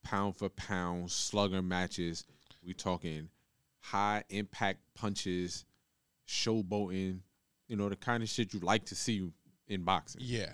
pound 0.03 0.35
for 0.35 0.49
pound 0.49 1.11
slugger 1.11 1.61
matches. 1.61 2.25
We 2.65 2.73
talking 2.73 3.29
high 3.81 4.23
impact 4.29 4.79
punches, 4.95 5.65
showboating, 6.27 7.19
you 7.67 7.75
know, 7.75 7.89
the 7.89 7.95
kind 7.95 8.23
of 8.23 8.29
shit 8.29 8.53
you 8.53 8.59
like 8.59 8.85
to 8.85 8.95
see 8.95 9.29
in 9.67 9.83
boxing. 9.83 10.21
Yeah. 10.23 10.53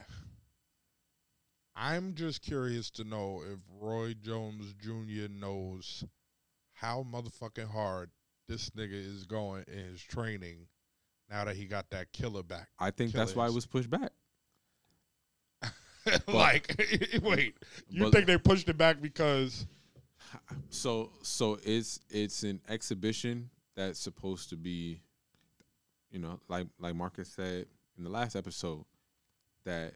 I'm 1.82 2.14
just 2.14 2.42
curious 2.42 2.90
to 2.92 3.06
know 3.06 3.42
if 3.50 3.60
Roy 3.80 4.14
Jones 4.14 4.74
Jr. 4.82 5.32
knows 5.32 6.04
how 6.74 7.06
motherfucking 7.10 7.72
hard 7.72 8.10
this 8.50 8.70
nigga 8.72 8.92
is 8.92 9.24
going 9.24 9.64
in 9.68 9.92
his 9.92 10.02
training 10.02 10.68
now 11.30 11.46
that 11.46 11.56
he 11.56 11.66
got 11.66 11.90
that 11.92 12.12
killer 12.12 12.44
back. 12.44 12.68
I 12.80 12.92
think 12.92 13.14
that's 13.14 13.34
why 13.34 13.48
it 13.48 13.54
was 13.54 13.66
pushed 13.66 13.90
back. 13.90 14.12
like, 16.28 16.76
wait, 17.22 17.56
you 17.90 18.12
think 18.12 18.26
they 18.26 18.38
pushed 18.38 18.68
it 18.68 18.78
back 18.78 19.02
because 19.02 19.66
So 20.70 21.12
so 21.22 21.60
it's 21.64 22.02
it's 22.10 22.44
an 22.44 22.60
exhibition 22.68 23.50
that's 23.78 24.00
supposed 24.00 24.50
to 24.50 24.58
be, 24.58 25.02
you 26.12 26.20
know, 26.20 26.42
like 26.50 26.68
like 26.78 26.96
Marcus 26.96 27.30
said 27.30 27.68
in 27.98 28.04
the 28.04 28.10
last 28.10 28.36
episode, 28.36 28.84
that 29.64 29.94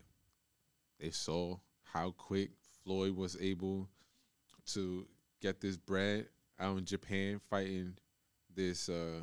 they 0.99 1.09
saw 1.09 1.57
how 1.93 2.11
quick 2.17 2.49
Floyd 2.83 3.15
was 3.15 3.37
able 3.39 3.87
to 4.65 5.05
get 5.41 5.61
this 5.61 5.77
bread 5.77 6.27
out 6.59 6.77
in 6.77 6.85
Japan 6.85 7.39
fighting 7.49 7.93
this 8.55 8.89
uh 8.89 9.21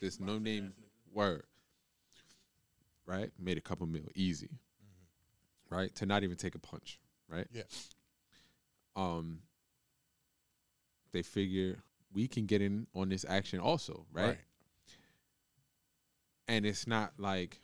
this 0.00 0.20
no 0.20 0.38
name 0.38 0.72
word. 1.12 1.44
Right? 3.06 3.30
Made 3.38 3.58
a 3.58 3.60
couple 3.60 3.86
mil 3.86 4.02
easy. 4.14 4.50
Right? 5.68 5.94
To 5.96 6.06
not 6.06 6.22
even 6.22 6.36
take 6.36 6.54
a 6.54 6.58
punch. 6.58 6.98
Right? 7.28 7.46
Yeah. 7.52 7.62
Um 8.94 9.40
they 11.12 11.22
figure 11.22 11.78
we 12.12 12.28
can 12.28 12.46
get 12.46 12.60
in 12.60 12.86
on 12.94 13.08
this 13.08 13.24
action 13.28 13.58
also, 13.58 14.06
right? 14.12 14.38
And 16.46 16.66
it's 16.66 16.86
not 16.86 17.12
like 17.18 17.60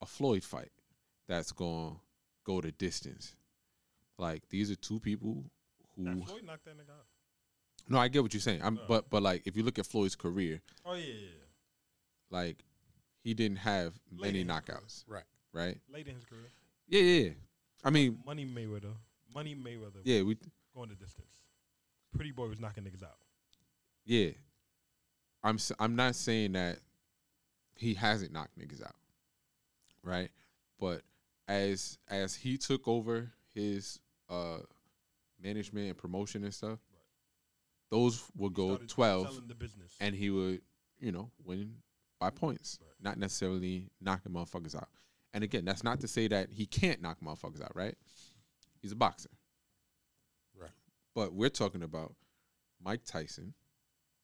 a 0.00 0.06
Floyd 0.06 0.44
fight 0.44 0.70
that's 1.28 1.52
going 1.52 1.90
to 1.92 2.00
go 2.44 2.60
the 2.60 2.72
distance. 2.72 3.36
Like 4.18 4.42
these 4.48 4.70
are 4.70 4.76
two 4.76 4.98
people 4.98 5.44
who 5.96 6.02
Nah, 6.04 6.24
Floyd 6.24 6.44
knocked 6.44 6.64
that 6.64 6.76
nigga 6.76 6.90
out. 6.90 7.04
No, 7.88 7.98
I 7.98 8.08
get 8.08 8.22
what 8.22 8.34
you're 8.34 8.40
saying. 8.40 8.60
I'm 8.62 8.78
Oh. 8.78 8.84
but 8.88 9.10
but 9.10 9.22
like 9.22 9.42
if 9.46 9.56
you 9.56 9.62
look 9.62 9.78
at 9.78 9.86
Floyd's 9.86 10.16
career, 10.16 10.60
Oh 10.84 10.94
yeah, 10.94 11.04
yeah, 11.06 11.12
yeah. 11.12 11.30
like 12.30 12.64
he 13.22 13.34
didn't 13.34 13.58
have 13.58 13.94
Late 14.12 14.20
many 14.34 14.40
in 14.40 14.48
his 14.48 14.56
knockouts, 14.56 15.04
Right. 15.06 15.24
right? 15.52 15.78
Late 15.92 16.06
in 16.08 16.14
his 16.14 16.24
career. 16.24 16.50
Yeah, 16.88 17.00
yeah. 17.02 17.24
yeah. 17.26 17.30
I 17.84 17.90
mean, 17.90 18.18
Money 18.26 18.44
Mayweather. 18.46 18.94
Money 19.34 19.54
Mayweather. 19.54 20.00
yeah, 20.04 20.22
we 20.22 20.36
Going 20.74 20.88
the 20.90 20.94
distance. 20.96 21.26
Pretty 22.14 22.30
boy 22.32 22.48
was 22.48 22.58
knocking 22.60 22.84
niggas 22.84 23.02
out. 23.02 23.18
yeah. 24.04 24.30
I'm 25.42 25.54
s- 25.56 25.72
I'm 25.78 25.94
not 25.94 26.16
saying 26.16 26.52
that 26.52 26.78
he 27.76 27.94
hasn't 27.94 28.32
knocked 28.32 28.58
niggas 28.58 28.82
out, 28.84 28.96
right? 30.02 30.30
But 30.80 31.02
as 31.48 31.98
as 32.08 32.34
he 32.34 32.56
took 32.58 32.86
over 32.86 33.32
his 33.54 33.98
uh 34.28 34.58
management 35.42 35.88
and 35.88 35.96
promotion 35.96 36.44
and 36.44 36.54
stuff, 36.54 36.78
those 37.90 38.22
would 38.36 38.54
go 38.54 38.68
Started 38.68 38.88
twelve, 38.88 39.42
and 40.00 40.14
he 40.14 40.30
would 40.30 40.60
you 41.00 41.10
know 41.10 41.30
win 41.44 41.76
by 42.20 42.30
points, 42.30 42.78
Right. 42.80 42.90
not 43.00 43.18
necessarily 43.18 43.90
knocking 44.00 44.32
motherfuckers 44.32 44.74
out. 44.76 44.88
And 45.32 45.44
again, 45.44 45.64
that's 45.64 45.84
not 45.84 46.00
to 46.00 46.08
say 46.08 46.26
that 46.28 46.50
he 46.50 46.66
can't 46.66 47.00
knock 47.00 47.18
motherfuckers 47.20 47.62
out, 47.62 47.74
right? 47.76 47.94
He's 48.82 48.92
a 48.92 48.96
boxer. 48.96 49.30
Right. 50.58 50.70
But 51.14 51.32
we're 51.32 51.48
talking 51.48 51.82
about 51.82 52.14
Mike 52.82 53.04
Tyson 53.04 53.54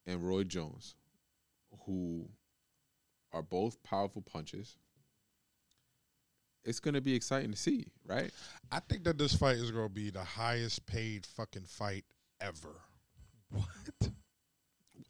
and 0.06 0.26
Roy 0.26 0.44
Jones, 0.44 0.96
who 1.86 2.28
are 3.32 3.42
both 3.42 3.82
powerful 3.82 4.22
punches. 4.22 4.76
It's 6.64 6.80
gonna 6.80 7.00
be 7.00 7.14
exciting 7.14 7.50
to 7.50 7.56
see, 7.56 7.86
right? 8.06 8.30
I 8.70 8.80
think 8.80 9.04
that 9.04 9.18
this 9.18 9.34
fight 9.34 9.56
is 9.56 9.70
going 9.70 9.88
to 9.88 9.94
be 9.94 10.10
the 10.10 10.24
highest 10.24 10.84
paid 10.86 11.26
fucking 11.26 11.64
fight 11.66 12.04
ever. 12.40 12.80
what? 13.50 13.66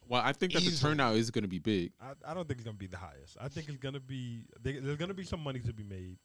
Well, 0.08 0.22
I 0.24 0.32
think 0.32 0.52
that 0.52 0.62
the 0.62 0.70
turnout 0.70 1.16
is 1.16 1.30
gonna 1.30 1.48
be 1.48 1.58
big 1.58 1.92
I, 2.00 2.12
I 2.30 2.34
don't 2.34 2.46
think 2.46 2.58
it's 2.58 2.64
gonna 2.66 2.76
be 2.76 2.86
the 2.86 2.96
highest. 2.98 3.36
I 3.40 3.48
think 3.48 3.68
it's 3.68 3.78
gonna 3.78 4.00
be 4.00 4.44
there- 4.60 4.80
there's 4.80 4.96
gonna 4.98 5.14
be 5.14 5.24
some 5.24 5.40
money 5.40 5.60
to 5.60 5.72
be 5.72 5.82
made. 5.84 6.18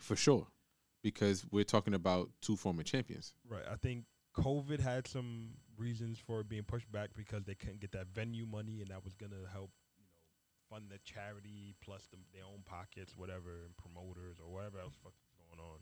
for 0.00 0.16
sure, 0.16 0.46
because 1.02 1.44
we're 1.50 1.62
talking 1.64 1.94
about 1.94 2.30
two 2.40 2.56
former 2.56 2.82
champions. 2.82 3.34
Right. 3.46 3.64
I 3.70 3.76
think 3.76 4.06
COVID 4.36 4.80
had 4.80 5.06
some 5.06 5.50
reasons 5.76 6.18
for 6.18 6.40
it 6.40 6.48
being 6.48 6.62
pushed 6.64 6.90
back 6.90 7.10
because 7.14 7.44
they 7.44 7.54
couldn't 7.54 7.80
get 7.80 7.92
that 7.92 8.06
venue 8.08 8.46
money, 8.46 8.80
and 8.80 8.88
that 8.90 9.04
was 9.04 9.14
gonna 9.14 9.46
help, 9.52 9.70
you 9.70 9.70
know, 9.70 9.89
fund 10.70 10.84
the 10.88 10.98
charity 11.04 11.74
plus 11.80 12.06
the, 12.10 12.16
their 12.32 12.44
own 12.44 12.62
pockets, 12.64 13.14
whatever, 13.16 13.64
and 13.66 13.76
promoters 13.76 14.36
or 14.38 14.52
whatever 14.52 14.78
else 14.80 14.94
fuck 15.02 15.12
is 15.12 15.32
going 15.36 15.60
on. 15.60 15.78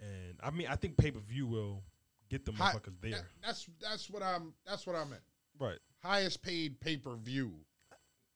And 0.00 0.38
I 0.42 0.50
mean, 0.50 0.66
I 0.68 0.76
think 0.76 0.96
pay 0.96 1.10
per 1.10 1.20
view 1.20 1.46
will 1.46 1.82
get 2.28 2.44
the 2.44 2.52
Hi- 2.52 2.72
motherfuckers 2.72 3.00
there. 3.00 3.10
that- 3.12 3.24
that's 3.42 3.66
that's 3.80 4.10
what 4.10 4.22
I'm 4.22 4.52
that's 4.66 4.86
what 4.86 4.96
I 4.96 5.04
meant. 5.04 5.22
right. 5.58 5.78
Highest 6.02 6.42
paid 6.42 6.78
pay 6.80 6.96
per 6.98 7.16
view 7.16 7.54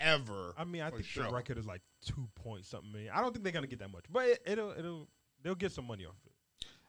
ever. 0.01 0.55
I 0.57 0.64
mean, 0.64 0.82
I 0.82 0.91
think 0.91 1.05
sure. 1.05 1.24
the 1.24 1.32
record 1.32 1.59
is 1.59 1.66
like 1.66 1.82
two 2.05 2.28
point 2.34 2.64
something 2.64 2.91
million. 2.93 3.12
I 3.14 3.20
don't 3.20 3.32
think 3.32 3.43
they're 3.43 3.53
gonna 3.53 3.66
get 3.66 3.80
that 3.80 3.91
much, 3.91 4.05
but 4.11 4.26
it, 4.26 4.43
it'll 4.47 4.70
it'll 4.70 5.09
they'll 5.43 5.55
get 5.55 5.72
some 5.72 5.86
money 5.86 6.07
off 6.07 6.14
it. 6.24 6.32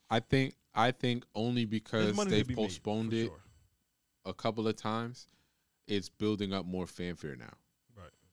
I 0.10 0.20
think 0.20 0.56
I 0.74 0.92
think 0.92 1.26
only 1.36 1.66
because 1.66 2.16
they've 2.16 2.48
be 2.48 2.56
made, 2.56 2.62
postponed 2.62 3.10
for 3.12 3.16
it 3.18 3.26
sure. 3.26 3.42
a 4.26 4.34
couple 4.34 4.68
of 4.68 4.76
times, 4.76 5.28
it's 5.88 6.08
building 6.10 6.54
up 6.54 6.66
more 6.66 6.88
fanfare 6.88 7.36
now. 7.36 7.54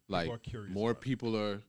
Like 0.08 0.30
People 0.42 0.66
more 0.68 0.90
about 0.92 1.00
it. 1.02 1.04
people 1.04 1.36
are 1.36 1.62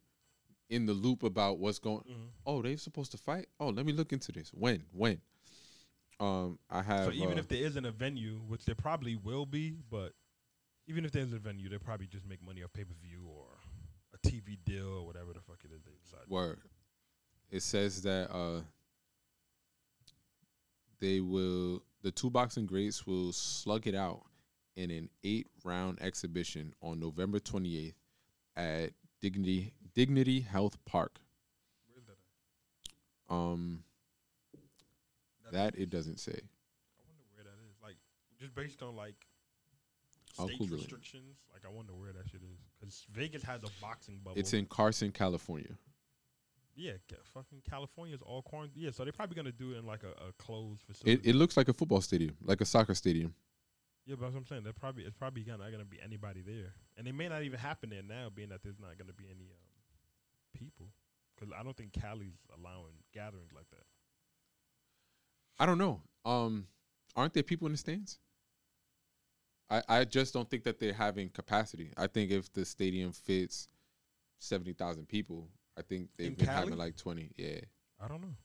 in 0.69 0.85
the 0.85 0.93
loop 0.93 1.23
about 1.23 1.59
what's 1.59 1.79
going. 1.79 2.01
Mhm. 2.01 2.27
Oh, 2.45 2.61
they're 2.61 2.77
supposed 2.77 3.11
to 3.11 3.17
fight. 3.17 3.47
Oh, 3.59 3.69
let 3.69 3.85
me 3.85 3.93
look 3.93 4.13
into 4.13 4.31
this. 4.31 4.49
When? 4.53 4.83
When? 4.91 5.21
Um, 6.19 6.59
I 6.69 6.81
have. 6.81 7.05
So 7.05 7.11
even 7.11 7.37
uh, 7.37 7.41
if 7.41 7.47
there 7.47 7.63
isn't 7.65 7.85
a 7.85 7.91
venue, 7.91 8.39
which 8.47 8.65
there 8.65 8.75
probably 8.75 9.15
will 9.15 9.45
be, 9.45 9.77
but 9.89 10.13
even 10.87 11.05
if 11.05 11.11
there's 11.11 11.33
a 11.33 11.39
venue, 11.39 11.69
they'll 11.69 11.79
probably 11.79 12.07
just 12.07 12.25
make 12.27 12.43
money 12.43 12.63
off 12.63 12.73
pay 12.73 12.83
per 12.83 12.93
view 13.01 13.23
or 13.27 13.45
a 14.13 14.17
TV 14.27 14.57
deal 14.65 14.87
or 14.87 15.05
whatever 15.05 15.33
the 15.33 15.41
fuck 15.41 15.59
it 15.63 15.71
is 15.71 15.83
they 15.83 15.91
decide. 16.03 16.27
Word. 16.27 16.59
It 17.49 17.61
says 17.61 18.01
that 18.03 18.29
uh 18.31 18.61
they 20.99 21.19
will 21.21 21.83
the 22.01 22.11
two 22.11 22.29
boxing 22.29 22.65
greats 22.65 23.05
will 23.05 23.31
slug 23.31 23.87
it 23.87 23.95
out 23.95 24.23
in 24.75 24.91
an 24.91 25.09
eight 25.23 25.47
round 25.63 26.01
exhibition 26.01 26.73
on 26.81 26.99
November 26.99 27.39
twenty 27.39 27.77
eighth 27.87 27.95
at 28.57 28.91
Dignity 29.21 29.71
Dignity 29.95 30.41
Health 30.41 30.77
Park. 30.85 31.19
Where's 31.93 32.05
that? 32.07 33.33
Um 33.33 33.83
At? 35.47 35.53
that 35.53 35.75
it 35.77 35.89
doesn't 35.89 36.19
say. 36.19 36.31
I 36.33 37.03
wonder 37.07 37.23
where 37.33 37.43
that 37.45 37.57
is. 37.69 37.75
Like 37.81 37.95
just 38.39 38.53
based 38.55 38.81
on 38.83 38.95
like 38.95 39.15
I'll 40.39 40.47
state 40.47 40.61
it. 40.61 40.71
restrictions. 40.71 41.37
Like 41.53 41.63
I 41.65 41.73
wonder 41.73 41.93
where 41.93 42.11
that 42.13 42.27
shit 42.29 42.41
is 42.41 42.59
because 42.79 43.05
Vegas 43.11 43.43
has 43.43 43.63
a 43.63 43.69
boxing 43.81 44.19
bubble. 44.23 44.39
It's 44.39 44.53
in 44.53 44.65
Carson, 44.65 45.11
California. 45.11 45.71
yeah, 46.75 46.91
fucking 47.33 47.61
California's 47.67 48.21
all 48.21 48.43
quarantined. 48.43 48.83
Yeah, 48.83 48.91
so 48.91 49.03
they're 49.03 49.13
probably 49.13 49.35
gonna 49.35 49.51
do 49.51 49.73
it 49.73 49.77
in 49.79 49.85
like 49.87 50.03
a, 50.03 50.09
a 50.27 50.31
closed 50.37 50.83
It 50.89 50.93
facility. 50.95 51.29
it 51.29 51.35
looks 51.35 51.57
like 51.57 51.69
a 51.69 51.73
football 51.73 52.01
stadium, 52.01 52.35
like 52.43 52.61
a 52.61 52.65
soccer 52.65 52.93
stadium. 52.93 53.33
Yeah, 54.07 54.15
but 54.15 54.21
that's 54.25 54.33
what 54.33 54.39
I'm 54.39 54.45
saying. 54.47 54.63
They're 54.63 54.73
probably 54.73 55.03
it's 55.03 55.15
probably 55.15 55.43
not 55.45 55.59
gonna 55.71 55.85
be 55.85 55.99
anybody 56.03 56.41
there, 56.41 56.73
and 56.97 57.07
it 57.07 57.13
may 57.13 57.27
not 57.27 57.43
even 57.43 57.59
happen 57.59 57.89
there 57.89 58.01
now, 58.01 58.29
being 58.33 58.49
that 58.49 58.63
there's 58.63 58.79
not 58.79 58.97
gonna 58.97 59.13
be 59.13 59.25
any 59.25 59.51
um 59.51 59.59
people. 60.53 60.87
Because 61.35 61.53
I 61.57 61.61
don't 61.63 61.77
think 61.77 61.93
Cali's 61.93 62.39
allowing 62.57 62.93
gatherings 63.13 63.51
like 63.53 63.69
that. 63.69 63.83
I 65.59 65.65
don't 65.65 65.77
know. 65.77 66.01
Um, 66.25 66.67
aren't 67.15 67.33
there 67.33 67.43
people 67.43 67.67
in 67.67 67.73
the 67.73 67.77
stands? 67.77 68.17
I 69.69 69.83
I 69.89 70.05
just 70.05 70.33
don't 70.33 70.49
think 70.49 70.63
that 70.63 70.79
they're 70.79 70.93
having 70.93 71.29
capacity. 71.29 71.91
I 71.97 72.07
think 72.07 72.31
if 72.31 72.51
the 72.53 72.65
stadium 72.65 73.11
fits 73.11 73.67
seventy 74.39 74.73
thousand 74.73 75.07
people, 75.07 75.49
I 75.77 75.81
think 75.81 76.09
they've 76.17 76.27
In 76.27 76.35
been 76.35 76.45
Cali? 76.45 76.57
having 76.57 76.77
like 76.77 76.95
twenty. 76.95 77.31
Yeah. 77.37 77.59
I 77.99 78.07
don't 78.07 78.21
know. 78.21 78.35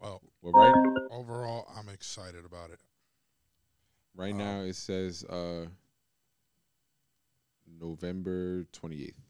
Well, 0.00 0.22
Well, 0.42 0.52
right 0.54 0.74
overall, 1.10 1.70
I'm 1.76 1.88
excited 1.88 2.44
about 2.44 2.70
it. 2.70 2.80
right 4.14 4.32
Um, 4.32 4.38
now 4.38 4.60
it 4.60 4.74
says 4.76 5.24
uh 5.24 5.66
November 7.66 8.64
twenty 8.72 9.04
eighth. 9.04 9.20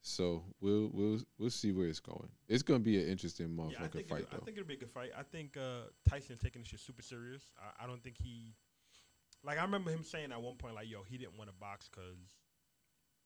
So 0.00 0.42
we'll 0.60 0.90
we'll 0.92 1.20
we'll 1.38 1.50
see 1.50 1.72
where 1.72 1.86
it's 1.86 2.00
going. 2.00 2.28
It's 2.48 2.62
gonna 2.62 2.78
be 2.80 3.02
an 3.02 3.08
interesting 3.08 3.54
Yeah, 3.56 3.62
I 3.62 3.66
motherfucking 3.88 3.92
think, 3.92 4.08
fight 4.08 4.20
it'll, 4.22 4.40
I 4.40 4.44
think 4.44 4.56
it'll 4.56 4.66
be 4.68 4.74
a 4.74 4.78
good 4.78 4.90
fight. 4.90 5.10
I 5.16 5.22
think 5.22 5.56
uh, 5.56 5.90
Tyson 6.08 6.38
taking 6.42 6.62
this 6.62 6.68
shit 6.70 6.80
super 6.80 7.02
serious. 7.02 7.42
I, 7.58 7.84
I 7.84 7.86
don't 7.86 8.02
think 8.02 8.16
he, 8.16 8.54
like, 9.44 9.58
I 9.58 9.62
remember 9.62 9.90
him 9.90 10.04
saying 10.04 10.32
at 10.32 10.40
one 10.40 10.54
point, 10.56 10.74
like, 10.74 10.88
yo, 10.88 11.02
he 11.02 11.18
didn't 11.18 11.36
want 11.36 11.50
to 11.50 11.56
box 11.56 11.90
because 11.90 12.16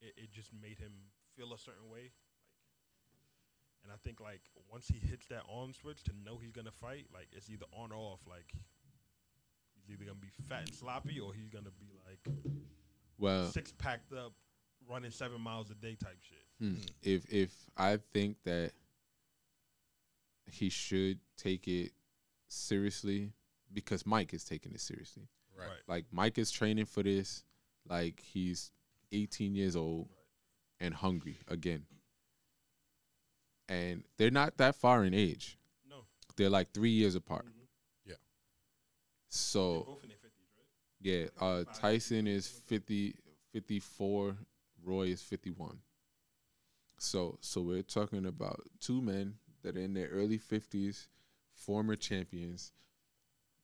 it, 0.00 0.14
it 0.16 0.32
just 0.32 0.50
made 0.60 0.78
him 0.78 0.92
feel 1.36 1.52
a 1.52 1.58
certain 1.58 1.88
way. 1.90 2.10
Like, 3.82 3.90
and 3.90 3.92
I 3.92 3.96
think 4.04 4.20
like 4.20 4.40
once 4.70 4.88
he 4.88 4.98
hits 4.98 5.26
that 5.26 5.42
on 5.48 5.72
switch 5.72 6.02
to 6.04 6.12
know 6.24 6.38
he's 6.40 6.52
gonna 6.52 6.70
fight, 6.70 7.06
like 7.12 7.28
it's 7.32 7.50
either 7.50 7.66
on 7.72 7.92
or 7.92 7.96
off. 7.96 8.20
Like 8.28 8.52
he's 9.74 9.94
either 9.94 10.04
gonna 10.04 10.18
be 10.20 10.30
fat 10.48 10.60
and 10.66 10.74
sloppy 10.74 11.20
or 11.20 11.32
he's 11.34 11.48
gonna 11.48 11.70
be 11.78 11.86
like 12.06 12.34
well, 13.18 13.46
six 13.46 13.72
packed 13.72 14.12
up, 14.12 14.32
running 14.88 15.10
seven 15.10 15.40
miles 15.40 15.70
a 15.70 15.74
day 15.74 15.96
type 15.96 16.18
shit. 16.22 16.44
Hmm. 16.60 16.80
If 17.02 17.32
if 17.32 17.50
I 17.76 17.98
think 18.12 18.36
that 18.44 18.72
he 20.50 20.68
should 20.68 21.18
take 21.36 21.68
it 21.68 21.92
seriously 22.48 23.32
because 23.72 24.04
Mike 24.04 24.34
is 24.34 24.44
taking 24.44 24.72
it 24.72 24.80
seriously. 24.80 25.28
Right. 25.56 25.68
Like 25.86 26.06
Mike 26.12 26.38
is 26.38 26.50
training 26.50 26.86
for 26.86 27.02
this. 27.02 27.44
Like 27.88 28.20
he's 28.20 28.70
18 29.12 29.54
years 29.54 29.76
old 29.76 30.08
and 30.80 30.94
hungry 30.94 31.38
again. 31.48 31.84
And 33.72 34.04
they're 34.18 34.30
not 34.30 34.56
that 34.58 34.74
far 34.76 35.04
in 35.04 35.14
age. 35.14 35.56
No, 35.88 36.04
They're 36.36 36.50
like 36.50 36.72
three 36.72 36.90
years 36.90 37.14
apart. 37.14 37.46
Mhm. 37.46 37.58
They're 38.06 38.16
So 39.28 39.84
both 39.86 40.02
in 40.02 40.08
their 40.10 40.18
fifties, 40.18 40.48
right? 40.56 40.66
yeah, 41.00 41.26
uh, 41.40 41.64
Tyson 41.72 42.26
is 42.26 42.46
50, 42.46 43.14
54. 43.52 44.36
Roy 44.84 45.06
is 45.08 45.22
51. 45.22 45.80
So 46.98 47.38
so 47.40 47.62
we're 47.62 47.82
talking 47.82 48.26
about 48.26 48.60
two 48.80 49.00
men 49.00 49.38
that 49.62 49.76
are 49.76 49.80
in 49.80 49.94
their 49.94 50.08
early 50.08 50.38
50s, 50.38 51.08
former 51.54 51.96
champions 51.96 52.72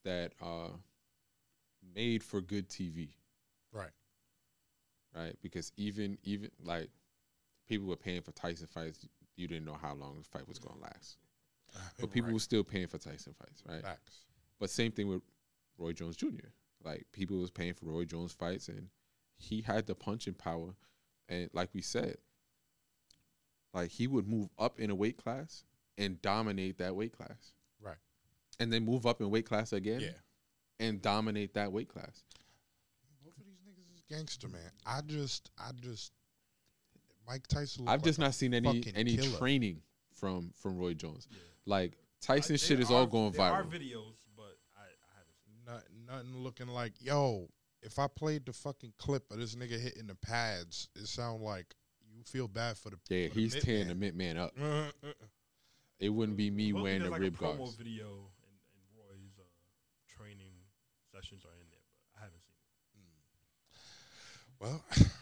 that 0.05 0.33
uh 0.41 0.71
made 1.95 2.23
for 2.23 2.41
good 2.41 2.69
TV, 2.69 3.11
Right. 3.73 3.93
right? 5.15 5.37
Because 5.43 5.73
even 5.77 6.19
even 6.23 6.51
like 6.63 6.91
people 7.69 7.87
were 7.89 7.97
paying 7.97 8.23
for 8.23 8.33
Tyson 8.33 8.67
fights, 8.69 9.07
you 9.39 9.47
didn't 9.49 9.65
know 9.65 9.79
how 9.81 9.95
long 9.95 10.19
the 10.19 10.25
fight 10.25 10.49
was 10.49 10.59
going 10.59 10.75
to 10.77 10.83
last. 10.83 11.17
Ah, 11.77 11.91
but 12.01 12.11
people 12.11 12.29
right. 12.29 12.35
were 12.35 12.41
still 12.41 12.65
paying 12.65 12.87
for 12.87 12.99
Tyson 12.99 13.35
fights, 13.39 13.63
right? 13.67 13.83
Facts. 13.83 14.25
But 14.59 14.71
same 14.71 14.91
thing 14.93 15.09
with 15.09 15.23
Roy 15.79 15.93
Jones 15.93 16.17
Jr. 16.17 16.49
Like 16.85 17.07
people 17.13 17.39
was 17.39 17.51
paying 17.51 17.75
for 17.75 17.87
Roy 17.87 18.05
Jones 18.05 18.33
fights, 18.33 18.69
and 18.69 18.89
he 19.37 19.61
had 19.63 19.87
the 19.87 19.95
punching 19.95 20.35
power. 20.35 20.75
And 21.29 21.51
like 21.53 21.69
we 21.75 21.83
said, 21.83 22.17
like 23.75 23.91
he 23.91 24.07
would 24.07 24.27
move 24.27 24.49
up 24.59 24.81
in 24.81 24.91
a 24.91 24.95
weight 24.95 25.17
class 25.19 25.65
and 25.97 26.21
dominate 26.23 26.79
that 26.79 26.95
weight 26.97 27.13
class, 27.13 27.53
Right. 27.81 27.97
and 28.59 28.73
then 28.73 28.85
move 28.85 29.07
up 29.07 29.21
in 29.21 29.31
weight 29.31 29.47
class 29.47 29.73
again, 29.73 30.01
Yeah. 30.01 30.13
and 30.81 31.03
dominate 31.03 31.55
that 31.55 31.71
weight 31.73 31.89
class. 31.89 32.23
Both 33.23 33.37
of 33.39 33.45
these 33.45 33.59
niggas 33.67 33.95
is 33.95 34.03
gangster, 34.09 34.49
man. 34.49 34.71
I 34.87 35.01
just, 35.03 35.51
I 35.59 35.73
just, 35.73 36.13
Mike 37.29 37.47
Tyson. 37.47 37.87
I've 37.89 38.03
just 38.03 38.19
like 38.19 38.27
not 38.29 38.35
seen 38.35 38.55
any 38.55 38.83
any 38.97 39.17
killer. 39.17 39.39
training 39.39 39.83
from 40.15 40.53
from 40.61 40.79
Roy 40.79 40.95
Jones. 40.95 41.29
Yeah. 41.31 41.39
Like 41.67 41.93
Tyson 42.21 42.55
Uh, 42.55 42.59
shit 42.59 42.79
there 42.79 42.81
is 42.81 42.91
all 42.91 43.07
going 43.07 43.33
there 43.33 43.43
Are 43.43 43.63
viral. 43.63 43.71
videos, 43.71 44.15
but 44.37 44.57
I, 44.77 44.83
I 44.83 45.19
haven't 45.19 45.37
seen. 45.45 45.55
Nothing, 45.67 46.07
nothing 46.07 46.43
looking 46.43 46.69
like 46.69 46.95
yo. 47.01 47.49
If 47.83 47.99
I 48.01 48.09
played 48.09 48.45
the 48.47 48.53
fucking 48.53 48.95
clip 48.99 49.31
of 49.31 49.39
this 49.39 49.55
nigga 49.55 49.79
hitting 49.81 50.09
the 50.09 50.17
pads, 50.17 50.89
it 50.97 51.07
sound 51.07 51.43
like 51.43 51.75
you 52.13 52.23
feel 52.25 52.49
bad 52.49 52.77
for 52.77 52.91
the. 52.91 52.97
Yeah, 53.09 53.29
for 53.29 53.35
he's 53.35 53.55
mid 53.55 53.63
tearing 53.63 53.89
the 53.89 53.95
man. 53.95 54.01
mid 54.01 54.17
man 54.17 54.37
up. 54.39 54.53
Uh, 54.61 54.65
uh, 54.65 54.89
uh. 55.05 55.13
It 56.01 56.09
wouldn't 56.09 56.37
be 56.37 56.51
me 56.51 56.69
Supposedly 56.69 56.83
wearing 56.83 57.03
the 57.05 57.11
like 57.11 57.21
rib 57.21 57.35
a 57.35 57.37
promo 57.39 57.59
guards. 57.59 57.75
video 57.75 58.07
and, 58.07 58.57
and 58.75 58.83
Roy's 58.97 59.39
uh, 59.39 59.43
training 60.09 60.53
sessions 61.13 61.45
are 61.45 61.55
in 61.61 61.69
there, 61.71 61.81
but 61.93 62.21
I 62.21 62.25
haven't 62.25 62.43
seen 62.93 63.03
it. 63.07 63.79
Well, 64.61 64.85
we're 64.97 65.07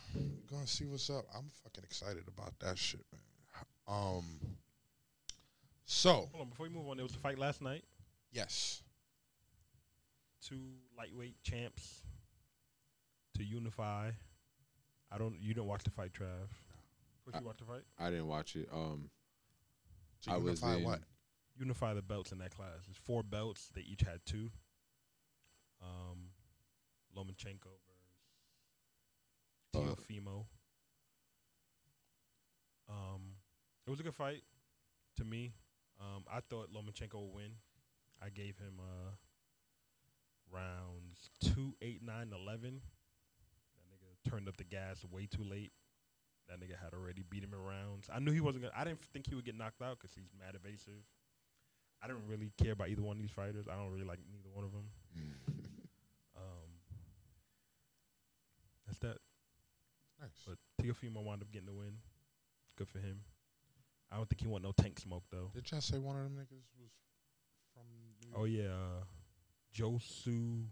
gonna 0.56 0.66
see 0.66 0.84
what's 0.86 1.08
up. 1.10 1.24
I'm 1.36 1.50
fucking 1.62 1.84
excited 1.84 2.24
about 2.28 2.58
that 2.60 2.76
shit, 2.78 3.04
man. 3.12 3.20
Um. 3.88 4.24
So 5.84 6.28
Hold 6.32 6.40
on, 6.40 6.48
before 6.48 6.66
we 6.66 6.72
move 6.74 6.88
on, 6.88 6.96
there 6.96 7.04
was 7.06 7.14
a 7.14 7.18
fight 7.18 7.38
last 7.38 7.62
night. 7.62 7.84
yes, 8.32 8.82
Two 10.42 10.60
lightweight 10.98 11.40
champs 11.42 12.02
to 13.36 13.44
unify. 13.44 14.10
I 15.12 15.18
don't. 15.18 15.36
You 15.40 15.54
didn't 15.54 15.66
watch 15.66 15.84
the 15.84 15.90
fight, 15.90 16.12
Trav. 16.12 16.48
Did 17.24 17.34
I- 17.36 17.38
you 17.40 17.46
watch 17.46 17.58
the 17.58 17.64
fight? 17.64 17.82
I 17.98 18.10
didn't 18.10 18.26
watch 18.28 18.56
it. 18.56 18.68
Um, 18.72 19.10
to 20.22 20.32
I 20.32 20.36
was 20.36 20.60
unify 20.62 20.78
in- 20.78 20.84
what? 20.84 21.00
Unify 21.58 21.94
the 21.94 22.02
belts 22.02 22.32
in 22.32 22.38
that 22.38 22.50
class. 22.54 22.80
It's 22.88 22.98
four 22.98 23.22
belts. 23.22 23.68
They 23.74 23.80
each 23.82 24.02
had 24.02 24.20
two. 24.26 24.50
Um, 25.80 26.30
Lomachenko 27.16 27.70
versus 27.70 27.85
Teofimo. 29.82 30.44
Um, 32.88 33.34
it 33.86 33.90
was 33.90 34.00
a 34.00 34.02
good 34.02 34.14
fight 34.14 34.42
to 35.16 35.24
me. 35.24 35.54
Um, 36.00 36.24
I 36.32 36.40
thought 36.40 36.72
Lomachenko 36.72 37.14
would 37.14 37.34
win. 37.34 37.52
I 38.22 38.28
gave 38.28 38.58
him 38.58 38.74
uh 38.80 39.10
rounds 40.52 41.30
two, 41.40 41.74
eight, 41.82 42.02
nine, 42.02 42.32
eleven. 42.32 42.80
That 43.76 43.86
nigga 43.90 44.30
turned 44.30 44.48
up 44.48 44.56
the 44.56 44.64
gas 44.64 45.04
way 45.10 45.26
too 45.26 45.44
late. 45.44 45.72
That 46.48 46.60
nigga 46.60 46.78
had 46.80 46.94
already 46.94 47.22
beat 47.28 47.42
him 47.42 47.52
in 47.52 47.60
rounds. 47.60 48.08
I 48.12 48.20
knew 48.20 48.30
he 48.32 48.40
wasn't 48.40 48.64
gonna. 48.64 48.74
I 48.76 48.84
didn't 48.84 49.02
think 49.12 49.26
he 49.28 49.34
would 49.34 49.44
get 49.44 49.56
knocked 49.56 49.82
out 49.82 49.98
because 49.98 50.14
he's 50.14 50.30
mad 50.38 50.54
evasive. 50.54 51.02
I 52.02 52.06
didn't 52.06 52.28
really 52.28 52.52
care 52.62 52.72
about 52.72 52.88
either 52.88 53.02
one 53.02 53.16
of 53.16 53.22
these 53.22 53.30
fighters. 53.30 53.66
I 53.70 53.74
don't 53.74 53.90
really 53.90 54.06
like 54.06 54.20
neither 54.30 54.50
one 54.54 54.64
of 54.64 54.72
them. 54.72 54.90
Um, 56.36 56.68
that's 58.86 58.98
that. 58.98 59.16
Nice. 60.20 60.30
But 60.46 60.58
Teofimo 60.82 61.22
wound 61.22 61.42
up 61.42 61.50
getting 61.52 61.66
the 61.66 61.74
win. 61.74 61.98
Good 62.76 62.88
for 62.88 62.98
him. 62.98 63.20
I 64.10 64.16
don't 64.16 64.28
think 64.28 64.40
he 64.40 64.46
want 64.48 64.62
no 64.64 64.72
tank 64.72 64.98
smoke 65.00 65.24
though. 65.30 65.50
Did 65.54 65.70
y'all 65.70 65.80
say 65.80 65.98
one 65.98 66.16
of 66.16 66.22
them 66.22 66.34
niggas 66.36 66.64
was 66.78 66.90
from? 67.74 67.82
New 68.30 68.36
Oh 68.36 68.44
yeah, 68.44 68.70
uh, 68.72 69.04
Josu 69.74 70.64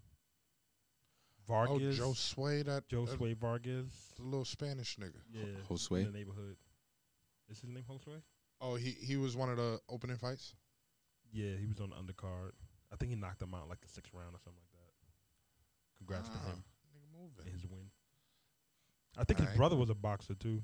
Oh, 1.46 1.66
Vargas. 1.68 1.98
Joe 1.98 2.14
Sway, 2.14 2.62
that, 2.62 2.88
that 2.88 2.88
Josue 2.88 3.36
Vargas. 3.36 3.92
the 4.16 4.22
little 4.22 4.46
Spanish 4.46 4.96
nigga. 4.96 5.20
Yeah, 5.30 5.44
Josue? 5.68 5.98
in 5.98 6.12
the 6.12 6.18
neighborhood. 6.18 6.56
Is 7.50 7.60
his 7.60 7.68
name 7.68 7.84
Josue? 7.88 8.22
Oh, 8.62 8.76
he 8.76 8.90
he 8.92 9.16
was 9.18 9.36
one 9.36 9.50
of 9.50 9.56
the 9.58 9.78
opening 9.90 10.16
fights. 10.16 10.54
Yeah, 11.32 11.56
he 11.60 11.66
was 11.66 11.80
on 11.80 11.90
the 11.90 11.96
undercard. 11.96 12.52
I 12.92 12.96
think 12.96 13.10
he 13.10 13.16
knocked 13.16 13.42
him 13.42 13.52
out 13.54 13.68
like 13.68 13.80
the 13.82 13.88
sixth 13.88 14.12
round 14.14 14.34
or 14.34 14.38
something 14.38 14.60
like 14.62 14.72
that. 14.72 14.92
Congrats 15.98 16.30
Ah, 16.32 16.38
to 16.38 16.50
him 16.50 16.64
Nigga 16.64 17.02
and 17.02 17.12
moving. 17.12 17.52
his 17.52 17.66
win. 17.66 17.90
I 19.16 19.24
think 19.24 19.38
his 19.38 19.46
Alright. 19.46 19.56
brother 19.56 19.76
was 19.76 19.90
a 19.90 19.94
boxer 19.94 20.34
too. 20.34 20.62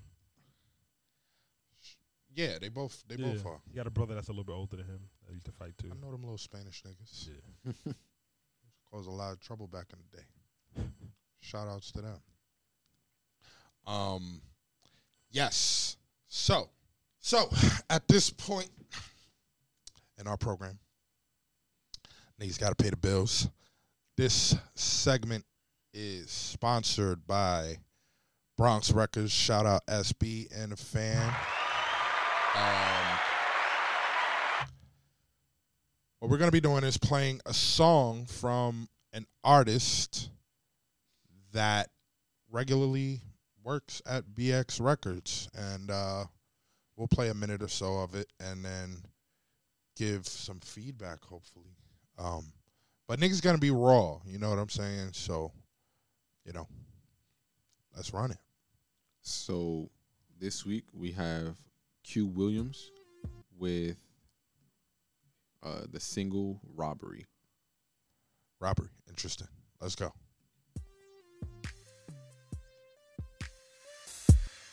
Yeah, 2.35 2.59
they 2.61 2.69
both 2.69 3.03
they 3.09 3.17
yeah. 3.17 3.33
both 3.33 3.47
are. 3.47 3.61
He 3.69 3.77
got 3.77 3.87
a 3.87 3.91
brother 3.91 4.15
that's 4.15 4.29
a 4.29 4.33
little 4.33 4.45
bit 4.45 4.53
older 4.55 4.77
than 4.77 4.87
him 4.87 5.01
that 5.27 5.35
used 5.35 5.47
to 5.47 5.53
fight 5.53 5.77
too. 5.79 5.91
I 5.91 6.05
know 6.05 6.13
them 6.13 6.23
little 6.23 6.39
Spanish 6.39 6.83
niggas. 6.83 7.29
Yeah. 7.29 7.93
Caused 8.93 9.09
a 9.09 9.13
lot 9.13 9.33
of 9.33 9.41
trouble 9.41 9.67
back 9.67 9.87
in 9.93 9.99
the 9.99 10.19
day. 10.19 10.85
Shout 11.41 11.69
outs 11.69 11.91
to 11.93 12.03
them. 12.03 12.21
Um 13.87 14.41
yes. 15.31 15.97
So 16.29 16.71
so 17.21 17.51
at 17.91 18.07
this 18.09 18.31
point 18.31 18.71
in 20.19 20.27
our 20.27 20.37
program, 20.37 20.79
niggas 22.41 22.59
gotta 22.59 22.77
pay 22.77 22.91
the 22.91 22.97
bills. 22.97 23.49
This 24.17 24.55
segment 24.75 25.45
is 25.93 26.31
sponsored 26.31 27.27
by 27.27 27.77
Bronx 28.61 28.93
Records. 28.93 29.33
Shout 29.33 29.65
out 29.65 29.87
SB 29.87 30.49
and 30.55 30.73
the 30.73 30.77
fan. 30.77 31.35
Um, 32.55 33.19
what 36.19 36.31
we're 36.31 36.37
gonna 36.37 36.51
be 36.51 36.61
doing 36.61 36.85
is 36.85 36.99
playing 36.99 37.41
a 37.47 37.55
song 37.55 38.27
from 38.27 38.87
an 39.15 39.25
artist 39.43 40.29
that 41.55 41.89
regularly 42.51 43.23
works 43.65 44.03
at 44.05 44.35
BX 44.35 44.79
Records, 44.79 45.49
and 45.55 45.91
uh, 45.91 46.25
we'll 46.97 47.09
play 47.09 47.31
a 47.31 47.35
minute 47.35 47.63
or 47.63 47.69
so 47.69 48.01
of 48.01 48.15
it, 48.15 48.31
and 48.41 48.63
then 48.63 48.99
give 49.97 50.29
some 50.29 50.61
feedback, 50.61 51.25
hopefully. 51.25 51.79
Um, 52.19 52.53
but 53.09 53.21
niggas 53.21 53.41
gonna 53.41 53.57
be 53.57 53.71
raw, 53.71 54.19
you 54.27 54.39
know 54.39 54.51
what 54.51 54.59
I'm 54.59 54.69
saying? 54.69 55.13
So, 55.15 55.51
you 56.45 56.53
know, 56.53 56.69
let's 57.97 58.13
run 58.13 58.33
it. 58.33 58.39
So 59.23 59.91
this 60.39 60.65
week 60.65 60.85
we 60.93 61.13
have 61.13 61.57
Q 62.03 62.27
Williams 62.27 62.91
with 63.59 63.97
uh, 65.63 65.83
the 65.91 66.01
single 66.01 66.61
"Robbery." 66.75 67.27
Robbery, 68.61 68.91
interesting. 69.09 69.49
Let's 69.81 69.95
go. 69.95 70.13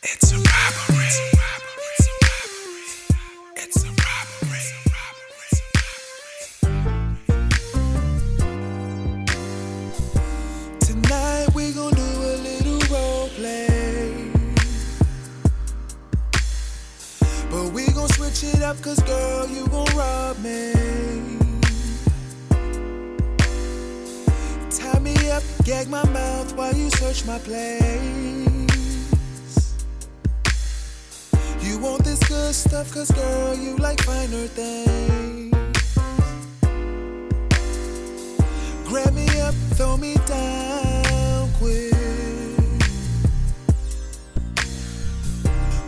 It's 0.02 0.32
a 0.32 0.36
robbery. 0.36 1.04
It's 1.06 1.77
switch 18.28 18.54
it 18.54 18.62
up, 18.62 18.80
cause 18.82 19.00
girl, 19.00 19.48
you 19.48 19.66
gon' 19.68 19.86
rob 19.96 20.38
me. 20.38 20.72
Tie 24.70 24.98
me 25.00 25.30
up, 25.30 25.42
gag 25.64 25.88
my 25.88 26.04
mouth 26.10 26.54
while 26.56 26.74
you 26.74 26.90
search 26.90 27.26
my 27.26 27.38
place. 27.38 27.66
You 31.60 31.78
want 31.78 32.04
this 32.04 32.22
good 32.28 32.54
stuff, 32.54 32.92
cause 32.92 33.10
girl, 33.10 33.54
you 33.56 33.76
like 33.76 34.00
finer 34.02 34.46
things. 34.46 35.54
Grab 38.86 39.14
me 39.14 39.28
up, 39.40 39.54
throw 39.76 39.96
me 39.96 40.14
down 40.26 41.50
quick. 41.58 41.94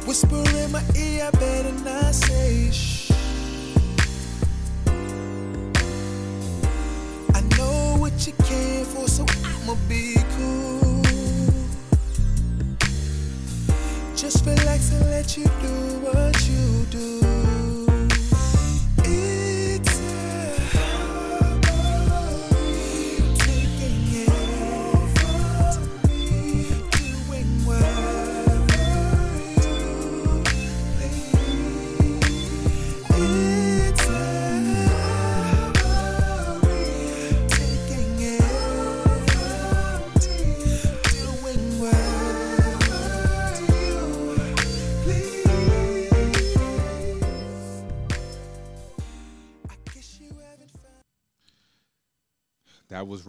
Whisper 0.07 0.43
in 0.57 0.73
my 0.73 0.83
ear, 0.97 1.29
I 1.29 1.31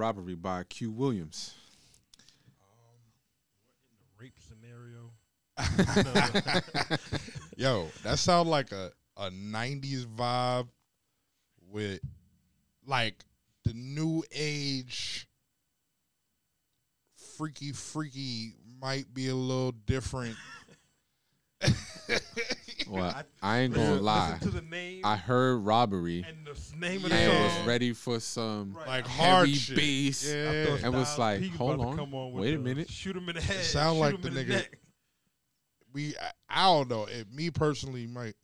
"Robbery" 0.01 0.33
by 0.33 0.63
Q 0.63 0.89
Williams. 0.89 1.53
Um, 2.59 2.97
Rape 4.19 4.33
scenario. 4.39 5.11
Yo, 7.55 7.87
that 8.01 8.17
sound 8.17 8.49
like 8.49 8.71
a, 8.71 8.91
a 9.15 9.29
90s 9.29 10.07
vibe 10.07 10.69
with 11.69 11.99
like 12.87 13.13
the 13.63 13.75
new 13.75 14.23
age 14.31 15.27
freaky 17.37 17.71
freaky 17.71 18.55
might 18.81 19.13
be 19.13 19.27
a 19.29 19.35
little 19.35 19.71
different. 19.71 20.35
Well, 22.89 23.23
I 23.41 23.59
ain't 23.59 23.73
gonna 23.73 23.91
Listen- 23.91 24.03
lie. 24.05 24.31
Listen 24.33 24.51
to 24.51 24.55
the 24.61 24.61
name 24.69 25.01
I 25.05 25.15
heard 25.15 25.57
"Robbery" 25.59 26.25
and 26.27 26.45
the 26.45 26.59
name 26.77 27.03
of 27.05 27.09
the 27.09 27.15
and 27.15 27.31
Yeah. 27.31 27.47
song. 27.49 27.59
was 27.59 27.67
ready 27.67 27.93
for 27.93 28.19
some 28.19 28.73
Right. 28.73 28.87
like 28.87 29.05
I 29.05 29.09
hard 29.11 29.47
heavy 29.47 29.57
shit. 29.59 29.75
bass. 29.77 30.29
I 30.29 30.35
Yeah. 30.35 30.65
thought 30.65 30.83
And 30.83 30.93
was 30.95 31.17
like, 31.17 31.39
P 31.41 31.47
hold 31.49 31.79
on, 31.79 31.99
on 31.99 32.33
wait 32.33 32.53
a 32.53 32.57
the 32.57 32.63
minute. 32.63 32.89
Shoot 32.89 33.15
him 33.15 33.29
in 33.29 33.35
the 33.35 33.41
head. 33.41 33.63
sound 33.63 33.95
shoot 33.95 33.99
like 34.01 34.15
him 34.15 34.21
the 34.21 34.29
nigga- 34.29 34.47
neck. 34.49 34.77
we 35.93 36.15
I, 36.17 36.31
I 36.49 36.65
don't 36.65 36.89
know. 36.89 37.05
It, 37.05 37.31
me 37.31 37.49
personally 37.49 38.07
might 38.07 38.35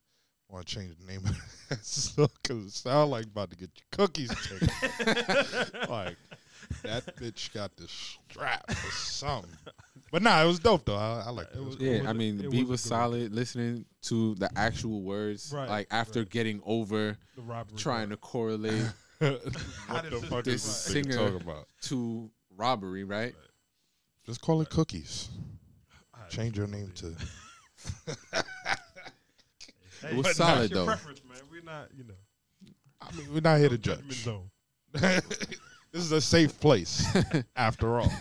want 0.50 0.66
to 0.66 0.74
change 0.76 0.96
the 0.98 1.06
name 1.06 1.26
of 1.26 1.36
that 1.70 2.30
because 2.42 2.66
it 2.66 2.72
sound 2.72 3.12
like 3.12 3.26
about 3.26 3.50
to 3.50 3.58
get 3.58 3.70
your 3.76 3.86
cookies 4.08 4.32
taken. 4.48 4.70
like 5.90 6.16
that 6.84 7.16
bitch 7.18 7.54
got 7.54 7.76
the 7.78 7.88
strap 7.88 8.64
or 8.70 8.92
something. 8.92 9.52
But 10.12 10.22
nah, 10.22 10.42
it 10.42 10.48
was 10.48 10.60
dope 10.60 10.86
though. 10.86 10.96
I, 10.96 11.24
I 11.28 11.30
like 11.32 11.48
It 11.54 11.58
it. 11.58 11.64
was- 11.64 11.76
Yeah, 11.78 11.98
was 12.00 12.08
I 12.08 12.12
a- 12.12 12.14
mean, 12.14 12.38
the 12.38 12.50
beat 12.50 12.62
was 12.62 12.70
was 12.70 12.82
a 12.82 12.84
good 12.86 12.90
solid. 12.90 13.34
Listening 13.34 13.86
to 14.04 14.36
the 14.36 14.50
actual 14.58 15.02
words, 15.02 15.52
Right, 15.54 15.68
like 15.70 15.88
after 15.92 16.20
right. 16.20 16.30
getting 16.30 16.62
over 16.66 17.18
The 17.36 17.42
robbery. 17.42 17.78
trying 17.78 18.10
to 18.10 18.18
correlate 18.18 18.84
what 19.20 19.42
the 20.04 20.10
this 20.12 20.24
fuck 20.26 20.44
this 20.44 20.56
is 20.56 20.62
singer- 20.64 21.12
singer 21.12 21.30
talking 21.32 21.42
about? 21.42 21.68
to 21.84 22.30
robbery, 22.56 23.04
right? 23.04 23.34
Just 24.26 24.42
call 24.42 24.62
it 24.62 24.70
cookies. 24.70 25.30
Alright, 26.16 26.32
Change 26.32 26.58
your 26.58 26.68
name 26.68 26.92
to. 26.96 27.16
there. 28.06 28.16
It 30.04 30.16
was 30.16 30.36
solid, 30.38 30.70
your 30.72 30.80
though. 30.82 30.86
Preference, 30.86 31.22
man. 31.28 31.40
We're 31.52 31.64
not, 31.64 31.88
you 31.98 32.04
know, 32.04 32.14
I 33.02 33.12
mean, 33.16 33.34
we're 33.34 33.42
not 33.42 33.58
here 33.60 33.70
to 33.70 33.76
no 33.76 33.82
judgment 33.82 34.12
judge. 34.14 35.24
zone. 35.98 36.00
this 36.00 36.06
is 36.06 36.12
a 36.12 36.22
safe 36.22 36.60
place, 36.60 37.06
after 37.56 38.00
all. 38.00 38.12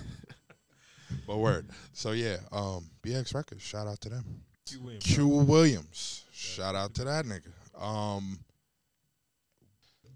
But 1.26 1.38
word. 1.38 1.68
So 1.92 2.12
yeah, 2.12 2.36
um, 2.52 2.88
BX 3.02 3.34
Records. 3.34 3.62
Shout 3.62 3.86
out 3.86 4.00
to 4.02 4.08
them. 4.08 4.24
Q 4.66 4.80
Williams. 4.80 5.04
Q 5.04 5.28
Williams. 5.28 6.24
Shout 6.32 6.74
out 6.74 6.94
to 6.94 7.04
that 7.04 7.24
nigga. 7.24 7.52
Um, 7.80 8.38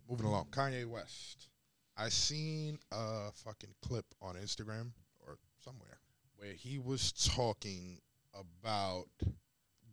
moving 0.09 0.27
along. 0.27 0.47
Kanye 0.51 0.87
West. 0.87 1.49
I 1.97 2.09
seen 2.09 2.79
a 2.93 3.31
fucking 3.33 3.75
clip 3.83 4.07
on 4.23 4.37
Instagram 4.37 4.93
or 5.27 5.37
somewhere 5.63 5.99
where 6.37 6.53
he 6.53 6.79
was 6.79 7.13
talking 7.13 7.99
about 8.35 9.09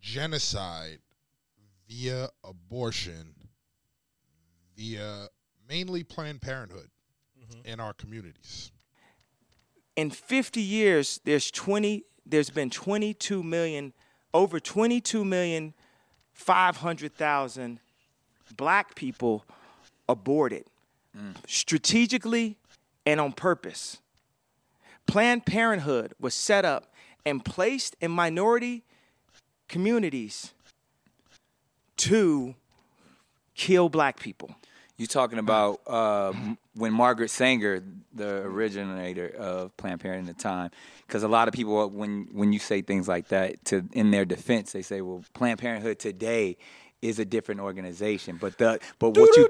genocide 0.00 1.00
via 1.86 2.28
abortion 2.44 3.34
via 4.76 5.26
mainly 5.68 6.02
Planned 6.02 6.40
Parenthood 6.40 6.88
Mm-hmm. 7.50 7.68
in 7.68 7.80
our 7.80 7.92
communities. 7.94 8.72
in 9.96 10.10
50 10.10 10.60
years 10.60 11.20
there's 11.24 11.50
20 11.50 12.04
there's 12.26 12.50
been 12.50 12.70
22 12.70 13.42
million 13.42 13.92
over 14.34 14.60
22 14.60 15.24
million 15.24 15.74
500,000 16.32 17.80
black 18.56 18.94
people 18.94 19.44
aborted 20.08 20.64
mm. 21.16 21.34
strategically 21.46 22.56
and 23.04 23.20
on 23.20 23.32
purpose. 23.32 23.98
Planned 25.06 25.46
parenthood 25.46 26.12
was 26.20 26.34
set 26.34 26.64
up 26.64 26.92
and 27.24 27.44
placed 27.44 27.96
in 28.00 28.10
minority 28.10 28.84
communities 29.68 30.52
to 31.96 32.54
kill 33.54 33.88
black 33.88 34.20
people 34.20 34.54
You 34.98 35.06
talking 35.06 35.38
about 35.38 35.80
uh, 35.86 36.32
when 36.74 36.92
Margaret 36.92 37.30
Sanger, 37.30 37.84
the 38.12 38.38
originator 38.42 39.28
of 39.28 39.76
Planned 39.76 40.00
Parenthood 40.00 40.30
at 40.30 40.36
the 40.36 40.42
time, 40.42 40.70
because 41.06 41.22
a 41.22 41.28
lot 41.28 41.46
of 41.46 41.54
people, 41.54 41.88
when 41.88 42.28
when 42.32 42.52
you 42.52 42.58
say 42.58 42.82
things 42.82 43.06
like 43.06 43.28
that, 43.28 43.64
to 43.66 43.84
in 43.92 44.10
their 44.10 44.24
defense, 44.24 44.72
they 44.72 44.82
say, 44.82 45.00
"Well, 45.00 45.22
Planned 45.34 45.60
Parenthood 45.60 46.00
today 46.00 46.56
is 47.00 47.20
a 47.20 47.24
different 47.24 47.60
organization." 47.60 48.38
But 48.40 48.58
the 48.58 48.80
but 48.98 49.10
what 49.10 49.36
you 49.36 49.48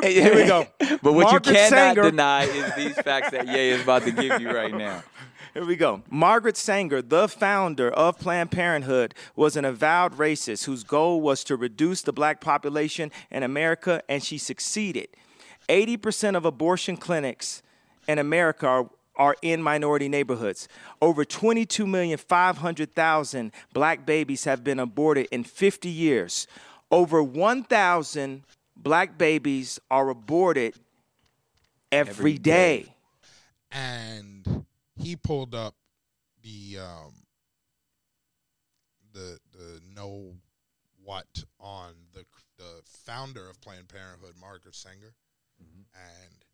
Here 0.02 0.34
we 0.34 0.46
go. 0.46 0.66
but 0.78 1.12
what 1.12 1.24
Margaret 1.24 1.46
you 1.46 1.52
cannot 1.52 1.68
Sanger- 1.70 2.02
deny 2.10 2.44
is 2.44 2.74
these 2.76 2.98
facts 2.98 3.32
that 3.32 3.46
Ye 3.46 3.70
is 3.72 3.82
about 3.82 4.04
to 4.04 4.10
give 4.10 4.40
you 4.40 4.50
right 4.50 4.74
now. 4.74 5.02
Here 5.52 5.64
we 5.64 5.74
go. 5.74 6.04
Margaret 6.08 6.56
Sanger, 6.56 7.02
the 7.02 7.26
founder 7.26 7.90
of 7.90 8.20
Planned 8.20 8.52
Parenthood, 8.52 9.16
was 9.34 9.56
an 9.56 9.64
avowed 9.64 10.16
racist 10.16 10.62
whose 10.64 10.84
goal 10.84 11.20
was 11.20 11.42
to 11.44 11.56
reduce 11.56 12.02
the 12.02 12.12
black 12.12 12.40
population 12.40 13.10
in 13.32 13.42
America, 13.42 14.00
and 14.08 14.22
she 14.22 14.38
succeeded. 14.38 15.08
80% 15.68 16.36
of 16.36 16.44
abortion 16.44 16.96
clinics 16.96 17.64
in 18.06 18.20
America 18.20 18.68
are, 18.68 18.88
are 19.16 19.34
in 19.42 19.60
minority 19.60 20.08
neighborhoods. 20.08 20.68
Over 21.02 21.24
22,500,000 21.24 23.50
black 23.72 24.06
babies 24.06 24.44
have 24.44 24.62
been 24.62 24.78
aborted 24.78 25.26
in 25.32 25.42
50 25.42 25.88
years. 25.88 26.46
Over 26.92 27.24
1,000 27.24 28.44
black 28.76 29.18
babies 29.18 29.80
are 29.90 30.10
aborted 30.10 30.76
every 31.90 32.38
day. 32.38 32.94
and 33.72 34.64
he 35.02 35.16
pulled 35.16 35.54
up 35.54 35.74
the 36.42 36.78
um 36.78 37.14
the 39.12 39.38
the 39.52 39.80
know 39.94 40.34
what 41.02 41.44
on 41.58 41.94
the 42.12 42.24
the 42.58 42.82
founder 42.84 43.48
of 43.48 43.60
Planned 43.60 43.88
Parenthood, 43.88 44.34
Margaret 44.38 44.74
Sanger, 44.74 45.14
and 45.58 46.44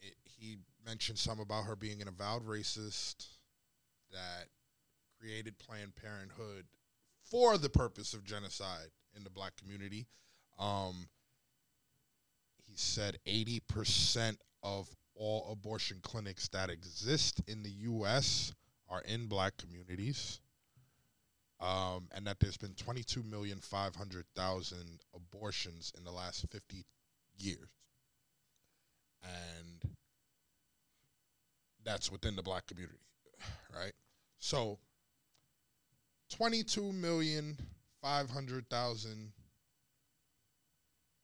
it, 0.00 0.14
he 0.24 0.58
mentioned 0.86 1.18
some 1.18 1.40
about 1.40 1.64
her 1.64 1.76
being 1.76 2.00
an 2.00 2.08
avowed 2.08 2.46
racist 2.46 3.26
that 4.12 4.46
created 5.18 5.58
Planned 5.58 5.96
Parenthood 5.96 6.66
for 7.22 7.58
the 7.58 7.68
purpose 7.68 8.14
of 8.14 8.24
genocide 8.24 8.90
in 9.16 9.24
the 9.24 9.30
black 9.30 9.56
community. 9.56 10.06
Um, 10.58 11.08
he 12.64 12.76
said 12.76 13.18
80% 13.26 14.36
of 14.62 14.88
all 15.20 15.46
abortion 15.52 16.00
clinics 16.02 16.48
that 16.48 16.68
exist 16.70 17.42
in 17.46 17.62
the 17.62 17.70
U.S. 17.70 18.52
are 18.88 19.02
in 19.02 19.26
black 19.26 19.56
communities. 19.58 20.40
Um, 21.60 22.08
and 22.12 22.26
that 22.26 22.40
there's 22.40 22.56
been 22.56 22.72
22,500,000 22.72 24.74
abortions 25.14 25.92
in 25.98 26.04
the 26.04 26.10
last 26.10 26.46
50 26.50 26.86
years. 27.38 27.68
And 29.22 29.84
that's 31.84 32.10
within 32.10 32.34
the 32.34 32.42
black 32.42 32.66
community, 32.66 32.96
right? 33.76 33.92
So 34.38 34.78
22,500,000 36.34 39.32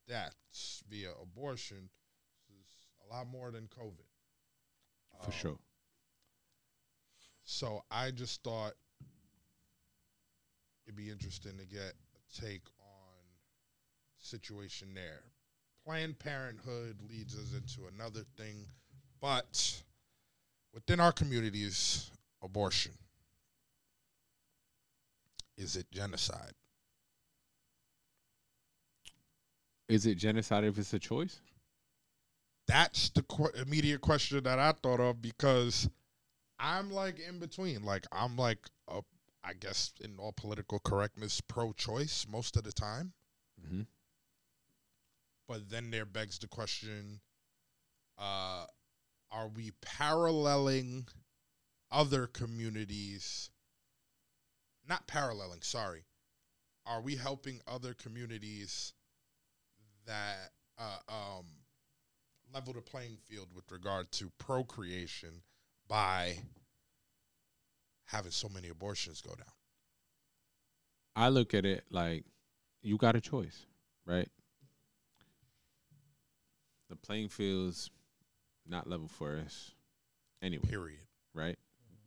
deaths 0.06 0.84
via 0.90 1.12
abortion 1.22 1.88
a 3.08 3.14
lot 3.14 3.26
more 3.26 3.50
than 3.50 3.68
COVID. 3.68 4.06
For 5.20 5.26
Um, 5.26 5.32
sure. 5.32 5.58
So 7.44 7.84
I 7.90 8.10
just 8.10 8.42
thought 8.42 8.74
it'd 10.84 10.96
be 10.96 11.10
interesting 11.10 11.56
to 11.58 11.64
get 11.66 11.94
a 12.14 12.40
take 12.40 12.62
on 12.80 13.24
situation 14.18 14.94
there. 14.94 15.22
Planned 15.84 16.18
Parenthood 16.18 17.00
leads 17.08 17.36
us 17.36 17.52
into 17.52 17.86
another 17.86 18.24
thing, 18.36 18.66
but 19.20 19.82
within 20.72 20.98
our 20.98 21.12
communities, 21.12 22.10
abortion 22.42 22.92
is 25.56 25.76
it 25.76 25.90
genocide? 25.90 26.52
Is 29.88 30.04
it 30.04 30.16
genocide 30.16 30.64
if 30.64 30.78
it's 30.78 30.92
a 30.92 30.98
choice? 30.98 31.40
That's 32.66 33.10
the 33.10 33.22
qu- 33.22 33.50
immediate 33.60 34.00
question 34.00 34.42
that 34.44 34.58
I 34.58 34.72
thought 34.72 35.00
of 35.00 35.22
because 35.22 35.88
I'm 36.58 36.90
like 36.90 37.18
in 37.20 37.38
between. 37.38 37.84
Like 37.84 38.06
I'm 38.10 38.36
like 38.36 38.58
a, 38.88 39.02
I 39.44 39.52
guess 39.52 39.92
in 40.00 40.16
all 40.18 40.32
political 40.32 40.80
correctness, 40.80 41.40
pro-choice 41.40 42.26
most 42.28 42.56
of 42.56 42.64
the 42.64 42.72
time. 42.72 43.12
Mm-hmm. 43.64 43.82
But 45.48 45.70
then 45.70 45.90
there 45.90 46.04
begs 46.04 46.38
the 46.38 46.48
question: 46.48 47.20
uh, 48.18 48.66
Are 49.30 49.48
we 49.48 49.70
paralleling 49.80 51.06
other 51.90 52.26
communities? 52.26 53.50
Not 54.88 55.06
paralleling. 55.06 55.62
Sorry. 55.62 56.04
Are 56.84 57.00
we 57.00 57.16
helping 57.16 57.60
other 57.66 57.94
communities 57.94 58.92
that 60.06 60.52
uh, 60.78 60.98
um, 61.08 61.46
level 62.52 62.72
the 62.72 62.80
playing 62.80 63.16
field 63.28 63.48
with 63.54 63.70
regard 63.70 64.10
to 64.12 64.30
procreation 64.38 65.42
by 65.88 66.38
having 68.06 68.30
so 68.32 68.48
many 68.48 68.68
abortions 68.68 69.20
go 69.20 69.34
down? 69.34 69.46
I 71.14 71.28
look 71.28 71.54
at 71.54 71.64
it 71.64 71.84
like 71.90 72.24
you 72.82 72.96
got 72.96 73.16
a 73.16 73.20
choice, 73.20 73.66
right? 74.04 74.28
The 76.88 76.96
playing 76.96 77.28
field's 77.30 77.90
not 78.66 78.88
level 78.88 79.08
for 79.08 79.36
us 79.38 79.72
anyway, 80.42 80.68
Period. 80.68 81.00
right? 81.34 81.58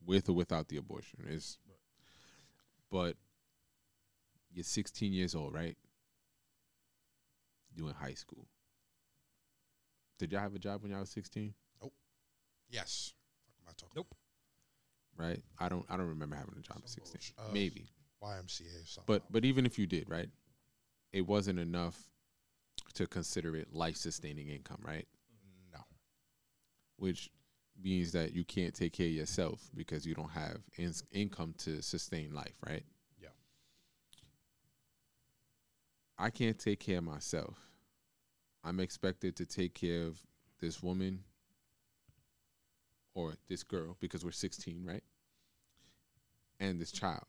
With 0.05 0.29
or 0.29 0.33
without 0.33 0.67
the 0.69 0.77
abortion 0.77 1.19
is, 1.27 1.57
but 2.89 3.15
you're 4.51 4.63
16 4.63 5.11
years 5.11 5.35
old, 5.35 5.53
right? 5.53 5.77
You 7.75 7.87
in 7.87 7.93
high 7.93 8.13
school. 8.13 8.47
Did 10.20 10.32
y'all 10.34 10.41
have 10.41 10.53
a 10.53 10.59
job 10.59 10.84
when 10.84 10.91
y'all 10.91 10.99
was 10.99 11.09
16? 11.09 11.53
Nope. 11.82 11.93
Yes. 12.70 13.13
Fuck 13.45 13.55
am 13.63 13.70
I 13.70 13.72
talking? 13.76 13.93
Nope. 13.95 14.13
Right? 15.17 15.41
I 15.57 15.67
don't. 15.70 15.86
I 15.89 15.97
don't 15.97 16.07
remember 16.07 16.36
having 16.36 16.55
a 16.57 16.61
job 16.61 16.78
at 16.84 16.89
16. 16.89 17.34
Uh, 17.38 17.43
Maybe. 17.51 17.88
YMCA. 18.24 18.61
or 18.84 18.86
Something. 18.86 19.03
But 19.07 19.24
but 19.32 19.45
even 19.45 19.65
if 19.65 19.80
you 19.80 19.88
did, 19.88 20.09
right, 20.09 20.30
it 21.11 21.22
wasn't 21.22 21.57
enough 21.59 21.97
to 22.93 23.07
consider 23.07 23.55
it 23.55 23.74
life 23.74 23.95
sustaining 23.95 24.49
income, 24.49 24.80
right? 24.86 25.07
no. 25.74 25.80
Which 26.97 27.30
means 27.82 28.11
that 28.11 28.34
you 28.34 28.43
can't 28.43 28.74
take 28.74 28.91
care 28.93 29.07
of 29.07 29.13
yourself 29.13 29.70
because 29.74 30.05
you 30.05 30.13
don't 30.13 30.32
have 30.32 30.57
in- 30.78 30.93
income 31.13 31.53
to 31.59 31.82
sustain 31.82 32.34
life, 32.34 32.55
right? 32.67 32.84
Yeah. 33.22 33.30
I 36.17 36.30
can't 36.30 36.59
take 36.59 36.80
care 36.82 36.97
of 36.97 37.05
myself. 37.05 37.68
I'm 38.64 38.80
expected 38.80 39.36
to 39.38 39.45
take 39.45 39.74
care 39.74 40.03
of 40.03 40.20
this 40.60 40.84
woman 40.84 41.24
or 43.14 43.34
this 43.47 43.64
girl 43.64 43.97
because 43.99 44.24
we're 44.24 44.32
16, 44.32 44.84
right? 44.86 45.03
And 46.60 46.80
this 46.80 46.91
child. 46.91 47.26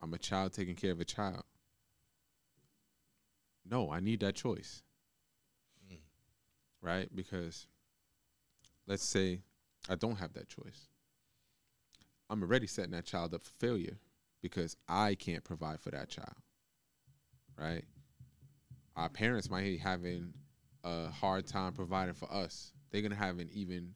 I'm 0.00 0.14
a 0.14 0.18
child 0.18 0.52
taking 0.52 0.74
care 0.74 0.90
of 0.90 1.00
a 1.00 1.04
child. 1.04 1.44
No, 3.68 3.90
I 3.90 4.00
need 4.00 4.20
that 4.20 4.34
choice. 4.34 4.82
Mm. 5.90 5.98
Right? 6.80 7.08
Because 7.14 7.68
let's 8.86 9.04
say 9.04 9.42
I 9.88 9.94
don't 9.94 10.18
have 10.18 10.32
that 10.34 10.48
choice. 10.48 10.88
I'm 12.28 12.42
already 12.42 12.66
setting 12.66 12.92
that 12.92 13.04
child 13.04 13.34
up 13.34 13.42
for 13.42 13.50
failure 13.58 13.98
because 14.40 14.76
I 14.88 15.14
can't 15.14 15.44
provide 15.44 15.80
for 15.80 15.90
that 15.90 16.08
child. 16.08 16.34
Right? 17.56 17.84
Our 18.96 19.08
parents 19.08 19.50
might 19.50 19.62
be 19.62 19.76
having 19.78 20.32
a 20.84 21.08
hard 21.10 21.46
time 21.46 21.72
providing 21.72 22.14
for 22.14 22.32
us. 22.32 22.72
They're 22.90 23.02
gonna 23.02 23.14
have 23.14 23.38
an 23.38 23.48
even 23.52 23.94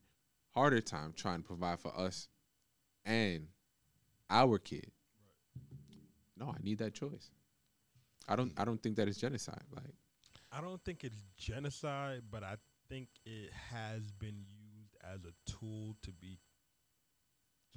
harder 0.53 0.81
time 0.81 1.13
trying 1.15 1.41
to 1.41 1.47
provide 1.47 1.79
for 1.79 1.97
us 1.97 2.27
and 3.05 3.47
our 4.29 4.57
kid. 4.57 4.91
No, 6.35 6.47
I 6.49 6.57
need 6.61 6.79
that 6.79 6.93
choice. 6.93 7.31
I 8.27 8.35
don't. 8.35 8.53
I 8.57 8.65
don't 8.65 8.81
think 8.81 8.97
that 8.97 9.07
is 9.07 9.17
genocide. 9.17 9.63
Like 9.73 9.93
I 10.51 10.61
don't 10.61 10.83
think 10.83 11.03
it's 11.03 11.23
genocide, 11.37 12.23
but 12.29 12.43
I 12.43 12.55
think 12.89 13.07
it 13.25 13.51
has 13.71 14.11
been 14.11 14.45
used 14.47 14.95
as 15.03 15.21
a 15.25 15.33
tool 15.51 15.95
to 16.03 16.11
be 16.11 16.39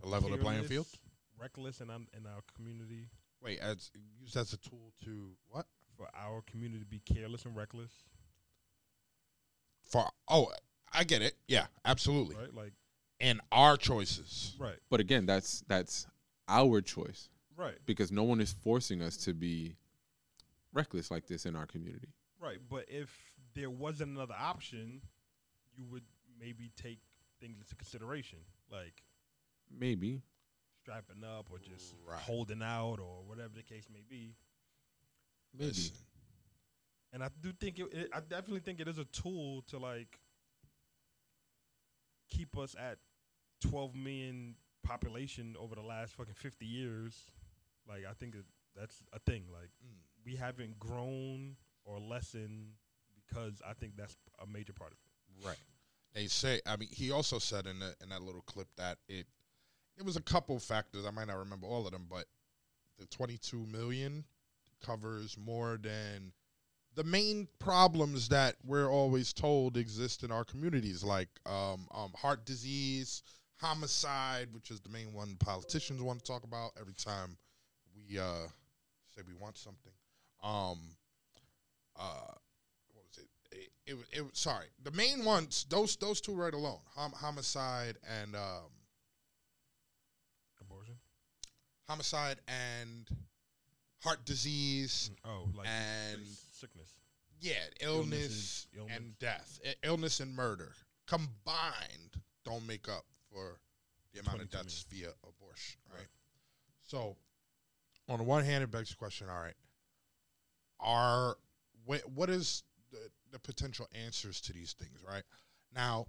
To 0.03 0.09
level 0.09 0.31
the 0.31 0.39
playing 0.39 0.64
field. 0.64 0.87
careless, 0.87 0.99
reckless 1.39 1.81
in 1.81 1.91
our, 1.91 2.01
in 2.16 2.27
our 2.27 2.43
community 2.55 3.09
Wait, 3.43 3.59
as 3.61 3.91
used 4.21 4.37
as 4.37 4.53
a 4.53 4.57
tool 4.59 4.93
to 5.05 5.31
what? 5.49 5.66
For 6.01 6.09
our 6.18 6.40
community 6.51 6.80
to 6.80 6.86
be 6.86 6.98
careless 7.01 7.44
and 7.44 7.55
reckless, 7.55 7.90
For 9.82 10.07
oh, 10.28 10.48
I 10.94 11.05
get 11.05 11.20
it. 11.20 11.34
Yeah, 11.46 11.66
absolutely. 11.84 12.36
right? 12.36 12.55
Like 12.55 12.72
And 13.20 13.40
our 13.53 13.76
choices. 13.76 14.57
right, 14.59 14.78
But 14.88 15.01
again, 15.01 15.26
that's 15.26 15.62
that's 15.68 16.07
our 16.48 16.80
choice 16.80 17.28
right, 17.55 17.76
because 17.84 18.11
no 18.11 18.22
one 18.22 18.40
is 18.40 18.51
forcing 18.51 19.03
us 19.03 19.16
to 19.18 19.34
be 19.34 19.76
reckless 20.72 21.11
like 21.11 21.26
this 21.26 21.44
in 21.44 21.55
our 21.55 21.66
community. 21.66 22.09
right. 22.40 22.59
But 22.68 22.86
if 22.88 23.14
there 23.55 23.68
wasn't 23.70 24.12
another 24.16 24.34
option, 24.38 25.03
you 25.76 25.84
would 25.84 26.05
maybe 26.40 26.70
take 26.76 27.01
things 27.40 27.59
into 27.61 27.74
consideration, 27.76 28.38
like 28.72 29.03
Maybe. 29.70 30.22
strapping 30.82 31.22
up 31.24 31.51
or 31.51 31.59
just 31.59 31.94
Right. 32.07 32.18
holding 32.20 32.62
out 32.62 33.01
or 33.01 33.22
whatever 33.26 33.53
the 33.55 33.62
case 33.62 33.84
may 33.92 34.03
be. 34.09 34.34
Maybe. 35.57 35.68
Listen, 35.68 35.96
And 37.12 37.22
I 37.24 37.28
do 37.42 37.53
think 37.53 37.78
it, 37.78 37.92
it. 37.92 38.11
I 38.12 38.20
definitely 38.20 38.61
think 38.61 38.80
it 38.80 38.88
is 38.88 38.98
a 38.98 39.05
tool 39.07 39.62
to 39.68 39.78
like 39.78 40.18
keep 42.30 42.57
us 42.57 42.74
at 42.78 42.98
12 43.68 43.94
million 43.94 44.55
population 44.82 45.57
over 45.59 45.74
the 45.74 45.82
last 45.82 46.14
fucking 46.14 46.34
50 46.34 46.64
years. 46.64 47.16
Like 47.88 48.03
I 48.09 48.12
think 48.12 48.32
that 48.34 48.44
that's 48.76 49.03
a 49.12 49.18
thing. 49.18 49.44
Like 49.53 49.70
Mm. 49.84 49.98
we 50.24 50.36
haven't 50.36 50.78
grown 50.78 51.57
or 51.84 51.98
lessened 51.98 52.74
because 53.26 53.61
I 53.66 53.72
think 53.72 53.96
that's 53.96 54.16
a 54.42 54.46
major 54.46 54.72
part 54.72 54.92
of 54.92 54.98
it. 54.98 55.46
Right. 55.46 55.59
They 56.14 56.26
say. 56.26 56.61
I 56.66 56.76
mean, 56.76 56.88
he 56.92 57.11
also 57.11 57.38
said 57.38 57.66
in 57.66 57.78
the, 57.78 57.94
in 58.03 58.09
that 58.11 58.22
little 58.22 58.42
clip 58.42 58.68
that 58.76 58.98
it 59.09 59.26
it 59.96 60.05
was 60.05 60.16
a 60.16 60.22
couple 60.22 60.59
factors. 60.59 61.05
I 61.07 61.11
might 61.11 61.26
not 61.28 61.38
remember 61.38 61.66
all 61.66 61.86
of 61.86 61.92
them, 61.92 62.07
but 62.09 62.24
the 62.98 63.07
22 63.07 63.66
million 63.66 64.24
covers 64.85 65.37
more 65.39 65.78
than 65.81 66.33
the 66.97 67.05
main 67.05 67.47
problems 67.59 68.28
that 68.28 68.57
we're 68.64 68.91
always 68.91 69.33
told 69.33 69.76
exist 69.76 70.24
in 70.24 70.33
our 70.33 70.45
communities, 70.45 71.05
like 71.05 71.28
um, 71.47 71.87
um, 71.95 72.12
heart 72.16 72.45
disease, 72.45 73.22
homicide, 73.61 74.49
which 74.53 74.70
is 74.70 74.81
the 74.81 74.89
main 74.89 75.12
one 75.12 75.37
politicians 75.39 76.03
want 76.03 76.18
to 76.18 76.24
talk 76.24 76.45
about 76.45 76.72
every 76.81 76.95
time 76.95 77.37
we 77.95 78.18
uh, 78.18 78.47
say 79.14 79.22
we 79.26 79.35
want 79.35 79.57
something. 79.57 79.93
Um, 80.43 80.78
uh, 81.97 82.33
what 82.93 83.05
was 83.07 83.18
it? 83.18 83.28
It, 83.53 83.70
it, 83.87 83.97
it 84.18 84.20
was 84.22 84.39
sorry. 84.39 84.66
The 84.83 84.91
main 84.91 85.24
ones, 85.24 85.66
those 85.68 85.97
those 85.97 86.20
two 86.20 86.35
right 86.35 86.55
alone, 86.55 86.81
hom- 86.97 87.12
homicide 87.12 87.99
and 88.20 88.35
um, 88.35 88.70
Abortion. 90.61 90.97
homicide 91.89 92.39
and 92.49 93.09
heart 94.01 94.24
disease. 94.24 95.11
Mm, 95.24 95.30
oh, 95.30 95.48
like 95.55 95.68
And- 95.68 96.26
sickness. 96.53 96.90
Yeah, 97.40 97.64
illness, 97.80 98.66
illness. 98.76 98.96
and 98.96 99.18
death, 99.18 99.61
I- 99.64 99.74
illness 99.82 100.20
and 100.20 100.34
murder 100.34 100.74
combined 101.07 102.20
don't 102.44 102.66
make 102.66 102.86
up 102.88 103.07
for 103.32 103.61
the 104.12 104.20
amount 104.20 104.42
of 104.42 104.51
22 104.51 104.57
deaths 104.64 104.82
via 104.90 105.12
abortion, 105.26 105.80
right? 105.94 106.09
So, 106.82 107.16
on 108.09 108.18
the 108.18 108.24
one 108.24 108.44
hand, 108.44 108.62
it 108.62 108.70
begs 108.70 108.90
the 108.90 108.96
question: 108.96 109.28
All 109.30 109.40
right, 109.40 109.57
are 110.80 111.38
what 111.84 112.07
what 112.11 112.28
is 112.28 112.62
the, 112.90 113.11
the 113.30 113.38
potential 113.38 113.88
answers 113.92 114.40
to 114.42 114.53
these 114.53 114.74
things? 114.74 115.03
Right 115.03 115.24
now, 115.74 116.07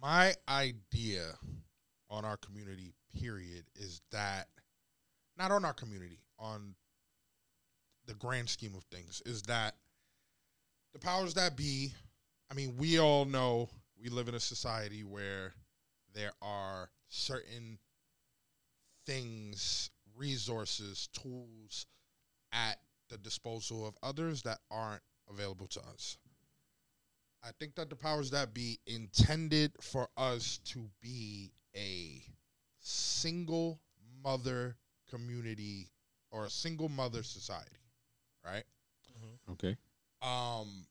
my 0.00 0.34
idea 0.48 1.38
on 2.08 2.24
our 2.24 2.36
community 2.38 2.94
period 3.20 3.64
is 3.74 4.00
that 4.10 4.48
not 5.38 5.50
on 5.50 5.64
our 5.64 5.72
community 5.72 6.20
on 6.38 6.74
the 8.06 8.14
grand 8.14 8.48
scheme 8.48 8.74
of 8.74 8.84
things 8.84 9.22
is 9.26 9.42
that 9.42 9.74
the 10.92 10.98
powers 10.98 11.34
that 11.34 11.56
be 11.56 11.92
i 12.50 12.54
mean 12.54 12.74
we 12.76 12.98
all 12.98 13.24
know 13.24 13.68
we 14.02 14.08
live 14.08 14.28
in 14.28 14.34
a 14.34 14.40
society 14.40 15.02
where 15.02 15.52
there 16.14 16.32
are 16.42 16.90
certain 17.08 17.78
things 19.06 19.90
resources 20.16 21.08
tools 21.12 21.86
at 22.52 22.78
the 23.10 23.18
disposal 23.18 23.86
of 23.86 23.96
others 24.02 24.42
that 24.42 24.58
aren't 24.70 25.02
available 25.28 25.66
to 25.66 25.80
us. 25.80 26.18
I 27.42 27.50
think 27.58 27.74
that 27.74 27.90
the 27.90 27.96
powers 27.96 28.30
that 28.30 28.54
be 28.54 28.78
intended 28.86 29.72
for 29.80 30.08
us 30.16 30.58
to 30.66 30.88
be 31.02 31.52
a 31.76 32.22
single 32.80 33.80
mother 34.22 34.76
community 35.14 35.88
or 36.30 36.44
a 36.46 36.50
single 36.50 36.88
mother 36.88 37.22
society 37.22 37.80
right 38.44 38.64
Okay. 39.50 39.76
um, 40.22 40.86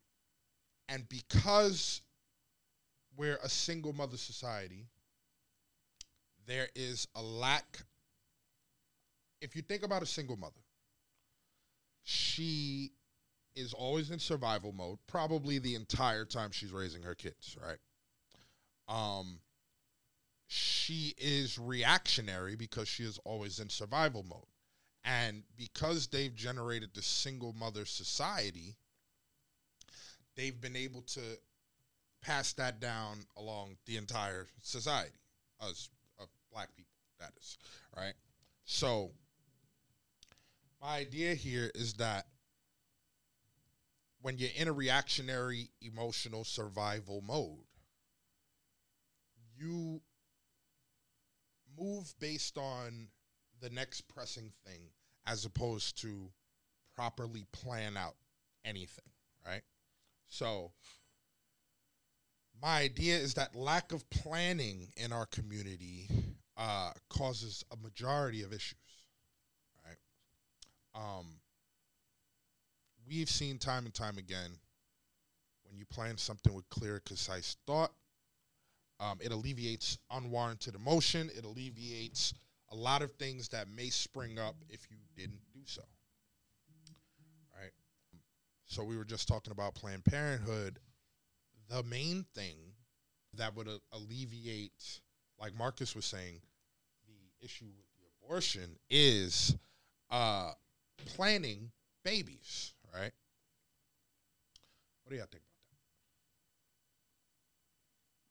and 0.89 1.07
because 1.09 2.01
we're 3.17 3.39
a 3.43 3.49
single 3.49 3.93
mother 3.93 4.17
society, 4.17 4.87
there 6.45 6.67
is 6.75 7.07
a 7.15 7.21
lack. 7.21 7.79
If 9.41 9.55
you 9.55 9.61
think 9.61 9.83
about 9.83 10.01
a 10.03 10.05
single 10.05 10.37
mother, 10.37 10.61
she 12.03 12.91
is 13.55 13.73
always 13.73 14.11
in 14.11 14.19
survival 14.19 14.71
mode, 14.71 14.99
probably 15.07 15.59
the 15.59 15.75
entire 15.75 16.25
time 16.25 16.51
she's 16.51 16.71
raising 16.71 17.03
her 17.03 17.15
kids, 17.15 17.57
right? 17.61 17.77
Um, 18.87 19.39
she 20.53 21.15
is 21.17 21.57
reactionary 21.57 22.55
because 22.55 22.87
she 22.87 23.03
is 23.03 23.19
always 23.25 23.59
in 23.59 23.69
survival 23.69 24.23
mode. 24.23 24.45
And 25.03 25.43
because 25.57 26.07
they've 26.07 26.33
generated 26.33 26.91
the 26.93 27.01
single 27.01 27.53
mother 27.53 27.85
society, 27.85 28.75
they've 30.35 30.59
been 30.61 30.75
able 30.75 31.01
to 31.01 31.21
pass 32.21 32.53
that 32.53 32.79
down 32.79 33.25
along 33.35 33.77
the 33.87 33.97
entire 33.97 34.47
society, 34.61 35.17
us 35.59 35.89
black 36.51 36.69
people, 36.75 36.93
that 37.19 37.31
is, 37.41 37.57
right? 37.97 38.13
So, 38.65 39.09
my 40.79 40.97
idea 40.97 41.33
here 41.33 41.71
is 41.73 41.95
that 41.95 42.27
when 44.21 44.37
you're 44.37 44.51
in 44.55 44.67
a 44.67 44.73
reactionary, 44.73 45.71
emotional 45.81 46.43
survival 46.43 47.21
mode, 47.21 47.65
you 49.57 50.01
move 51.79 52.13
based 52.19 52.57
on 52.57 53.07
the 53.61 53.69
next 53.69 54.01
pressing 54.01 54.51
thing 54.65 54.81
as 55.25 55.45
opposed 55.45 56.01
to 56.01 56.29
properly 56.95 57.45
plan 57.51 57.97
out 57.97 58.15
anything, 58.65 59.05
right? 59.45 59.61
So, 60.27 60.71
my 62.61 62.79
idea 62.79 63.17
is 63.17 63.33
that 63.33 63.55
lack 63.55 63.91
of 63.91 64.09
planning 64.09 64.87
in 64.97 65.11
our 65.11 65.25
community 65.25 66.07
uh, 66.57 66.91
causes 67.09 67.63
a 67.71 67.75
majority 67.75 68.43
of 68.43 68.53
issues, 68.53 68.77
right? 69.85 69.97
Um, 70.95 71.27
we've 73.07 73.29
seen 73.29 73.57
time 73.57 73.85
and 73.85 73.93
time 73.93 74.17
again 74.17 74.51
when 75.65 75.77
you 75.77 75.85
plan 75.85 76.17
something 76.17 76.53
with 76.53 76.69
clear, 76.69 77.01
concise 77.05 77.57
thought, 77.65 77.91
um, 79.03 79.17
it 79.21 79.31
alleviates 79.31 79.97
unwarranted 80.11 80.75
emotion. 80.75 81.29
It 81.35 81.43
alleviates 81.43 82.33
a 82.71 82.75
lot 82.75 83.01
of 83.01 83.11
things 83.13 83.49
that 83.49 83.67
may 83.67 83.89
spring 83.89 84.39
up 84.39 84.55
if 84.69 84.87
you 84.89 84.97
didn't 85.15 85.41
do 85.53 85.59
so. 85.65 85.81
Right? 87.55 87.71
So 88.65 88.83
we 88.83 88.97
were 88.97 89.03
just 89.03 89.27
talking 89.27 89.51
about 89.51 89.75
Planned 89.75 90.05
Parenthood. 90.05 90.79
The 91.69 91.83
main 91.83 92.25
thing 92.33 92.55
that 93.35 93.55
would 93.55 93.67
uh, 93.67 93.77
alleviate, 93.91 94.99
like 95.39 95.53
Marcus 95.55 95.95
was 95.95 96.05
saying, 96.05 96.39
the 97.07 97.45
issue 97.45 97.65
with 97.65 97.85
the 97.97 98.25
abortion 98.25 98.77
is 98.89 99.55
uh, 100.11 100.51
planning 101.05 101.71
babies, 102.05 102.73
right? 102.93 103.11
What 105.03 105.11
do 105.11 105.17
y'all 105.17 105.27
think 105.29 105.43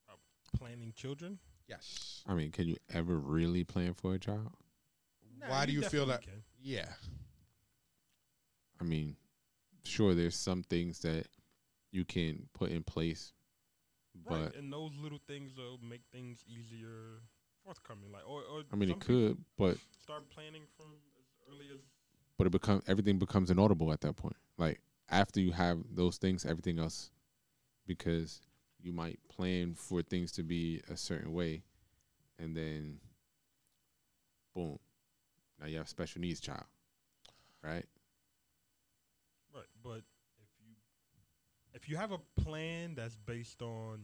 about 0.08 0.51
Planning 0.62 0.92
children. 0.94 1.38
Yes. 1.66 2.22
I 2.24 2.34
mean, 2.34 2.52
can 2.52 2.68
you 2.68 2.76
ever 2.94 3.18
really 3.18 3.64
plan 3.64 3.94
for 3.94 4.14
a 4.14 4.18
child? 4.18 4.52
Nah, 5.40 5.48
Why 5.48 5.66
do 5.66 5.72
you 5.72 5.82
feel 5.82 6.06
that? 6.06 6.22
can. 6.22 6.44
Yeah. 6.62 6.86
I 8.80 8.84
mean, 8.84 9.16
sure 9.84 10.14
there's 10.14 10.36
some 10.36 10.62
things 10.62 11.00
that 11.00 11.26
you 11.90 12.04
can 12.04 12.48
put 12.54 12.70
in 12.70 12.84
place, 12.84 13.32
but 14.24 14.34
right, 14.34 14.54
and 14.56 14.72
those 14.72 14.92
little 15.02 15.20
things 15.26 15.50
will 15.56 15.80
make 15.82 16.02
things 16.12 16.44
easier 16.46 17.22
forthcoming. 17.64 18.12
Like, 18.12 18.22
or, 18.28 18.42
or 18.42 18.62
I 18.72 18.76
mean 18.76 18.90
it 18.90 19.00
could, 19.00 19.38
but 19.58 19.76
start 20.00 20.30
planning 20.30 20.62
from 20.76 20.86
as 21.18 21.52
early 21.52 21.66
as 21.74 21.80
but 22.38 22.46
it 22.46 22.50
become 22.50 22.82
everything 22.86 23.18
becomes 23.18 23.50
inaudible 23.50 23.92
at 23.92 24.00
that 24.02 24.14
point. 24.14 24.36
Like 24.58 24.80
after 25.10 25.40
you 25.40 25.50
have 25.50 25.78
those 25.92 26.18
things, 26.18 26.46
everything 26.46 26.78
else, 26.78 27.10
because 27.84 28.40
you 28.82 28.92
might 28.92 29.18
plan 29.28 29.74
for 29.74 30.02
things 30.02 30.32
to 30.32 30.42
be 30.42 30.82
a 30.90 30.96
certain 30.96 31.32
way, 31.32 31.62
and 32.38 32.56
then, 32.56 32.98
boom, 34.54 34.78
now 35.60 35.66
you 35.66 35.76
have 35.76 35.86
a 35.86 35.90
special 35.90 36.20
needs 36.20 36.40
child, 36.40 36.64
right? 37.62 37.86
Right, 39.54 39.64
but 39.82 40.02
if 40.38 40.48
you 40.60 40.74
if 41.74 41.88
you 41.88 41.96
have 41.96 42.12
a 42.12 42.18
plan 42.40 42.94
that's 42.94 43.16
based 43.16 43.62
on 43.62 44.00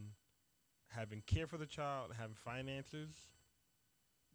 having 0.89 1.23
care 1.27 1.47
for 1.47 1.59
the 1.59 1.67
child, 1.67 2.13
having 2.19 2.37
finances, 2.37 3.15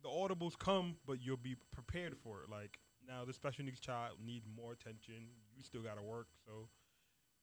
the 0.01 0.09
audibles 0.09 0.57
come, 0.57 0.95
but 1.05 1.19
you'll 1.21 1.37
be 1.37 1.55
prepared 1.71 2.15
for 2.17 2.41
it. 2.43 2.49
Like 2.49 2.79
now, 3.07 3.25
the 3.25 3.33
special 3.33 3.65
needs 3.65 3.79
child 3.79 4.17
need 4.23 4.43
more 4.55 4.73
attention. 4.73 5.27
You 5.55 5.63
still 5.63 5.81
got 5.81 5.97
to 5.97 6.03
work, 6.03 6.27
so 6.45 6.67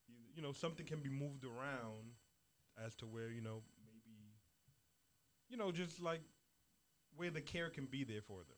you, 0.09 0.17
you 0.37 0.43
know 0.43 0.53
something 0.53 0.87
can 0.87 1.01
be 1.01 1.11
moved 1.11 1.45
around 1.45 2.13
as 2.85 2.95
to 2.97 3.07
where 3.07 3.31
you 3.31 3.41
know 3.41 3.63
maybe 3.85 4.17
you 5.49 5.57
know 5.57 5.71
just 5.73 6.01
like 6.01 6.23
where 7.17 7.31
the 7.31 7.41
care 7.41 7.71
can 7.71 7.87
be 7.87 8.05
there 8.05 8.23
for 8.23 8.39
them, 8.39 8.57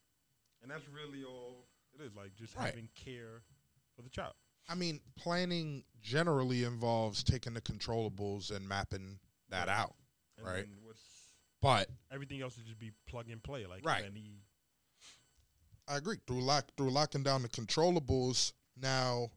and 0.62 0.70
that's 0.70 0.88
really 0.88 1.24
all 1.24 1.66
it 1.98 2.02
is. 2.02 2.14
Like 2.14 2.34
just 2.34 2.54
Right. 2.56 2.66
having 2.66 2.88
care 2.94 3.42
for 3.96 4.02
the 4.02 4.10
child. 4.10 4.34
I 4.68 4.74
mean, 4.74 5.00
planning 5.16 5.84
generally 6.00 6.64
involves 6.64 7.22
taking 7.22 7.54
the 7.54 7.60
controllables 7.60 8.54
and 8.54 8.68
mapping 8.68 9.18
that 9.48 9.68
Right. 9.68 9.76
out. 9.76 9.94
And 10.38 10.46
Right. 10.46 10.66
But 11.60 11.88
everything 12.12 12.42
else 12.42 12.56
would 12.56 12.66
just 12.66 12.78
be 12.78 12.90
plug 13.06 13.28
and 13.30 13.42
play. 13.42 13.66
Like 13.66 13.84
Right. 13.84 14.04
any 14.04 14.42
I 15.88 15.96
agree. 15.96 16.18
Through 16.26 16.42
lock 16.42 16.66
through 16.76 16.90
locking 16.90 17.22
down 17.22 17.42
the 17.42 17.48
controllables, 17.48 18.52
now 18.76 19.30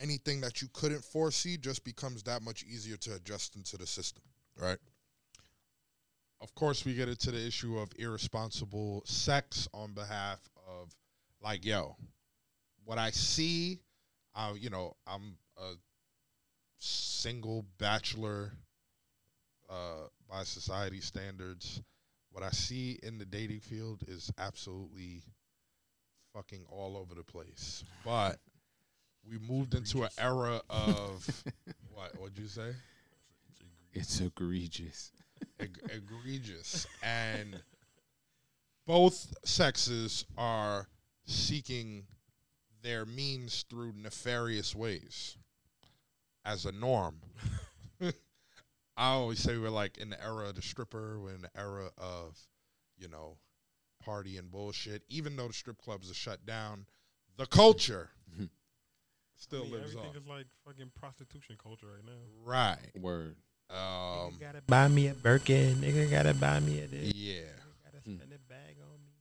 anything 0.00 0.40
that 0.40 0.62
you 0.62 0.68
couldn't 0.72 1.04
foresee 1.04 1.56
just 1.56 1.84
becomes 1.84 2.22
that 2.24 2.42
much 2.42 2.64
easier 2.64 2.96
to 2.96 3.14
adjust 3.14 3.56
into 3.56 3.76
the 3.76 3.86
system. 3.86 4.22
Right. 4.60 4.78
Of 6.40 6.54
course, 6.54 6.84
we 6.84 6.94
get 6.94 7.08
into 7.08 7.30
the 7.30 7.46
issue 7.46 7.78
of 7.78 7.92
irresponsible 7.98 9.02
sex 9.04 9.68
on 9.74 9.92
behalf 9.92 10.40
of, 10.66 10.94
like, 11.42 11.64
yo, 11.64 11.96
what 12.84 12.96
I 12.96 13.10
see, 13.10 13.80
uh, 14.34 14.54
you 14.58 14.70
know, 14.70 14.96
I'm 15.06 15.36
a 15.58 15.72
single 16.78 17.66
bachelor 17.78 18.52
uh, 19.68 20.08
by 20.28 20.44
society 20.44 21.00
standards. 21.00 21.82
What 22.32 22.42
I 22.42 22.50
see 22.50 22.98
in 23.02 23.18
the 23.18 23.26
dating 23.26 23.60
field 23.60 24.04
is 24.08 24.32
absolutely 24.38 25.22
fucking 26.32 26.64
all 26.70 26.96
over 26.96 27.14
the 27.14 27.24
place. 27.24 27.84
But 28.04 28.38
we 29.28 29.38
moved 29.38 29.74
into 29.74 30.02
an 30.02 30.10
era 30.18 30.60
of 30.68 31.44
what? 31.94 32.18
What'd 32.18 32.38
you 32.38 32.48
say? 32.48 32.72
It's 33.92 34.20
egregious. 34.20 35.12
Eg- 35.58 35.80
egregious, 35.90 36.86
and 37.02 37.60
both 38.86 39.32
sexes 39.44 40.24
are 40.36 40.88
seeking 41.24 42.04
their 42.82 43.04
means 43.04 43.64
through 43.68 43.92
nefarious 43.96 44.74
ways 44.74 45.36
as 46.44 46.66
a 46.66 46.72
norm. 46.72 47.16
I 48.00 48.12
always 49.12 49.38
say 49.38 49.56
we're 49.56 49.70
like 49.70 49.98
in 49.98 50.10
the 50.10 50.22
era 50.22 50.48
of 50.48 50.56
the 50.56 50.62
stripper, 50.62 51.18
we're 51.20 51.34
in 51.34 51.42
the 51.42 51.56
era 51.56 51.90
of, 51.96 52.38
you 52.98 53.08
know, 53.08 53.36
party 54.04 54.36
and 54.36 54.50
bullshit. 54.50 55.02
Even 55.08 55.36
though 55.36 55.48
the 55.48 55.54
strip 55.54 55.78
clubs 55.78 56.10
are 56.10 56.14
shut 56.14 56.44
down, 56.44 56.86
the 57.36 57.46
culture 57.46 58.10
mm-hmm. 58.30 58.46
Still 59.40 59.62
I 59.62 59.64
mean, 59.64 59.72
lives 59.72 59.90
everything 59.96 60.10
on. 60.10 60.16
is 60.16 60.26
like 60.28 60.46
fucking 60.64 60.92
prostitution 60.98 61.56
culture 61.60 61.86
right 61.88 62.04
now. 62.04 62.20
Right. 62.44 62.90
Word. 63.00 63.36
Um, 63.68 64.34
gotta 64.40 64.62
buy 64.66 64.86
me 64.88 65.08
a 65.08 65.14
Birkin. 65.14 65.76
Nigga 65.76 66.08
gotta 66.10 66.34
buy 66.34 66.60
me 66.60 66.80
a 66.80 66.86
this. 66.86 67.12
yeah. 67.14 67.34
Nigga 67.42 67.84
gotta 67.84 67.98
Hmm. 68.04 68.16
spend 68.16 68.32
a 68.32 68.38
bag 68.48 68.76
on 68.82 68.98
me. 69.04 69.12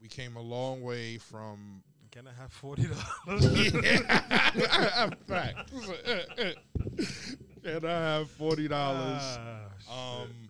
We 0.00 0.08
came 0.08 0.36
a 0.36 0.40
long 0.42 0.82
way 0.82 1.18
from 1.18 1.82
Can 2.10 2.26
I 2.28 2.32
have 2.40 2.52
forty 2.52 2.86
dollars? 2.86 3.72
yeah, 3.74 5.10
fact. 5.26 5.70
Can 7.64 7.84
I 7.84 7.90
have 7.90 8.30
forty 8.30 8.68
dollars? 8.68 9.22
Ah, 9.88 10.22
um, 10.22 10.48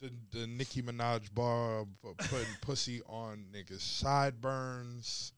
the 0.00 0.10
the 0.32 0.46
Nicki 0.46 0.82
Minaj 0.82 1.32
bar 1.32 1.82
uh, 1.82 1.84
putting 2.18 2.46
pussy 2.62 3.00
on 3.08 3.46
niggas 3.54 3.80
sideburns. 3.80 5.32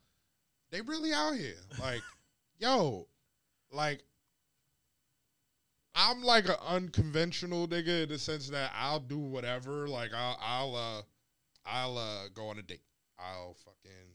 They 0.71 0.81
really 0.81 1.13
out 1.13 1.37
here, 1.37 1.55
like, 1.81 2.03
yo, 2.59 3.07
like. 3.73 4.03
I'm 5.99 6.23
like 6.23 6.47
an 6.47 6.57
unconventional 6.67 7.67
nigga 7.67 8.03
in 8.03 8.11
the 8.11 8.19
sense 8.19 8.51
that 8.51 8.71
I'll 8.77 9.01
do 9.01 9.17
whatever. 9.17 9.89
Like 9.89 10.11
I'll 10.13 10.39
I'll 10.43 10.77
uh 10.77 11.03
I'll 11.65 11.97
uh 11.97 12.29
go 12.35 12.49
on 12.49 12.59
a 12.59 12.63
date. 12.63 12.83
I'll 13.19 13.57
fucking 13.65 14.13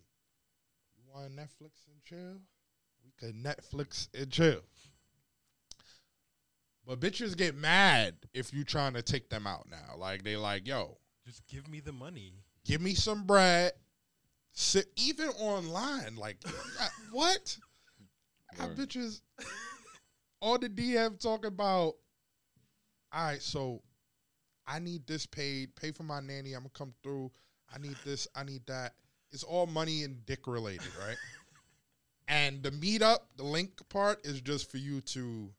you 0.95 1.04
want 1.12 1.36
Netflix 1.36 1.88
and 1.88 2.04
chill? 2.04 2.39
We 3.04 3.12
could 3.18 3.36
Netflix 3.36 4.08
and 4.14 4.30
chill. 4.32 4.62
But 6.86 6.99
bitches 6.99 7.38
get 7.38 7.56
mad 7.56 8.16
if 8.34 8.54
you 8.54 8.64
trying 8.64 8.93
to 8.93 9.02
take 9.02 9.30
them 9.30 9.47
out 9.47 9.68
now. 9.70 9.95
Like 9.97 10.24
they 10.24 10.36
like, 10.38 10.68
yo, 10.68 10.97
Just 11.26 11.47
give 11.47 11.68
me 11.68 11.80
the 11.80 11.91
money. 11.91 12.34
give 12.66 12.82
me 12.82 12.93
some 12.93 13.24
bread. 13.24 13.74
Sit 14.54 14.88
even 14.97 15.30
online. 15.30 16.16
Like 16.16 16.38
what? 17.12 17.58
Word. 18.60 18.76
bitches 18.78 19.22
on 20.41 20.60
the 20.62 20.70
DM 20.70 21.20
talking 21.20 21.47
about. 21.47 21.95
All 23.14 23.26
right, 23.26 23.41
so 23.41 23.82
I 24.68 24.80
need 24.80 25.06
this 25.08 25.26
paid. 25.26 25.76
Pay 25.76 25.91
for 25.91 26.04
my 26.04 26.20
nanny. 26.20 26.54
I'm 26.54 26.62
gonna 26.62 26.70
come 26.74 26.93
through. 27.04 27.32
I 27.74 27.78
need 27.80 27.95
this. 28.06 28.28
I 28.36 28.43
need 28.43 28.62
that. 28.68 28.93
It's 29.32 29.43
all 29.43 29.66
money 29.66 30.04
and 30.04 30.26
dick 30.26 30.47
related, 30.47 30.88
right? 31.06 31.18
and 32.28 32.62
the 32.62 32.72
meetup, 32.72 33.20
the 33.38 33.43
link 33.43 33.72
part 33.89 34.26
is 34.26 34.41
just 34.41 34.70
for 34.70 34.78
you 34.78 35.02
to 35.02 35.49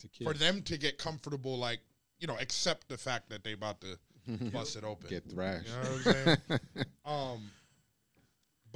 To 0.00 0.24
for 0.24 0.34
them 0.34 0.62
to 0.62 0.78
get 0.78 0.98
comfortable, 0.98 1.58
like 1.58 1.80
you 2.20 2.26
know, 2.26 2.36
accept 2.38 2.88
the 2.88 2.96
fact 2.96 3.28
that 3.30 3.44
they 3.44 3.52
about 3.52 3.80
to 3.82 3.98
bust 4.52 4.76
it 4.76 4.84
open. 4.84 5.08
Get 5.08 5.28
thrashed. 5.30 5.68
You 5.68 5.72
know 5.72 5.78
what 5.78 6.06
I'm 6.06 6.12
saying? 6.24 6.60
um, 7.04 7.50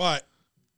but 0.01 0.27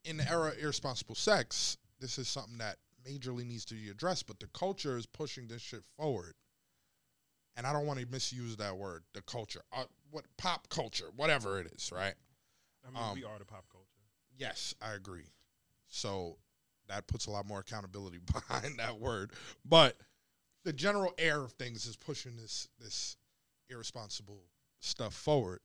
in 0.04 0.16
the 0.16 0.28
era 0.28 0.48
of 0.48 0.58
irresponsible 0.58 1.14
sex, 1.14 1.76
this 2.00 2.18
is 2.18 2.26
something 2.26 2.58
that 2.58 2.78
majorly 3.08 3.46
needs 3.46 3.64
to 3.66 3.74
be 3.74 3.88
addressed. 3.88 4.26
But 4.26 4.40
the 4.40 4.48
culture 4.48 4.96
is 4.96 5.06
pushing 5.06 5.46
this 5.46 5.62
shit 5.62 5.84
forward, 5.96 6.34
and 7.54 7.64
I 7.64 7.72
don't 7.72 7.86
want 7.86 8.00
to 8.00 8.06
misuse 8.06 8.56
that 8.56 8.76
word. 8.76 9.04
The 9.14 9.22
culture, 9.22 9.60
uh, 9.72 9.84
what 10.10 10.24
pop 10.38 10.68
culture, 10.70 11.04
whatever 11.14 11.60
it 11.60 11.68
is, 11.68 11.92
right? 11.92 12.14
I 12.84 12.90
mean, 12.90 13.00
Um, 13.00 13.14
we 13.14 13.22
are 13.22 13.38
the 13.38 13.44
pop 13.44 13.64
culture. 13.70 13.86
Yes, 14.36 14.74
I 14.82 14.94
agree. 14.94 15.30
So 15.86 16.38
that 16.88 17.06
puts 17.06 17.26
a 17.26 17.30
lot 17.30 17.46
more 17.46 17.60
accountability 17.60 18.18
behind 18.32 18.80
that 18.80 18.98
word. 18.98 19.34
But 19.64 20.00
the 20.64 20.72
general 20.72 21.14
air 21.16 21.42
of 21.44 21.52
things 21.52 21.86
is 21.86 21.96
pushing 21.96 22.34
this 22.34 22.66
this 22.80 23.16
irresponsible 23.70 24.42
stuff 24.80 25.14
forward. 25.14 25.60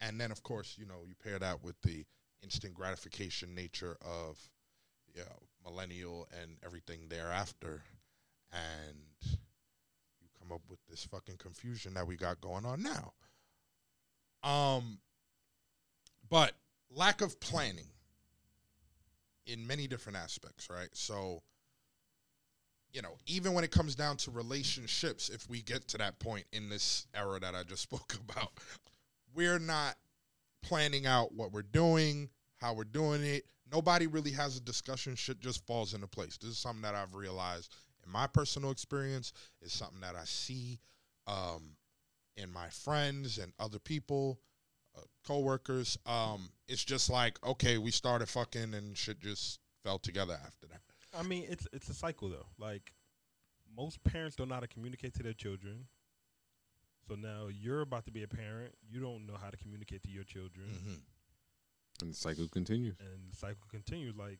And 0.00 0.18
then 0.18 0.30
of 0.32 0.42
course, 0.42 0.76
you 0.78 0.86
know, 0.86 1.02
you 1.06 1.14
pair 1.22 1.38
that 1.38 1.62
with 1.62 1.76
the 1.82 2.06
instant 2.42 2.74
gratification 2.74 3.54
nature 3.54 3.96
of 4.00 4.38
you 5.14 5.22
know, 5.22 5.70
millennial 5.70 6.28
and 6.40 6.56
everything 6.64 7.00
thereafter. 7.08 7.82
And 8.52 8.96
you 9.22 10.28
come 10.38 10.52
up 10.52 10.62
with 10.68 10.78
this 10.88 11.04
fucking 11.04 11.36
confusion 11.36 11.94
that 11.94 12.06
we 12.06 12.16
got 12.16 12.40
going 12.40 12.64
on 12.64 12.82
now. 12.82 13.12
Um 14.42 14.98
but 16.28 16.52
lack 16.90 17.20
of 17.20 17.38
planning 17.40 17.86
in 19.46 19.66
many 19.66 19.86
different 19.86 20.18
aspects, 20.18 20.68
right? 20.70 20.88
So, 20.92 21.42
you 22.92 23.02
know, 23.02 23.16
even 23.26 23.52
when 23.52 23.64
it 23.64 23.70
comes 23.70 23.94
down 23.94 24.16
to 24.18 24.30
relationships, 24.30 25.28
if 25.28 25.48
we 25.48 25.62
get 25.62 25.88
to 25.88 25.98
that 25.98 26.18
point 26.18 26.44
in 26.52 26.68
this 26.68 27.06
era 27.14 27.38
that 27.40 27.54
I 27.54 27.62
just 27.64 27.82
spoke 27.90 28.14
about, 28.14 28.50
we're 29.34 29.58
not 29.58 29.96
planning 30.62 31.06
out 31.06 31.34
what 31.34 31.52
we're 31.52 31.62
doing, 31.62 32.28
how 32.56 32.74
we're 32.74 32.84
doing 32.84 33.22
it. 33.24 33.44
Nobody 33.70 34.06
really 34.06 34.30
has 34.32 34.56
a 34.56 34.60
discussion. 34.60 35.14
Shit 35.14 35.40
just 35.40 35.66
falls 35.66 35.94
into 35.94 36.06
place. 36.06 36.36
This 36.36 36.50
is 36.50 36.58
something 36.58 36.82
that 36.82 36.94
I've 36.94 37.14
realized 37.14 37.74
in 38.04 38.12
my 38.12 38.26
personal 38.26 38.70
experience. 38.70 39.32
It's 39.60 39.74
something 39.74 40.00
that 40.00 40.14
I 40.14 40.24
see 40.24 40.78
um, 41.26 41.76
in 42.36 42.52
my 42.52 42.68
friends 42.68 43.38
and 43.38 43.52
other 43.58 43.78
people 43.78 44.40
uh, 44.96 45.00
co-workers 45.26 45.96
um 46.04 46.50
it's 46.68 46.84
just 46.84 47.08
like 47.08 47.38
okay 47.46 47.78
we 47.78 47.90
started 47.90 48.28
fucking 48.28 48.74
and 48.74 48.94
shit 48.96 49.18
just 49.20 49.58
fell 49.82 49.98
together 49.98 50.38
after 50.44 50.66
that 50.66 50.80
I 51.14 51.22
mean, 51.22 51.46
it's 51.48 51.66
it's 51.72 51.88
a 51.88 51.94
cycle 51.94 52.28
though. 52.28 52.46
Like 52.58 52.92
most 53.76 54.02
parents 54.04 54.36
don't 54.36 54.48
know 54.48 54.54
how 54.54 54.60
to 54.60 54.68
communicate 54.68 55.14
to 55.14 55.22
their 55.22 55.32
children. 55.32 55.86
So 57.08 57.14
now 57.16 57.48
you're 57.48 57.80
about 57.82 58.04
to 58.06 58.12
be 58.12 58.22
a 58.22 58.28
parent. 58.28 58.74
You 58.88 59.00
don't 59.00 59.26
know 59.26 59.36
how 59.36 59.50
to 59.50 59.56
communicate 59.56 60.02
to 60.04 60.10
your 60.10 60.24
children, 60.24 60.68
Mhm. 60.70 61.02
And 62.00 62.10
the 62.10 62.14
cycle 62.16 62.48
continues. 62.48 62.98
and 63.00 63.30
the 63.30 63.36
cycle 63.36 63.66
continues. 63.68 64.16
Like, 64.16 64.38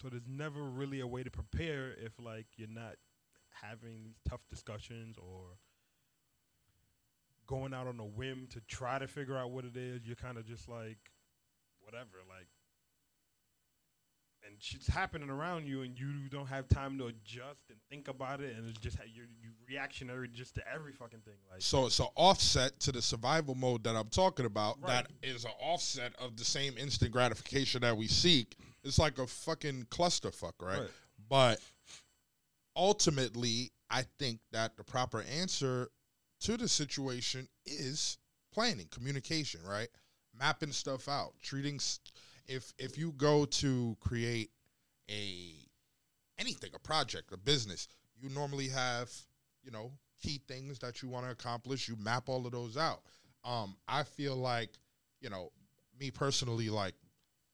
so 0.00 0.08
there's 0.10 0.26
never 0.26 0.62
really 0.62 1.00
a 1.00 1.06
way 1.06 1.22
to 1.22 1.30
prepare 1.30 1.92
if 1.94 2.18
like 2.18 2.46
you're 2.58 2.68
not 2.68 2.96
having 3.50 4.14
tough 4.24 4.46
discussions 4.50 5.16
or 5.18 5.58
going 7.46 7.72
out 7.72 7.86
on 7.86 7.98
a 8.00 8.04
whim 8.04 8.46
to 8.48 8.60
try 8.62 8.98
to 8.98 9.06
figure 9.06 9.36
out 9.36 9.50
what 9.50 9.64
it 9.64 9.76
is. 9.76 10.04
You're 10.06 10.16
kind 10.16 10.36
of 10.36 10.46
just 10.46 10.68
like, 10.68 11.12
whatever, 11.80 12.18
like. 12.28 12.48
And 14.46 14.54
shit's 14.62 14.86
happening 14.86 15.28
around 15.28 15.66
you, 15.66 15.82
and 15.82 15.98
you 15.98 16.28
don't 16.30 16.46
have 16.46 16.68
time 16.68 16.98
to 16.98 17.06
adjust 17.06 17.62
and 17.68 17.78
think 17.90 18.06
about 18.08 18.40
it, 18.40 18.56
and 18.56 18.68
it's 18.68 18.78
just 18.78 18.96
how 18.96 19.02
you're 19.04 19.24
you 19.42 19.50
reactionary 19.68 20.28
just 20.28 20.54
to 20.54 20.62
every 20.72 20.92
fucking 20.92 21.20
thing. 21.20 21.34
Like, 21.50 21.60
So 21.62 21.86
it's 21.86 21.98
an 21.98 22.06
offset 22.14 22.78
to 22.80 22.92
the 22.92 23.02
survival 23.02 23.54
mode 23.56 23.82
that 23.84 23.96
I'm 23.96 24.08
talking 24.08 24.46
about. 24.46 24.76
Right. 24.80 24.88
That 24.88 25.08
is 25.22 25.44
an 25.44 25.50
offset 25.60 26.14
of 26.20 26.36
the 26.36 26.44
same 26.44 26.78
instant 26.78 27.10
gratification 27.10 27.82
that 27.82 27.96
we 27.96 28.06
seek. 28.06 28.56
It's 28.84 28.98
like 29.00 29.18
a 29.18 29.26
fucking 29.26 29.86
clusterfuck, 29.90 30.52
right? 30.60 30.80
Right. 30.80 30.90
But 31.28 31.60
ultimately, 32.76 33.72
I 33.90 34.04
think 34.18 34.40
that 34.52 34.76
the 34.76 34.84
proper 34.84 35.22
answer 35.22 35.88
to 36.40 36.56
the 36.56 36.68
situation 36.68 37.48
is 37.64 38.18
planning, 38.52 38.86
communication, 38.90 39.60
right? 39.64 39.88
Mapping 40.38 40.72
stuff 40.72 41.08
out, 41.08 41.32
treating. 41.42 41.76
s- 41.76 42.00
If 42.48 42.72
if 42.78 42.96
you 42.98 43.12
go 43.12 43.44
to 43.44 43.96
create 44.00 44.50
a 45.10 45.52
anything, 46.38 46.70
a 46.74 46.78
project, 46.78 47.32
a 47.32 47.36
business, 47.36 47.88
you 48.20 48.28
normally 48.30 48.68
have 48.68 49.10
you 49.62 49.70
know 49.70 49.92
key 50.22 50.40
things 50.48 50.78
that 50.80 51.02
you 51.02 51.08
want 51.08 51.26
to 51.26 51.32
accomplish. 51.32 51.88
You 51.88 51.96
map 51.96 52.28
all 52.28 52.46
of 52.46 52.52
those 52.52 52.76
out. 52.76 53.02
Um, 53.44 53.76
I 53.88 54.02
feel 54.02 54.36
like 54.36 54.70
you 55.20 55.30
know 55.30 55.50
me 55.98 56.10
personally, 56.10 56.68
like 56.70 56.94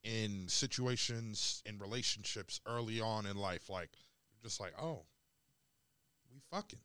in 0.04 0.46
situations 0.48 1.62
in 1.66 1.78
relationships 1.78 2.60
early 2.66 3.00
on 3.00 3.26
in 3.26 3.36
life, 3.36 3.68
like 3.70 3.90
just 4.42 4.60
like 4.60 4.72
oh, 4.80 5.02
we 6.30 6.40
fucking 6.50 6.78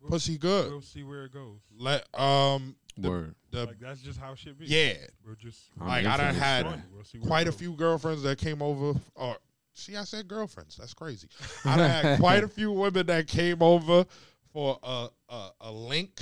We'll- 0.00 0.10
pussy 0.10 0.38
good. 0.38 0.70
we'll 0.70 0.80
see 0.80 1.02
where 1.02 1.24
it 1.24 1.32
goes. 1.32 1.60
Let 1.76 2.06
um 2.18 2.76
the, 3.02 3.10
Word. 3.10 3.34
the 3.50 3.66
like 3.66 3.78
that's 3.80 4.00
just 4.00 4.18
how 4.18 4.34
shit 4.34 4.58
be. 4.58 4.66
yeah 4.66 4.94
we're 5.26 5.34
just 5.34 5.70
like 5.78 6.06
I 6.06 6.16
done 6.16 6.34
infinite 6.34 6.44
had. 6.44 6.66
We'll 6.66 7.22
quite 7.22 7.48
a 7.48 7.52
few 7.52 7.72
girlfriends 7.74 8.22
that 8.22 8.38
came 8.38 8.62
over. 8.62 8.98
Or 9.14 9.32
uh, 9.32 9.34
see, 9.74 9.96
I 9.96 10.04
said 10.04 10.28
girlfriends. 10.28 10.76
That's 10.76 10.94
crazy. 10.94 11.28
I 11.64 11.76
done 11.76 11.90
had 11.90 12.18
quite 12.20 12.44
a 12.44 12.48
few 12.48 12.72
women 12.72 13.06
that 13.06 13.26
came 13.26 13.62
over 13.62 14.06
for 14.52 14.78
a 14.82 15.08
a, 15.28 15.50
a 15.60 15.72
link 15.72 16.20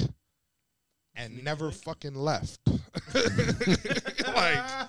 and 1.14 1.42
never 1.42 1.70
fucking 1.70 2.14
left. 2.14 2.60
like, 3.14 4.88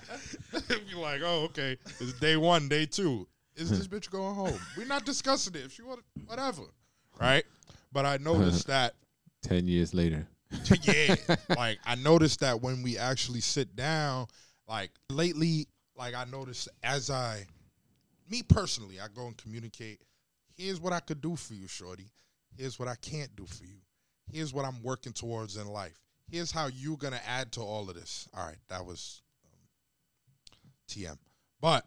be 0.68 0.94
like, 0.94 1.20
oh, 1.24 1.44
okay, 1.46 1.76
it's 1.98 2.12
day 2.14 2.36
one, 2.36 2.68
day 2.68 2.86
two. 2.86 3.26
Is 3.56 3.68
this 3.68 3.88
bitch 3.88 4.10
going 4.10 4.34
home? 4.34 4.58
We're 4.76 4.86
not 4.86 5.04
discussing 5.04 5.54
it. 5.54 5.64
If 5.64 5.72
she 5.72 5.82
want, 5.82 6.00
whatever, 6.26 6.62
right? 7.20 7.44
But 7.92 8.06
I 8.06 8.16
noticed 8.18 8.68
that 8.68 8.94
Ten 9.42 9.66
years 9.66 9.94
later. 9.94 10.26
Yeah. 10.82 11.16
Like 11.56 11.78
I 11.84 11.94
noticed 11.96 12.40
that 12.40 12.60
when 12.60 12.82
we 12.82 12.98
actually 12.98 13.40
sit 13.40 13.76
down, 13.76 14.26
like 14.68 14.90
lately, 15.08 15.68
like 15.96 16.14
I 16.14 16.24
noticed 16.24 16.68
as 16.82 17.10
I 17.10 17.46
me 18.28 18.42
personally, 18.42 19.00
I 19.00 19.06
go 19.14 19.26
and 19.26 19.36
communicate, 19.36 20.00
here's 20.56 20.80
what 20.80 20.92
I 20.92 21.00
could 21.00 21.20
do 21.20 21.36
for 21.36 21.54
you, 21.54 21.66
Shorty. 21.66 22.10
Here's 22.56 22.78
what 22.78 22.88
I 22.88 22.94
can't 22.96 23.34
do 23.36 23.46
for 23.46 23.64
you. 23.64 23.78
Here's 24.32 24.52
what 24.52 24.64
I'm 24.64 24.82
working 24.82 25.12
towards 25.12 25.56
in 25.56 25.66
life. 25.66 25.98
Here's 26.30 26.52
how 26.52 26.66
you're 26.66 26.96
gonna 26.96 27.20
add 27.26 27.52
to 27.52 27.60
all 27.60 27.88
of 27.88 27.96
this. 27.96 28.28
All 28.34 28.46
right, 28.46 28.58
that 28.68 28.84
was 28.84 29.22
um, 29.44 30.70
TM. 30.88 31.18
But 31.60 31.86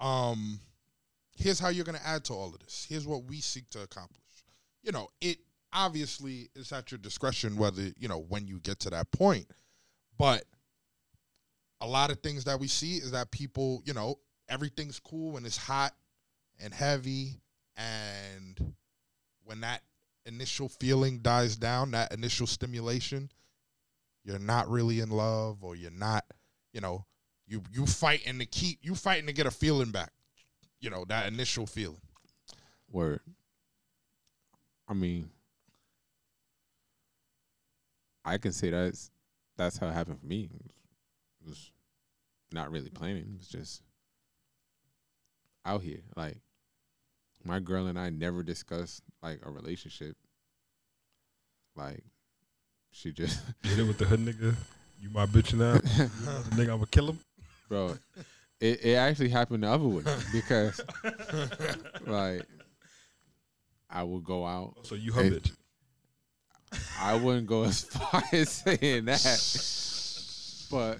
um 0.00 0.60
here's 1.36 1.58
how 1.58 1.68
you're 1.68 1.84
gonna 1.84 2.00
add 2.04 2.24
to 2.26 2.34
all 2.34 2.48
of 2.48 2.60
this. 2.60 2.86
Here's 2.88 3.06
what 3.06 3.24
we 3.24 3.40
seek 3.40 3.68
to 3.70 3.82
accomplish. 3.82 4.20
You 4.82 4.92
know, 4.92 5.08
it 5.20 5.38
obviously 5.72 6.48
it's 6.54 6.72
at 6.72 6.90
your 6.90 6.98
discretion 6.98 7.56
whether, 7.56 7.82
you 7.98 8.08
know, 8.08 8.24
when 8.28 8.46
you 8.46 8.60
get 8.60 8.80
to 8.80 8.90
that 8.90 9.10
point. 9.10 9.46
But 10.18 10.44
a 11.80 11.86
lot 11.86 12.10
of 12.10 12.20
things 12.20 12.44
that 12.44 12.60
we 12.60 12.68
see 12.68 12.96
is 12.96 13.12
that 13.12 13.30
people, 13.30 13.82
you 13.84 13.94
know, 13.94 14.18
everything's 14.48 14.98
cool 14.98 15.32
when 15.32 15.46
it's 15.46 15.56
hot 15.56 15.92
and 16.62 16.74
heavy 16.74 17.40
and 17.76 18.74
when 19.44 19.60
that 19.60 19.82
initial 20.26 20.68
feeling 20.68 21.20
dies 21.20 21.56
down, 21.56 21.92
that 21.92 22.12
initial 22.12 22.46
stimulation, 22.46 23.30
you're 24.24 24.38
not 24.38 24.68
really 24.68 25.00
in 25.00 25.10
love 25.10 25.62
or 25.62 25.74
you're 25.74 25.90
not, 25.90 26.24
you 26.72 26.80
know, 26.80 27.04
you 27.46 27.62
you 27.72 27.86
fighting 27.86 28.38
to 28.38 28.46
keep 28.46 28.78
you 28.82 28.94
fighting 28.94 29.26
to 29.26 29.32
get 29.32 29.46
a 29.46 29.50
feeling 29.50 29.90
back. 29.90 30.12
You 30.80 30.90
know, 30.90 31.04
that 31.08 31.26
initial 31.26 31.66
feeling. 31.66 32.00
Word. 32.90 33.20
I 34.88 34.94
mean, 34.94 35.30
I 38.24 38.38
can 38.38 38.52
say 38.52 38.70
that's 38.70 39.10
that's 39.56 39.78
how 39.78 39.88
it 39.88 39.94
happened 39.94 40.20
for 40.20 40.26
me. 40.26 40.48
It 40.52 41.48
was 41.48 41.70
not 42.52 42.70
really 42.70 42.90
planning. 42.90 43.22
It 43.22 43.38
was 43.38 43.48
just 43.48 43.82
out 45.64 45.82
here. 45.82 46.00
Like 46.16 46.38
my 47.44 47.60
girl 47.60 47.86
and 47.86 47.98
I 47.98 48.10
never 48.10 48.42
discussed 48.42 49.02
like 49.22 49.40
a 49.44 49.50
relationship. 49.50 50.16
Like 51.76 52.04
she 52.90 53.12
just 53.12 53.40
Get 53.62 53.78
it 53.78 53.84
with 53.84 53.98
the 53.98 54.04
hood 54.04 54.20
nigga. 54.20 54.54
You 55.00 55.10
my 55.10 55.26
bitch 55.26 55.54
now. 55.54 55.72
Another 56.22 56.50
nigga, 56.50 56.74
I'ma 56.74 56.84
kill 56.90 57.08
him. 57.08 57.18
bro. 57.68 57.96
It 58.60 58.84
it 58.84 58.94
actually 58.94 59.30
happened 59.30 59.62
the 59.62 59.68
other 59.70 59.86
way 59.86 60.02
because 60.32 60.80
like 62.06 62.42
I 63.88 64.02
would 64.02 64.24
go 64.24 64.44
out. 64.46 64.74
Oh, 64.78 64.82
so 64.82 64.94
you 64.94 65.12
her 65.12 65.22
bitch. 65.22 65.52
I 67.00 67.14
wouldn't 67.16 67.46
go 67.46 67.64
as 67.64 67.82
far 67.84 68.22
as 68.32 68.48
saying 68.50 69.06
that, 69.06 70.68
but 70.70 70.98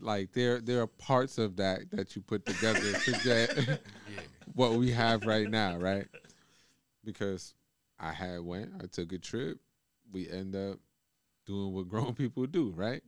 like 0.00 0.32
there 0.32 0.60
there 0.60 0.80
are 0.80 0.86
parts 0.86 1.38
of 1.38 1.56
that 1.56 1.90
that 1.92 2.16
you 2.16 2.22
put 2.22 2.44
together 2.46 2.80
to 2.92 3.12
get 3.22 3.80
what 4.54 4.72
we 4.74 4.90
have 4.90 5.24
right 5.24 5.48
now, 5.48 5.76
right? 5.76 6.06
Because 7.04 7.54
I 7.98 8.12
had 8.12 8.40
went, 8.40 8.70
I 8.82 8.86
took 8.86 9.12
a 9.12 9.18
trip, 9.18 9.58
we 10.12 10.28
end 10.28 10.56
up 10.56 10.78
doing 11.46 11.72
what 11.72 11.88
grown 11.88 12.14
people 12.16 12.46
do, 12.46 12.72
right? 12.74 13.02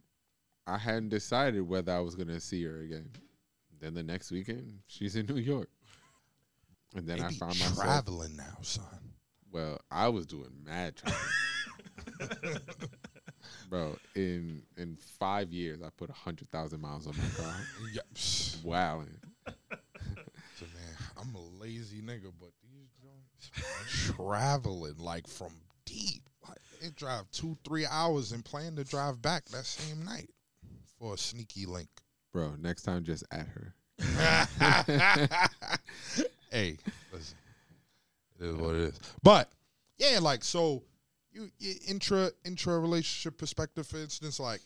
I 0.67 0.79
hadn't 0.79 1.09
decided 1.11 1.63
whether 1.63 1.93
I 1.93 2.01
was 2.01 2.15
gonna 2.15 2.41
see 2.41 2.63
her 2.65 2.81
again. 2.81 3.11
Then 3.81 3.95
the 3.95 4.03
next 4.03 4.31
weekend, 4.31 4.79
she's 4.87 5.17
in 5.17 5.27
New 5.27 5.37
York, 5.37 5.69
and 6.95 7.07
then 7.07 7.19
They 7.19 7.25
I 7.25 7.29
be 7.29 7.35
found 7.35 7.59
myself. 7.59 7.77
traveling 7.83 8.37
now, 8.37 8.57
son. 8.63 8.85
Well, 9.53 9.81
I 9.91 10.09
was 10.09 10.27
doing 10.27 10.51
mad 10.65 10.97
traveling. 10.97 11.23
Bro, 13.69 13.97
in 14.15 14.63
in 14.77 14.97
five 15.19 15.53
years, 15.53 15.83
I 15.83 15.89
put 15.97 16.11
a 16.11 16.15
hundred 16.15 16.51
thousand 16.51 16.81
miles 16.81 17.07
on 17.07 17.15
my 17.17 17.45
car. 17.45 17.55
Yeah. 17.93 18.03
wow. 18.65 19.03
So, 20.59 20.67
man, 20.75 20.97
I'm 21.19 21.35
a 21.35 21.63
lazy 21.63 22.01
nigga, 22.01 22.33
but 22.41 22.51
these 22.63 22.89
joints 23.03 23.51
traveling 24.17 24.97
like 24.99 25.27
from 25.27 25.53
deep. 25.85 26.23
Like 26.47 26.59
they 26.81 26.91
drive 26.91 27.31
two, 27.31 27.57
three 27.65 27.87
hours 27.87 28.33
and 28.33 28.45
plan 28.45 28.77
to 28.77 28.85
drive 28.85 29.21
back 29.21 29.45
that 29.47 29.67
same 29.67 30.05
night 30.05 30.31
for 30.99 31.15
a 31.15 31.19
sneaky 31.19 31.67
link. 31.67 31.89
Bro, 32.33 32.55
next 32.61 32.83
time 32.83 33.05
just 33.05 33.25
at 33.31 33.47
her. 33.47 33.75
hey, 36.51 36.77
listen, 37.13 37.37
it 38.39 38.45
is 38.45 38.57
what 38.57 38.75
it 38.75 38.81
is. 38.83 39.01
But 39.23 39.51
yeah, 39.99 40.19
like 40.21 40.45
so, 40.45 40.83
you, 41.37 41.51
you 41.59 41.75
intra 41.87 42.31
intra 42.45 42.79
relationship 42.79 43.39
perspective, 43.39 43.87
for 43.87 43.99
instance, 43.99 44.41
like 44.41 44.61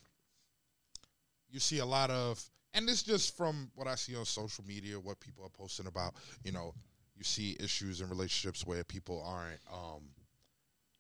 you 1.50 1.58
see 1.58 1.80
a 1.80 1.84
lot 1.84 2.10
of, 2.10 2.42
and 2.74 2.86
this 2.86 3.02
just 3.02 3.36
from 3.36 3.70
what 3.74 3.88
I 3.88 3.96
see 3.96 4.14
on 4.14 4.24
social 4.24 4.64
media, 4.64 4.98
what 5.00 5.18
people 5.18 5.44
are 5.44 5.50
posting 5.50 5.86
about. 5.86 6.14
You 6.44 6.52
know, 6.52 6.72
you 7.16 7.24
see 7.24 7.56
issues 7.58 8.00
in 8.00 8.08
relationships 8.08 8.64
where 8.66 8.84
people 8.84 9.22
aren't 9.26 9.60
um 9.72 10.02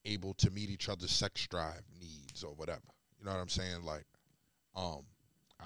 able 0.04 0.34
to 0.34 0.50
meet 0.50 0.70
each 0.70 0.88
other's 0.88 1.12
sex 1.12 1.46
drive 1.46 1.82
needs 2.00 2.42
or 2.42 2.54
whatever. 2.54 2.80
You 3.18 3.26
know 3.26 3.32
what 3.32 3.40
I'm 3.40 3.48
saying? 3.48 3.84
Like, 3.84 4.06
um, 4.74 5.04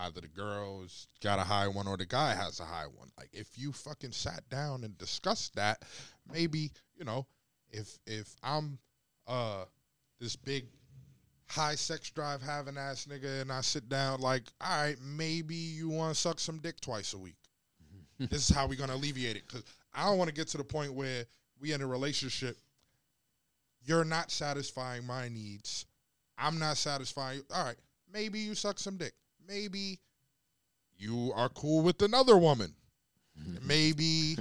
either 0.00 0.20
the 0.20 0.28
girl's 0.28 1.06
got 1.22 1.38
a 1.38 1.42
high 1.42 1.68
one 1.68 1.86
or 1.86 1.96
the 1.96 2.04
guy 2.04 2.34
has 2.34 2.60
a 2.60 2.64
high 2.64 2.86
one. 2.86 3.08
Like 3.16 3.30
if 3.32 3.56
you 3.56 3.72
fucking 3.72 4.12
sat 4.12 4.48
down 4.50 4.84
and 4.84 4.98
discussed 4.98 5.54
that, 5.56 5.82
maybe, 6.30 6.72
you 6.96 7.04
know, 7.04 7.26
if 7.70 7.98
if 8.06 8.34
I'm 8.42 8.78
uh 9.26 9.64
this 10.20 10.36
big 10.36 10.66
high 11.46 11.74
sex 11.74 12.10
drive 12.10 12.42
having 12.42 12.76
ass 12.76 13.06
nigga 13.06 13.42
and 13.42 13.52
I 13.52 13.60
sit 13.60 13.88
down 13.88 14.20
like, 14.20 14.44
all 14.60 14.82
right, 14.82 14.96
maybe 15.02 15.54
you 15.54 15.88
want 15.88 16.14
to 16.14 16.20
suck 16.20 16.40
some 16.40 16.58
dick 16.58 16.80
twice 16.80 17.12
a 17.12 17.18
week. 17.18 17.36
this 18.18 18.48
is 18.48 18.54
how 18.54 18.66
we're 18.66 18.78
gonna 18.78 18.94
alleviate 18.94 19.36
it. 19.36 19.46
Cause 19.48 19.64
I 19.92 20.04
don't 20.04 20.18
want 20.18 20.28
to 20.28 20.34
get 20.34 20.48
to 20.48 20.56
the 20.56 20.64
point 20.64 20.94
where 20.94 21.24
we 21.60 21.72
in 21.72 21.80
a 21.80 21.86
relationship. 21.86 22.56
You're 23.84 24.04
not 24.04 24.30
satisfying 24.30 25.06
my 25.06 25.28
needs. 25.28 25.86
I'm 26.38 26.58
not 26.58 26.76
satisfying. 26.76 27.42
All 27.54 27.64
right, 27.64 27.76
maybe 28.12 28.38
you 28.38 28.54
suck 28.54 28.78
some 28.78 28.96
dick. 28.96 29.12
Maybe 29.46 30.00
you 30.96 31.32
are 31.34 31.48
cool 31.50 31.82
with 31.82 32.00
another 32.02 32.36
woman. 32.36 32.74
Maybe 33.62 34.36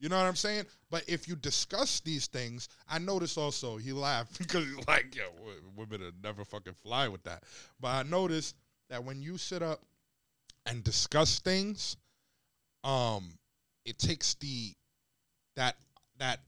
you 0.00 0.08
know 0.08 0.16
what 0.16 0.26
I'm 0.26 0.36
saying. 0.36 0.64
But 0.90 1.04
if 1.06 1.28
you 1.28 1.36
discuss 1.36 2.00
these 2.00 2.26
things, 2.26 2.68
I 2.88 2.98
noticed 2.98 3.38
also 3.38 3.76
he 3.76 3.92
laughed 3.92 4.38
because 4.38 4.64
he's 4.64 4.88
like, 4.88 5.14
"Yo, 5.14 5.24
women 5.76 6.00
would 6.00 6.22
never 6.22 6.44
fucking 6.44 6.74
fly 6.82 7.06
with 7.06 7.22
that." 7.24 7.44
But 7.78 7.88
I 7.88 8.02
noticed 8.02 8.56
that 8.88 9.04
when 9.04 9.22
you 9.22 9.38
sit 9.38 9.62
up 9.62 9.82
and 10.66 10.82
discuss 10.82 11.38
things, 11.38 11.96
um, 12.82 13.38
it 13.84 13.98
takes 13.98 14.34
the 14.34 14.74
that 15.56 15.76
that 16.18 16.40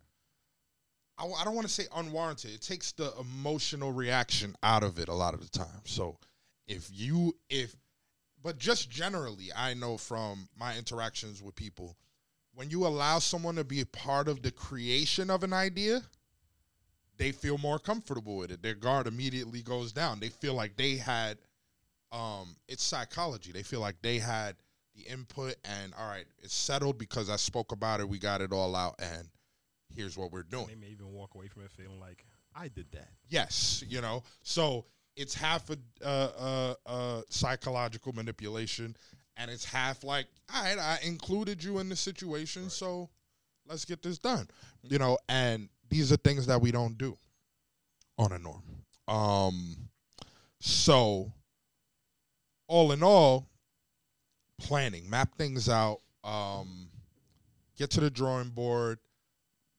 I, 1.19 1.27
I 1.27 1.45
don't 1.45 1.55
want 1.55 1.67
to 1.67 1.73
say 1.73 1.87
unwarranted. 1.95 2.53
It 2.53 2.63
takes 2.63 2.93
the 2.93 3.13
emotional 3.21 3.93
reaction 3.93 4.57
out 4.63 4.83
of 4.83 4.99
it 4.99 5.09
a 5.09 5.15
lot 5.15 5.35
of 5.35 5.41
the 5.41 5.59
time. 5.59 5.83
So 5.85 6.19
if 6.67 6.89
you 6.91 7.37
if 7.51 7.77
but 8.43 8.59
just 8.59 8.91
generally, 8.91 9.51
I 9.55 9.75
know 9.75 9.97
from 9.97 10.49
my 10.59 10.77
interactions 10.77 11.43
with 11.43 11.55
people, 11.55 11.97
when 12.55 12.71
you 12.71 12.87
allow 12.87 13.19
someone 13.19 13.57
to 13.57 13.65
be 13.65 13.81
a 13.81 13.87
part 13.87 14.29
of 14.29 14.43
the 14.43 14.51
creation 14.51 15.31
of 15.31 15.43
an 15.43 15.53
idea, 15.53 16.03
they 17.17 17.33
feel 17.33 17.59
more 17.59 17.79
comfortable 17.79 18.37
with 18.37 18.51
it. 18.51 18.63
Their 18.63 18.75
guard 18.75 19.07
immediately 19.07 19.63
goes 19.63 19.93
down. 19.93 20.21
They 20.21 20.29
feel 20.29 20.55
like 20.55 20.77
they 20.77 20.97
had 20.97 21.39
um 22.11 22.57
it's 22.69 22.83
psychology. 22.83 23.53
They 23.53 23.63
feel 23.63 23.81
like 23.81 23.97
they 24.03 24.19
had 24.19 24.57
the 24.95 25.03
input 25.03 25.57
and 25.65 25.95
all 25.99 26.09
right, 26.09 26.27
it's 26.43 26.55
settled 26.55 26.99
because 26.99 27.31
I 27.31 27.37
spoke 27.37 27.73
about 27.73 28.01
it, 28.01 28.09
we 28.09 28.19
got 28.19 28.41
it 28.41 28.53
all 28.53 28.77
out 28.77 28.97
and 28.99 29.29
here's 29.95 30.17
what 30.17 30.33
we're 30.33 30.43
doing. 30.43 30.67
They 30.67 30.75
may 30.75 30.89
even 30.89 31.13
walk 31.13 31.35
away 31.35 31.49
from 31.49 31.63
it 31.63 31.71
feeling 31.71 32.01
like 32.01 32.25
I 32.55 32.69
did 32.69 32.91
that. 32.93 33.09
Yes, 33.29 33.83
you 33.89 34.01
know. 34.01 34.23
So 34.43 34.85
it's 35.17 35.35
half 35.35 35.71
a 35.71 35.77
uh, 36.05 36.07
uh, 36.07 36.75
uh, 36.87 37.23
psychological 37.29 38.13
manipulation, 38.13 38.97
and 39.37 39.51
it's 39.51 39.65
half 39.65 40.05
like, 40.05 40.27
all 40.55 40.63
right, 40.63 40.79
I 40.79 40.99
included 41.03 41.63
you 41.63 41.79
in 41.79 41.89
the 41.89 41.97
situation, 41.97 42.71
so 42.71 43.09
let's 43.69 43.85
get 43.85 44.03
this 44.03 44.19
done. 44.19 44.49
You 44.83 44.99
know, 44.99 45.19
and 45.29 45.69
these 45.89 46.13
are 46.13 46.17
things 46.17 46.47
that 46.47 46.61
we 46.61 46.73
don't 46.73 46.97
do 46.99 47.17
on 48.19 48.33
a 48.33 48.39
norm. 48.39 48.63
Um, 49.09 49.77
so 50.61 51.33
all 52.69 52.93
in 52.93 53.03
all, 53.03 53.49
planning, 54.59 55.09
map 55.11 55.37
things 55.37 55.69
out, 55.69 56.01
um, 56.25 56.89
get 57.77 57.91
to 57.91 58.01
the 58.01 58.11
drawing 58.11 58.51
board, 58.51 58.99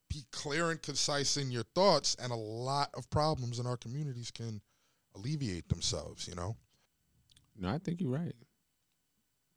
be 0.10 0.26
clear 0.32 0.72
and 0.72 0.82
concise 0.82 1.38
in 1.38 1.52
your 1.52 1.64
thoughts, 1.74 2.16
and 2.22 2.32
a 2.32 2.36
lot 2.36 2.90
of 2.94 3.10
problems 3.10 3.60
in 3.60 3.66
our 3.66 3.78
communities 3.78 4.30
can 4.30 4.62
alleviate 5.16 5.70
themselves. 5.70 6.28
You 6.28 6.36
know, 6.36 6.56
No, 7.58 7.70
I 7.70 7.78
think 7.78 8.02
you're 8.02 8.12
right. 8.12 8.36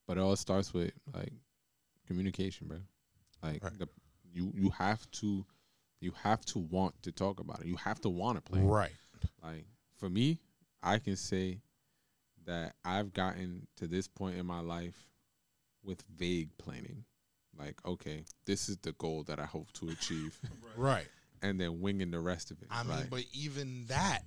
But 0.07 0.19
it 0.19 0.20
all 0.20 0.37
starts 0.37 0.73
with 0.73 0.93
like 1.15 1.33
communication, 2.07 2.69
bro. 2.69 2.78
Like 3.43 3.62
Right. 3.62 3.78
the, 3.78 3.89
you 4.33 4.53
you 4.55 4.70
have 4.70 5.11
to 5.12 5.45
you 6.01 6.12
have 6.23 6.45
to 6.47 6.59
want 6.59 7.03
to 7.03 7.12
talk 7.12 7.41
about 7.41 7.61
it. 7.61 7.66
You 7.66 7.77
have 7.77 8.01
to 8.03 8.09
want 8.09 8.37
to 8.37 8.43
play. 8.43 8.62
right? 8.62 8.93
Like 9.43 9.66
for 9.97 10.09
me, 10.09 10.39
I 10.83 10.99
can 10.99 11.16
say 11.16 11.61
that 12.45 12.74
I've 12.85 13.12
gotten 13.12 13.66
to 13.77 13.87
this 13.87 14.07
point 14.07 14.37
in 14.37 14.47
my 14.47 14.61
life 14.61 15.09
with 15.83 16.03
vague 16.15 16.57
planning. 16.59 17.05
Like, 17.59 17.77
okay, 17.87 18.24
this 18.45 18.69
is 18.69 18.77
the 18.78 18.93
goal 18.93 19.23
that 19.24 19.41
I 19.41 19.47
hope 19.47 19.73
to 19.74 19.89
achieve, 19.91 20.39
Right. 20.77 21.09
and 21.43 21.59
then 21.59 21.81
winging 21.81 22.11
the 22.11 22.20
rest 22.20 22.51
of 22.51 22.61
it. 22.61 22.69
I 22.70 22.83
mean, 22.83 23.07
but 23.11 23.24
even 23.33 23.87
that 23.87 24.20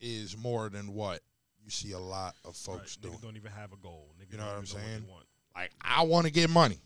is 0.00 0.36
more 0.36 0.68
than 0.68 0.94
what 0.94 1.20
you 1.68 1.72
see 1.72 1.92
a 1.92 1.98
lot 1.98 2.34
of 2.46 2.56
folks 2.56 2.96
Right. 2.96 3.02
doing. 3.02 3.14
Niggas 3.18 3.22
don't 3.22 3.36
even 3.36 3.52
have 3.52 3.74
a 3.74 3.76
goal. 3.76 4.08
Niggas 4.18 4.32
You 4.32 4.38
know 4.38 4.46
what 4.46 4.56
I'm 4.56 4.64
saying? 4.66 5.02
they 5.04 5.10
want. 5.12 5.26
Like, 5.54 5.70
I 5.82 6.02
want 6.02 6.24
to 6.26 6.32
get 6.32 6.48
money. 6.48 6.80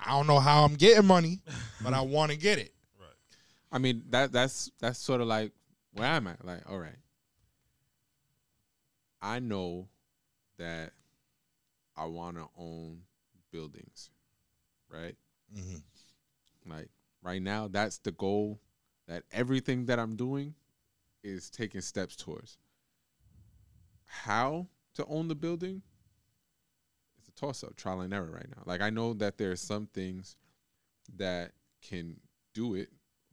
I 0.00 0.10
don't 0.10 0.26
know 0.26 0.40
how 0.40 0.64
I'm 0.64 0.74
getting 0.74 1.06
money, 1.06 1.40
but 1.84 1.94
I 1.94 2.00
want 2.00 2.32
to 2.32 2.36
get 2.36 2.58
it. 2.58 2.74
Right. 2.98 3.14
I 3.70 3.78
mean 3.78 4.02
that 4.10 4.32
that's 4.32 4.70
that's 4.80 4.98
sort 4.98 5.20
of 5.20 5.28
like 5.28 5.52
where 5.92 6.08
I'm 6.08 6.26
at. 6.26 6.44
Like, 6.44 6.68
all 6.68 6.78
right, 6.80 6.96
I 9.22 9.38
know 9.38 9.88
that 10.58 10.92
I 11.96 12.06
want 12.06 12.38
to 12.38 12.48
own 12.58 13.02
buildings, 13.52 14.10
right? 14.88 15.16
Mm-hmm. 15.56 16.70
Like 16.70 16.88
right 17.22 17.42
now, 17.42 17.68
that's 17.68 17.98
the 17.98 18.12
goal. 18.12 18.58
That 19.06 19.24
everything 19.32 19.86
that 19.86 19.98
I'm 19.98 20.16
doing 20.16 20.54
is 21.22 21.50
taking 21.50 21.80
steps 21.82 22.16
towards. 22.16 22.58
How 24.10 24.66
to 24.94 25.06
own 25.06 25.28
the 25.28 25.36
building? 25.36 25.82
It's 27.18 27.28
a 27.28 27.32
toss 27.32 27.62
up, 27.62 27.76
trial 27.76 28.00
and 28.00 28.12
error 28.12 28.30
right 28.32 28.48
now. 28.48 28.62
Like 28.66 28.80
I 28.80 28.90
know 28.90 29.14
that 29.14 29.38
there 29.38 29.52
are 29.52 29.56
some 29.56 29.86
things 29.86 30.36
that 31.16 31.52
can 31.80 32.16
do 32.52 32.74
it, 32.74 32.88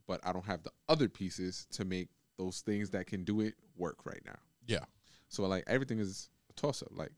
but 0.06 0.20
I 0.24 0.32
don't 0.32 0.46
have 0.46 0.62
the 0.62 0.70
other 0.88 1.08
pieces 1.08 1.66
to 1.72 1.84
make 1.84 2.08
those 2.38 2.60
things 2.60 2.90
that 2.90 3.06
can 3.06 3.24
do 3.24 3.40
it 3.40 3.54
work 3.76 4.06
right 4.06 4.22
now. 4.24 4.38
Yeah. 4.66 4.84
So 5.28 5.44
like 5.46 5.64
everything 5.66 5.98
is 5.98 6.30
a 6.48 6.52
toss 6.52 6.80
up. 6.82 6.90
Like 6.92 7.10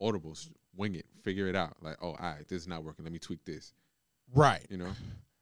audibles, 0.00 0.48
wing 0.76 0.94
it, 0.94 1.06
figure 1.22 1.48
it 1.48 1.56
out. 1.56 1.76
Like, 1.82 1.96
oh, 2.00 2.10
all 2.10 2.16
right, 2.20 2.46
this 2.46 2.62
is 2.62 2.68
not 2.68 2.84
working. 2.84 3.04
Let 3.04 3.12
me 3.12 3.18
tweak 3.18 3.44
this. 3.44 3.74
Right. 4.32 4.64
You 4.70 4.76
know? 4.76 4.92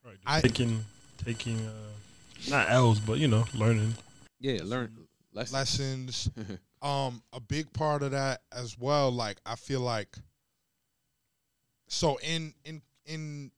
Right. 0.04 0.16
I- 0.26 0.40
taking 0.40 0.84
taking 1.22 1.66
uh 1.66 2.50
not 2.50 2.70
L's, 2.70 2.98
but 3.00 3.18
you 3.18 3.28
know, 3.28 3.44
learning. 3.54 3.94
Yeah, 4.40 4.60
learn 4.64 4.96
lessons. 5.32 5.52
Lessons. 5.52 6.30
um, 6.82 7.22
a 7.32 7.40
big 7.40 7.72
part 7.72 8.02
of 8.02 8.12
that 8.12 8.42
as 8.52 8.78
well. 8.78 9.10
Like, 9.10 9.38
I 9.46 9.56
feel 9.56 9.80
like 9.80 10.16
so 11.88 12.18
in 12.22 12.52
in 12.64 12.82
in 13.04 13.50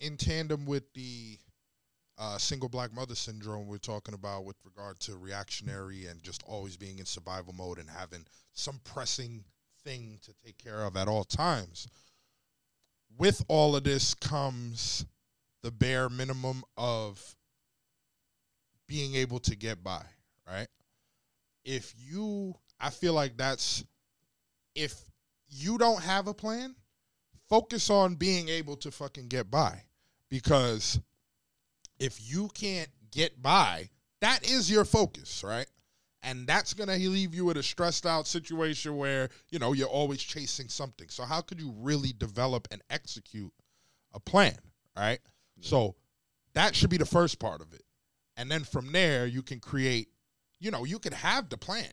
in 0.00 0.16
tandem 0.16 0.66
with 0.66 0.92
the 0.94 1.38
uh, 2.18 2.38
single 2.38 2.68
black 2.68 2.94
mother 2.94 3.14
syndrome 3.14 3.66
we're 3.66 3.76
talking 3.76 4.14
about 4.14 4.44
with 4.44 4.56
regard 4.64 4.98
to 5.00 5.16
reactionary 5.16 6.06
and 6.06 6.22
just 6.22 6.42
always 6.46 6.76
being 6.76 6.98
in 6.98 7.04
survival 7.04 7.52
mode 7.52 7.78
and 7.78 7.90
having 7.90 8.24
some 8.52 8.80
pressing 8.84 9.44
thing 9.84 10.18
to 10.22 10.32
take 10.44 10.56
care 10.56 10.84
of 10.84 10.96
at 10.96 11.08
all 11.08 11.24
times. 11.24 11.88
With 13.18 13.44
all 13.48 13.76
of 13.76 13.84
this 13.84 14.14
comes 14.14 15.04
the 15.62 15.70
bare 15.70 16.08
minimum 16.08 16.62
of 16.76 17.36
being 18.86 19.14
able 19.14 19.38
to 19.40 19.56
get 19.56 19.82
by, 19.82 20.04
right? 20.46 20.68
If 21.66 21.92
you, 21.98 22.54
I 22.80 22.88
feel 22.88 23.12
like 23.12 23.36
that's, 23.36 23.84
if 24.74 24.94
you 25.48 25.76
don't 25.76 26.02
have 26.02 26.28
a 26.28 26.34
plan, 26.34 26.74
focus 27.48 27.90
on 27.90 28.14
being 28.14 28.48
able 28.48 28.76
to 28.76 28.90
fucking 28.90 29.28
get 29.28 29.50
by 29.50 29.82
because 30.30 31.00
if 31.98 32.18
you 32.22 32.48
can't 32.54 32.88
get 33.10 33.42
by, 33.42 33.90
that 34.20 34.48
is 34.48 34.70
your 34.70 34.84
focus, 34.84 35.42
right? 35.44 35.66
And 36.22 36.46
that's 36.46 36.72
going 36.72 36.88
to 36.88 37.08
leave 37.08 37.34
you 37.34 37.50
in 37.50 37.56
a 37.56 37.62
stressed 37.62 38.06
out 38.06 38.26
situation 38.26 38.96
where, 38.96 39.28
you 39.50 39.58
know, 39.58 39.72
you're 39.72 39.88
always 39.88 40.22
chasing 40.22 40.68
something. 40.68 41.08
So, 41.08 41.24
how 41.24 41.40
could 41.40 41.60
you 41.60 41.72
really 41.78 42.12
develop 42.16 42.66
and 42.70 42.82
execute 42.90 43.52
a 44.12 44.20
plan, 44.20 44.56
right? 44.96 45.20
So, 45.60 45.94
that 46.54 46.74
should 46.74 46.90
be 46.90 46.96
the 46.96 47.06
first 47.06 47.38
part 47.38 47.60
of 47.60 47.72
it. 47.72 47.82
And 48.36 48.50
then 48.50 48.64
from 48.64 48.92
there, 48.92 49.26
you 49.26 49.42
can 49.42 49.60
create, 49.60 50.08
you 50.60 50.70
know, 50.70 50.84
you 50.84 50.98
could 50.98 51.14
have 51.14 51.48
the 51.48 51.56
plan, 51.56 51.92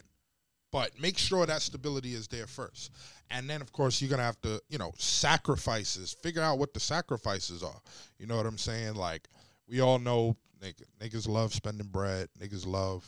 but 0.72 0.92
make 1.00 1.18
sure 1.18 1.46
that 1.46 1.62
stability 1.62 2.14
is 2.14 2.28
there 2.28 2.48
first. 2.48 2.92
And 3.30 3.50
then, 3.50 3.62
of 3.62 3.72
course, 3.72 4.02
you're 4.02 4.10
going 4.10 4.20
to 4.20 4.24
have 4.26 4.40
to, 4.42 4.62
you 4.70 4.78
know, 4.78 4.94
sacrifices, 4.98 6.14
figure 6.14 6.42
out 6.42 6.60
what 6.60 6.74
the 6.74 6.80
sacrifices 6.80 7.64
are. 7.64 7.80
You 8.20 8.28
know 8.28 8.38
what 8.38 8.46
I'm 8.46 8.58
saying? 8.58 8.96
Like, 8.96 9.28
we 9.68 9.82
all 9.82 10.00
know 10.00 10.36
nigg- 10.62 10.84
niggas 11.02 11.28
love 11.28 11.54
spending 11.54 11.88
bread, 11.88 12.30
niggas 12.40 12.66
love, 12.68 13.06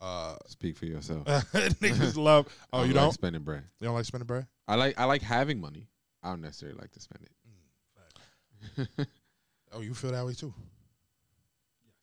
uh, 0.00 0.36
Speak 0.46 0.76
for 0.76 0.86
yourself. 0.86 1.24
niggas 1.26 2.16
love, 2.16 2.46
oh, 2.72 2.82
I 2.82 2.84
you 2.84 2.92
don't? 2.92 3.06
like 3.06 3.14
spending 3.14 3.42
bread. 3.42 3.64
You 3.80 3.86
don't 3.86 3.96
like 3.96 4.04
spending 4.04 4.26
bread? 4.28 4.46
I 4.68 4.76
like 4.76 4.96
I 4.96 5.04
like 5.04 5.22
having 5.22 5.60
money. 5.60 5.88
I 6.22 6.28
don't 6.30 6.40
necessarily 6.40 6.78
like 6.78 6.92
to 6.92 7.00
spend 7.00 7.24
it. 7.24 9.08
Oh, 9.70 9.80
you 9.80 9.92
feel 9.92 10.12
that 10.12 10.24
way 10.24 10.32
too? 10.32 10.54
Yes. 11.84 11.94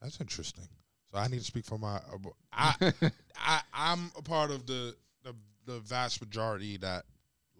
That's 0.00 0.20
interesting. 0.20 0.64
So 1.12 1.18
I 1.18 1.26
need 1.28 1.38
to 1.38 1.44
speak 1.44 1.64
for 1.64 1.78
my. 1.78 2.00
I, 2.52 2.92
I 3.36 3.60
I'm 3.72 4.10
a 4.16 4.22
part 4.22 4.50
of 4.50 4.66
the, 4.66 4.94
the 5.24 5.34
the 5.66 5.80
vast 5.80 6.20
majority 6.20 6.76
that 6.78 7.04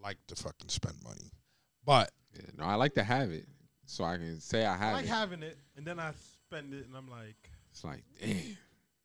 like 0.03 0.17
to 0.29 0.35
fucking 0.37 0.69
spend 0.69 0.95
money, 1.05 1.31
but 1.85 2.11
Yeah, 2.35 2.43
no, 2.59 2.65
I 2.65 2.75
like 2.77 2.95
to 2.95 3.03
have 3.03 3.31
it 3.31 3.47
so 3.87 4.05
I 4.05 4.17
can 4.17 4.41
say 4.41 4.65
I 4.65 4.75
I 4.75 4.77
have 4.77 4.93
like 4.95 5.05
it. 5.05 5.09
having 5.09 5.43
it, 5.43 5.59
and 5.77 5.85
then 5.87 5.99
I 5.99 6.13
spend 6.47 6.73
it, 6.73 6.87
and 6.87 6.97
I'm 6.97 7.11
like, 7.11 7.37
it's 7.73 7.85
like, 7.85 8.03
damn, 8.21 8.57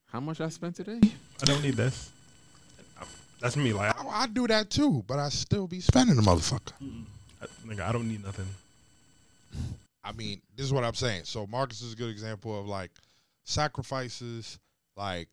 how 0.06 0.20
much 0.20 0.40
I 0.42 0.50
spent 0.50 0.76
today? 0.76 1.00
I 1.42 1.46
don't 1.46 1.62
need 1.64 1.76
this. 1.76 2.12
That's 3.42 3.58
me. 3.58 3.74
Like, 3.74 3.94
I, 4.00 4.24
I 4.24 4.28
do 4.28 4.48
that 4.48 4.70
too. 4.70 5.04
But 5.06 5.20
I 5.20 5.30
still 5.30 5.68
be 5.68 5.80
spending 5.82 6.16
the 6.16 6.22
motherfucker. 6.22 6.72
I, 7.42 7.46
nigga, 7.68 7.82
I 7.82 7.92
don't 7.92 8.08
need 8.08 8.24
nothing. 8.24 8.48
I 10.04 10.14
mean, 10.14 10.42
this 10.56 10.66
is 10.66 10.72
what 10.74 10.84
I'm 10.84 10.94
saying. 10.94 11.24
So 11.26 11.46
Marcus 11.46 11.82
is 11.82 11.94
a 11.94 11.96
good 11.96 12.10
example 12.10 12.58
of 12.58 12.66
like 12.66 12.92
sacrifices, 13.46 14.60
like 14.98 15.30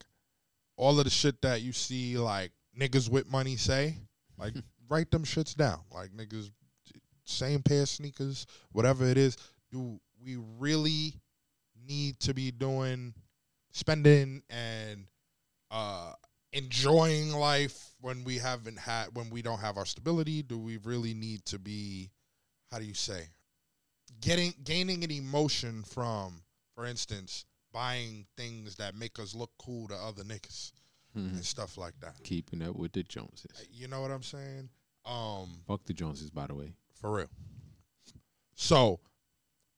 all 0.76 0.98
of 0.98 1.04
the 1.04 1.10
shit 1.10 1.40
that 1.42 1.62
you 1.62 1.72
see 1.72 2.16
like 2.16 2.52
niggas 2.78 3.10
with 3.10 3.30
money 3.30 3.56
say. 3.56 3.96
Like 4.38 4.54
write 4.88 5.10
them 5.10 5.24
shits 5.24 5.54
down. 5.54 5.80
Like 5.90 6.10
niggas 6.10 6.50
same 7.24 7.62
pair 7.62 7.82
of 7.82 7.88
sneakers, 7.88 8.46
whatever 8.70 9.04
it 9.04 9.18
is. 9.18 9.36
Do 9.70 10.00
we 10.22 10.36
really 10.58 11.14
need 11.86 12.20
to 12.20 12.34
be 12.34 12.50
doing 12.50 13.14
spending 13.72 14.42
and 14.50 15.06
uh 15.70 16.12
enjoying 16.52 17.32
life 17.32 17.94
when 18.00 18.22
we 18.24 18.36
haven't 18.36 18.78
had 18.78 19.06
when 19.14 19.30
we 19.30 19.42
don't 19.42 19.60
have 19.60 19.76
our 19.76 19.86
stability? 19.86 20.42
Do 20.42 20.58
we 20.58 20.76
really 20.78 21.14
need 21.14 21.44
to 21.46 21.58
be 21.58 22.10
how 22.70 22.78
do 22.78 22.84
you 22.84 22.94
say 22.94 23.28
getting 24.20 24.54
gaining 24.64 25.04
an 25.04 25.10
emotion 25.10 25.82
from, 25.82 26.42
for 26.74 26.86
instance, 26.86 27.44
buying 27.72 28.26
things 28.36 28.76
that 28.76 28.94
make 28.94 29.18
us 29.18 29.34
look 29.34 29.50
cool 29.58 29.88
to 29.88 29.94
other 29.94 30.22
niggas 30.24 30.72
Mhm. 31.16 31.34
and 31.34 31.44
stuff 31.44 31.76
like 31.76 31.98
that. 32.00 32.22
Keeping 32.22 32.62
up 32.62 32.76
with 32.76 32.92
the 32.92 33.02
Joneses. 33.02 33.50
You 33.70 33.88
know 33.88 34.00
what 34.00 34.10
I'm 34.10 34.22
saying? 34.22 34.70
Um, 35.04 35.62
Fuck 35.66 35.84
the 35.84 35.92
Joneses, 35.94 36.30
by 36.30 36.46
the 36.46 36.54
way. 36.54 36.74
for 36.94 37.12
real. 37.16 37.30
So, 38.54 39.00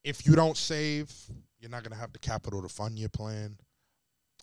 if 0.03 0.27
you 0.27 0.35
don't 0.35 0.57
save, 0.57 1.13
you're 1.59 1.71
not 1.71 1.83
gonna 1.83 1.97
have 1.97 2.13
the 2.13 2.19
capital 2.19 2.61
to 2.63 2.69
fund 2.69 2.99
your 2.99 3.09
plan, 3.09 3.59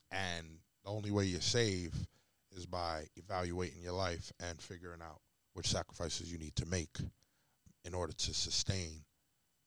and 0.10 0.60
the 0.84 0.90
only 0.90 1.12
way 1.12 1.26
you 1.26 1.40
save 1.42 2.08
is 2.52 2.66
by 2.66 3.08
evaluating 3.16 3.82
your 3.82 3.94
life 3.94 4.32
and 4.40 4.62
figuring 4.62 5.02
out 5.02 5.22
which 5.54 5.68
sacrifices 5.70 6.32
you 6.32 6.38
need 6.38 6.56
to 6.56 6.66
make 6.66 6.98
in 7.84 7.94
order 7.94 8.14
to 8.14 8.34
sustain 8.34 9.06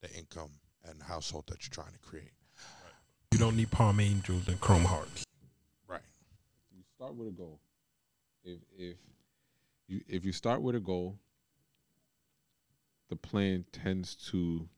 the 0.01 0.12
income 0.15 0.61
and 0.82 1.02
household 1.02 1.47
that 1.47 1.62
you're 1.62 1.73
trying 1.73 1.93
to 1.93 1.98
create. 2.01 2.35
You 3.35 3.40
don't 3.40 3.56
need 3.56 3.73
Palm 3.73 3.98
Angels 3.98 4.47
and 4.47 4.61
Chrome 4.61 4.85
Hearts. 4.85 5.24
Right. 5.89 6.01
you 6.70 6.85
start 6.94 7.16
with 7.16 7.27
a 7.27 7.32
goal. 7.32 7.59
If 8.44 8.61
if 8.78 8.97
you 9.89 10.02
if 10.06 10.24
you 10.24 10.31
start 10.31 10.62
with 10.62 10.77
a 10.77 10.81
goal, 10.81 11.19
the 13.11 13.16
plan 13.16 13.65
tends 13.73 14.15
to 14.31 14.69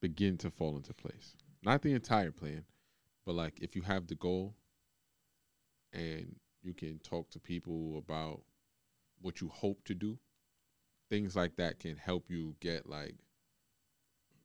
begin 0.00 0.38
to 0.38 0.50
fall 0.52 0.76
into 0.76 0.94
place. 0.94 1.34
Not 1.64 1.82
the 1.82 1.92
entire 1.92 2.30
plan, 2.30 2.62
but 3.26 3.34
like 3.34 3.58
if 3.60 3.74
you 3.74 3.82
have 3.82 4.06
the 4.06 4.14
goal 4.14 4.54
and 5.92 6.36
you 6.62 6.74
can 6.74 7.00
talk 7.00 7.30
to 7.30 7.40
people 7.40 7.98
about 7.98 8.42
what 9.20 9.40
you 9.40 9.48
hope 9.48 9.82
to 9.86 9.94
do, 9.96 10.20
things 11.10 11.34
like 11.34 11.56
that 11.56 11.80
can 11.80 11.96
help 11.96 12.30
you 12.30 12.54
get 12.60 12.88
like 12.88 13.16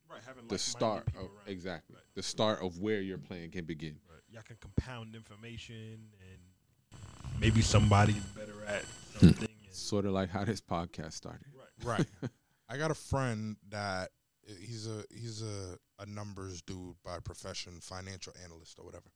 Right, 0.09 0.21
having 0.25 0.47
the 0.47 0.57
start 0.57 1.07
of 1.19 1.29
exactly 1.45 1.95
Right. 1.95 2.03
the 2.15 2.23
start 2.23 2.61
of 2.61 2.79
where 2.79 3.01
your 3.01 3.17
plan 3.17 3.49
can 3.51 3.65
begin. 3.65 3.99
Right. 4.09 4.21
Y'all 4.29 4.41
can 4.43 4.55
compound 4.57 5.15
information 5.15 6.09
and 6.21 6.99
maybe 7.39 7.61
somebody's 7.61 8.23
better 8.35 8.63
at 8.65 8.85
something. 9.19 9.47
Hmm. 9.47 9.71
Sort 9.71 10.05
of 10.05 10.13
like 10.13 10.29
how 10.29 10.43
this 10.45 10.61
podcast 10.61 11.13
started. 11.13 11.45
right. 11.53 11.67
Right. 11.83 12.07
I 12.69 12.77
got 12.77 12.89
a 12.89 12.95
friend 12.95 13.55
that 13.69 14.09
eh, 14.49 14.53
he's 14.59 14.87
a 14.87 15.03
he's 15.13 15.41
a, 15.43 15.77
a 15.99 16.05
numbers 16.07 16.61
dude 16.63 16.95
by 17.05 17.19
profession, 17.19 17.73
financial 17.81 18.33
analyst 18.43 18.79
or 18.79 18.85
whatever. 18.85 19.11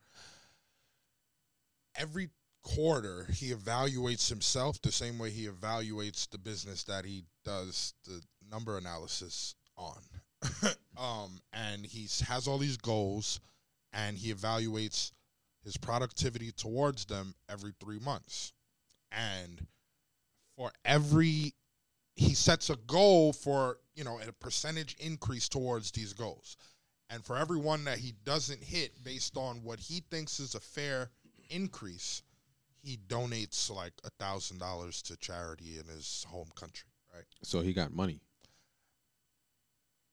Every 1.95 2.29
quarter 2.63 3.25
he 3.33 3.49
evaluates 3.51 4.29
himself 4.29 4.79
the 4.81 4.91
same 4.91 5.17
way 5.17 5.31
he 5.31 5.47
evaluates 5.47 6.29
the 6.29 6.37
business 6.37 6.83
that 6.83 7.03
he 7.05 7.23
does 7.43 7.93
the 8.05 8.21
number 8.49 8.77
analysis 8.77 9.55
on. 9.75 9.97
um 10.97 11.39
and 11.53 11.85
he 11.85 12.07
has 12.27 12.47
all 12.47 12.57
these 12.57 12.77
goals 12.77 13.39
and 13.93 14.17
he 14.17 14.33
evaluates 14.33 15.11
his 15.63 15.77
productivity 15.77 16.51
towards 16.51 17.05
them 17.05 17.35
every 17.49 17.73
3 17.79 17.99
months. 17.99 18.53
And 19.11 19.65
for 20.55 20.71
every 20.85 21.53
he 22.15 22.33
sets 22.33 22.69
a 22.69 22.75
goal 22.87 23.33
for 23.33 23.77
you 23.95 24.03
know 24.03 24.19
a 24.27 24.31
percentage 24.31 24.95
increase 24.99 25.49
towards 25.49 25.91
these 25.91 26.13
goals 26.13 26.57
and 27.09 27.25
for 27.25 27.37
every 27.37 27.57
one 27.57 27.83
that 27.83 27.97
he 27.97 28.13
doesn't 28.23 28.63
hit 28.63 29.03
based 29.03 29.37
on 29.37 29.63
what 29.63 29.79
he 29.79 30.03
thinks 30.11 30.39
is 30.39 30.55
a 30.55 30.59
fair 30.59 31.09
increase 31.49 32.23
he 32.83 32.97
donates 33.07 33.69
like 33.73 33.93
a 34.03 34.09
thousand 34.23 34.59
dollars 34.59 35.01
to 35.01 35.15
charity 35.17 35.77
in 35.79 35.85
his 35.93 36.25
home 36.29 36.49
country 36.55 36.89
right 37.13 37.25
So 37.43 37.61
he 37.61 37.73
got 37.73 37.93
money. 37.93 38.21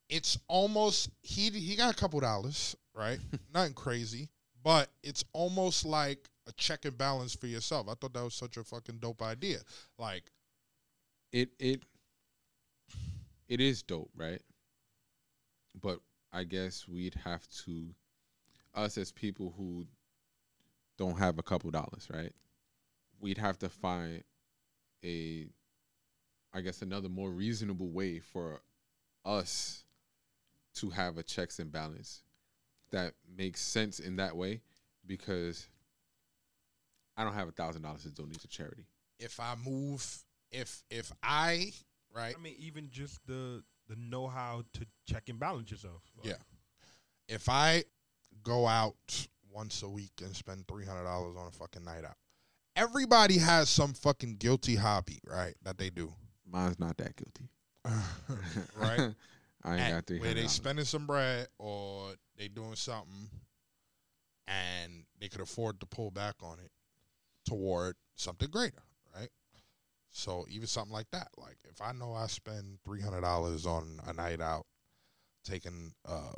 It's 0.08 0.38
almost 0.48 1.10
he 1.22 1.50
he 1.50 1.76
got 1.76 1.92
a 1.92 1.96
couple 1.96 2.20
dollars 2.20 2.76
right 2.94 3.18
nothing 3.54 3.74
crazy 3.74 4.28
but 4.62 4.88
it's 5.02 5.24
almost 5.32 5.84
like 5.84 6.28
a 6.46 6.52
check 6.52 6.84
and 6.84 6.96
balance 6.96 7.34
for 7.34 7.46
yourself 7.46 7.88
i 7.88 7.94
thought 7.94 8.12
that 8.12 8.24
was 8.24 8.34
such 8.34 8.56
a 8.56 8.64
fucking 8.64 8.98
dope 8.98 9.22
idea 9.22 9.58
like 9.98 10.24
it 11.32 11.50
it 11.58 11.82
it 13.48 13.60
is 13.60 13.82
dope, 13.82 14.10
right? 14.14 14.42
But 15.80 16.00
I 16.32 16.44
guess 16.44 16.86
we'd 16.86 17.14
have 17.24 17.48
to 17.64 17.94
us 18.74 18.98
as 18.98 19.10
people 19.10 19.54
who 19.56 19.86
don't 20.98 21.18
have 21.18 21.38
a 21.38 21.42
couple 21.42 21.70
dollars, 21.70 22.08
right? 22.12 22.32
We'd 23.20 23.38
have 23.38 23.58
to 23.60 23.68
find 23.68 24.22
a 25.04 25.46
I 26.52 26.60
guess 26.60 26.82
another 26.82 27.08
more 27.08 27.30
reasonable 27.30 27.88
way 27.88 28.20
for 28.20 28.60
us 29.24 29.84
to 30.74 30.90
have 30.90 31.18
a 31.18 31.22
checks 31.22 31.58
and 31.58 31.72
balance 31.72 32.22
that 32.90 33.14
makes 33.36 33.60
sense 33.60 33.98
in 34.00 34.16
that 34.16 34.36
way 34.36 34.60
because 35.06 35.68
I 37.16 37.24
don't 37.24 37.34
have 37.34 37.48
a 37.48 37.52
thousand 37.52 37.82
dollars 37.82 38.02
to 38.04 38.10
donate 38.10 38.40
to 38.40 38.48
charity. 38.48 38.86
if 39.18 39.40
i 39.40 39.54
move 39.64 40.06
if 40.52 40.82
if 40.90 41.10
i 41.22 41.72
right 42.14 42.34
I 42.38 42.40
mean, 42.40 42.54
even 42.58 42.88
just 42.90 43.18
the 43.26 43.62
the 43.88 43.96
know 43.96 44.28
how 44.28 44.64
to 44.74 44.86
check 45.06 45.28
and 45.28 45.40
balance 45.40 45.70
yourself. 45.70 46.02
Yeah. 46.22 46.34
if 47.28 47.48
I 47.48 47.84
go 48.42 48.66
out 48.66 49.26
once 49.50 49.82
a 49.82 49.88
week 49.88 50.12
and 50.22 50.34
spend 50.36 50.68
three 50.68 50.84
hundred 50.84 51.04
dollars 51.04 51.36
on 51.38 51.46
a 51.48 51.50
fucking 51.50 51.84
night 51.84 52.04
out, 52.04 52.16
everybody 52.76 53.38
has 53.38 53.68
some 53.68 53.94
fucking 53.94 54.36
guilty 54.36 54.76
hobby, 54.76 55.20
right? 55.26 55.54
That 55.62 55.78
they 55.78 55.88
do, 55.90 56.12
Mine's 56.46 56.78
not 56.78 56.96
that 56.98 57.16
guilty. 57.16 57.48
right? 58.76 59.14
I 59.64 59.76
ain't 59.76 59.94
got 59.94 60.06
three 60.06 60.20
where 60.20 60.34
they 60.34 60.46
spending 60.46 60.84
some 60.84 61.06
bread 61.06 61.48
or 61.58 62.12
they 62.36 62.48
doing 62.48 62.76
something, 62.76 63.30
and 64.46 65.04
they 65.20 65.28
could 65.28 65.40
afford 65.40 65.80
to 65.80 65.86
pull 65.86 66.10
back 66.10 66.36
on 66.42 66.58
it 66.60 66.70
toward 67.44 67.96
something 68.14 68.50
greater, 68.50 68.82
right? 69.16 69.30
So 70.10 70.46
even 70.48 70.66
something 70.66 70.92
like 70.92 71.10
that, 71.12 71.28
like 71.36 71.58
if 71.68 71.82
I 71.82 71.92
know 71.92 72.12
I 72.14 72.26
spend 72.26 72.78
three 72.84 73.00
hundred 73.00 73.22
dollars 73.22 73.66
on 73.66 74.00
a 74.06 74.12
night 74.12 74.40
out, 74.40 74.66
taking 75.44 75.92
uh, 76.06 76.32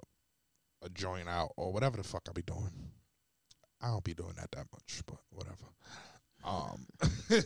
a 0.83 0.89
joint 0.91 1.29
out 1.29 1.53
or 1.57 1.73
whatever 1.73 1.97
the 1.97 2.05
fuck 2.05 2.27
I 2.29 2.33
be 2.33 2.43
doing, 2.43 2.73
I 3.81 3.89
don't 3.89 4.05
be 4.05 4.15
doing 4.15 4.35
that 4.37 4.51
that 4.53 4.67
much, 4.73 5.03
but 5.07 5.19
whatever. 5.31 5.57
Um, 6.45 6.87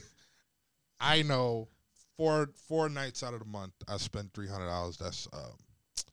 I 1.00 1.22
know 1.22 1.68
four 2.16 2.48
four 2.68 2.88
nights 2.88 3.22
out 3.22 3.34
of 3.34 3.40
the 3.40 3.46
month 3.46 3.72
I 3.88 3.96
spend 3.96 4.32
three 4.32 4.48
hundred 4.48 4.66
dollars. 4.66 4.96
That's 4.96 5.28
um, 5.32 5.56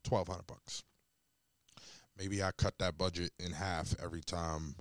twelve 0.04 0.28
hundred 0.28 0.48
bucks. 0.48 0.84
Maybe 2.18 2.44
I 2.44 2.52
cut 2.58 2.78
that 2.80 2.98
budget 2.98 3.32
in 3.40 3.52
half 3.52 3.96
every 4.04 4.22
time 4.22 4.76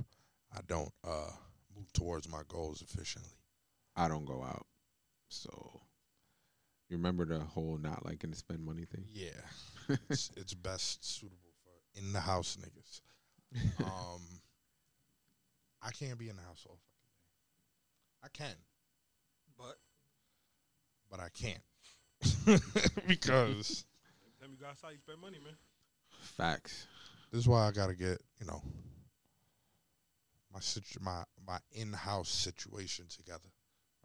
I 0.53 0.61
don't 0.67 0.93
uh, 1.07 1.31
move 1.75 1.93
towards 1.93 2.29
my 2.29 2.43
goals 2.49 2.83
efficiently. 2.83 3.31
I 3.97 4.09
don't 4.09 4.25
go 4.25 4.43
out. 4.43 4.67
So 5.29 5.81
you 6.89 6.97
remember 6.97 7.25
the 7.25 7.39
whole 7.39 7.79
not 7.81 8.05
liking 8.05 8.33
to 8.33 8.37
spend 8.37 8.65
money 8.65 8.85
thing? 8.85 9.05
Yeah, 9.09 9.31
it's, 10.11 10.31
it's 10.37 10.55
best 10.55 11.05
suitable 11.05 11.53
for 11.63 11.99
in 12.01 12.13
the 12.13 12.21
house 12.21 12.59
niggas. 12.61 13.01
Um, 13.85 14.23
I 15.83 15.91
can't 15.93 16.19
be 16.19 16.29
in 16.29 16.37
the 16.37 16.43
house 16.43 16.65
all 16.69 16.79
fucking 16.79 17.07
day. 17.09 18.25
I 18.25 18.29
can, 18.29 18.57
But 19.57 19.77
but 21.11 21.21
I 21.21 21.29
can't 21.31 21.63
because 23.07 23.85
every 24.23 24.35
time 24.41 24.51
you 24.51 24.57
go 24.61 24.67
outside, 24.69 24.93
you 24.93 24.99
spend 24.99 25.21
money, 25.21 25.39
man. 25.43 25.55
Facts. 26.21 26.87
this 27.33 27.41
is 27.41 27.49
why 27.49 27.67
I 27.67 27.71
gotta 27.71 27.95
get 27.95 28.21
you 28.39 28.47
know 28.47 28.63
my 30.53 30.61
situ- 30.61 31.01
my 31.01 31.23
my 31.47 31.59
in 31.73 31.93
house 31.93 32.29
situation 32.29 33.07
together. 33.09 33.49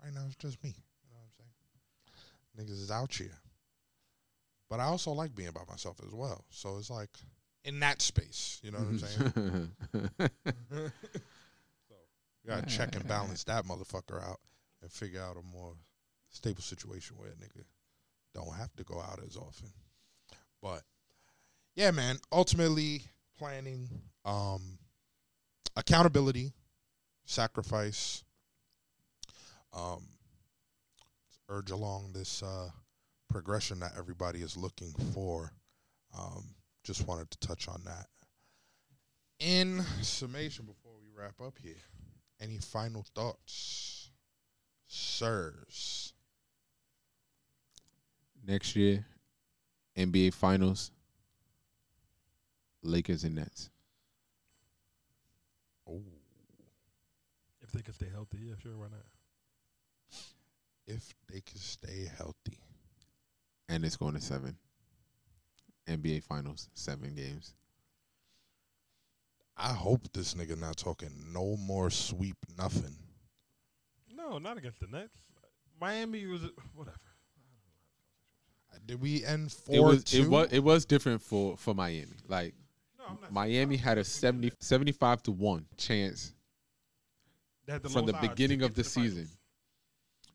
Right 0.04 0.14
now 0.14 0.22
it's 0.28 0.36
just 0.36 0.64
me. 0.64 0.70
You 0.70 1.12
know 1.12 1.18
what 1.18 1.32
I'm 1.40 1.46
saying? 2.58 2.68
Niggas 2.68 2.82
is 2.82 2.92
out 2.92 3.14
here, 3.14 3.38
but 4.70 4.80
I 4.80 4.84
also 4.84 5.12
like 5.12 5.36
being 5.36 5.52
by 5.52 5.64
myself 5.68 5.98
as 6.06 6.14
well. 6.14 6.46
So 6.50 6.78
it's 6.78 6.90
like 6.90 7.10
in 7.66 7.80
that 7.82 8.02
space. 8.02 8.60
You 8.64 8.72
know 8.72 8.80
what 8.80 8.88
I'm 8.88 9.00
saying? 9.00 9.72
so 11.90 11.96
You 12.44 12.50
gotta 12.50 12.66
check 12.68 12.96
and 12.96 13.08
balance 13.08 13.44
that 13.46 13.66
motherfucker 13.66 14.24
out 14.24 14.40
and 14.82 14.92
figure 14.92 15.22
out 15.22 15.38
a 15.38 15.42
more 15.42 15.74
stable 16.36 16.62
situation 16.62 17.18
where 17.18 17.30
a 17.30 17.34
nigga 17.34 17.64
don't 18.34 18.56
have 18.56 18.76
to 18.76 18.84
go 18.84 19.00
out 19.00 19.20
as 19.26 19.38
often. 19.38 19.70
But 20.62 20.82
yeah, 21.76 21.92
man. 21.92 22.18
Ultimately, 22.32 23.04
planning, 23.38 23.90
um, 24.24 24.78
accountability, 25.76 26.54
sacrifice. 27.26 28.24
Um, 29.74 30.08
urge 31.50 31.72
along 31.72 32.12
this 32.14 32.42
uh, 32.42 32.70
progression 33.30 33.80
that 33.80 33.94
everybody 33.98 34.42
is 34.42 34.56
looking 34.56 34.94
for. 35.14 35.52
Um, 36.18 36.56
just 36.84 37.08
wanted 37.08 37.30
to 37.32 37.48
touch 37.48 37.68
on 37.68 37.82
that. 37.86 38.08
In 39.40 39.84
summation, 40.02 40.66
before 40.66 40.94
we 40.98 41.10
wrap 41.14 41.42
up 41.46 41.58
here, 41.62 41.76
any 42.40 42.58
final 42.58 43.06
thoughts, 43.14 44.10
sirs? 44.88 46.14
Next 48.48 48.76
year, 48.76 49.06
NBA 49.98 50.34
Finals, 50.34 50.92
Lakers 52.84 53.24
and 53.24 53.36
Nets. 53.36 53.70
Oh, 55.90 56.02
If 57.62 57.72
they 57.72 57.82
could 57.82 57.96
stay 57.96 58.10
healthy, 58.12 58.38
yeah, 58.44 58.54
sure, 58.62 58.78
why 58.78 58.86
not? 58.92 59.06
if 60.88 61.16
they 61.32 61.42
can 61.42 61.58
stay 61.58 62.08
healthy. 62.16 62.60
And 63.68 63.84
it's 63.84 63.98
going 63.98 64.14
to 64.14 64.22
seven. 64.22 64.56
NBA 65.88 66.22
Finals, 66.24 66.70
seven 66.76 67.16
games. 67.16 67.56
I 69.58 69.74
hope 69.74 70.02
this 70.14 70.36
nigga 70.36 70.60
not 70.60 70.78
talking 70.78 71.10
no 71.34 71.58
more 71.58 71.90
sweep 71.90 72.38
nothing. 72.56 72.96
No, 74.16 74.38
not 74.38 74.58
against 74.58 74.80
the 74.80 74.88
Nets. 74.88 75.18
Miami 75.82 76.28
was 76.28 76.42
whatever. 76.76 76.98
Did 78.86 79.02
we 79.02 79.24
end 79.26 79.48
It 79.48 79.52
four 79.52 79.86
was 79.86 80.04
two? 80.04 80.24
it 80.24 80.30
was 80.30 80.48
it 80.52 80.64
was 80.64 80.86
different 80.86 81.22
for 81.22 81.58
for 81.58 81.74
Miami. 81.74 82.14
Like 82.28 82.54
No, 83.00 83.18
Miami 83.30 83.78
had 83.78 83.98
a 83.98 84.04
70, 84.04 84.52
75 84.60 85.24
to 85.24 85.32
one 85.32 85.66
chance 85.78 86.34
They 87.66 87.74
had 87.74 87.84
the 87.84 87.90
from 87.90 88.06
the 88.06 88.12
lowest 88.14 88.16
odds 88.16 88.28
to 88.28 88.30
beginning 88.30 88.62
of 88.64 88.72
to 88.72 88.76
the 88.78 88.84
season. 88.84 89.30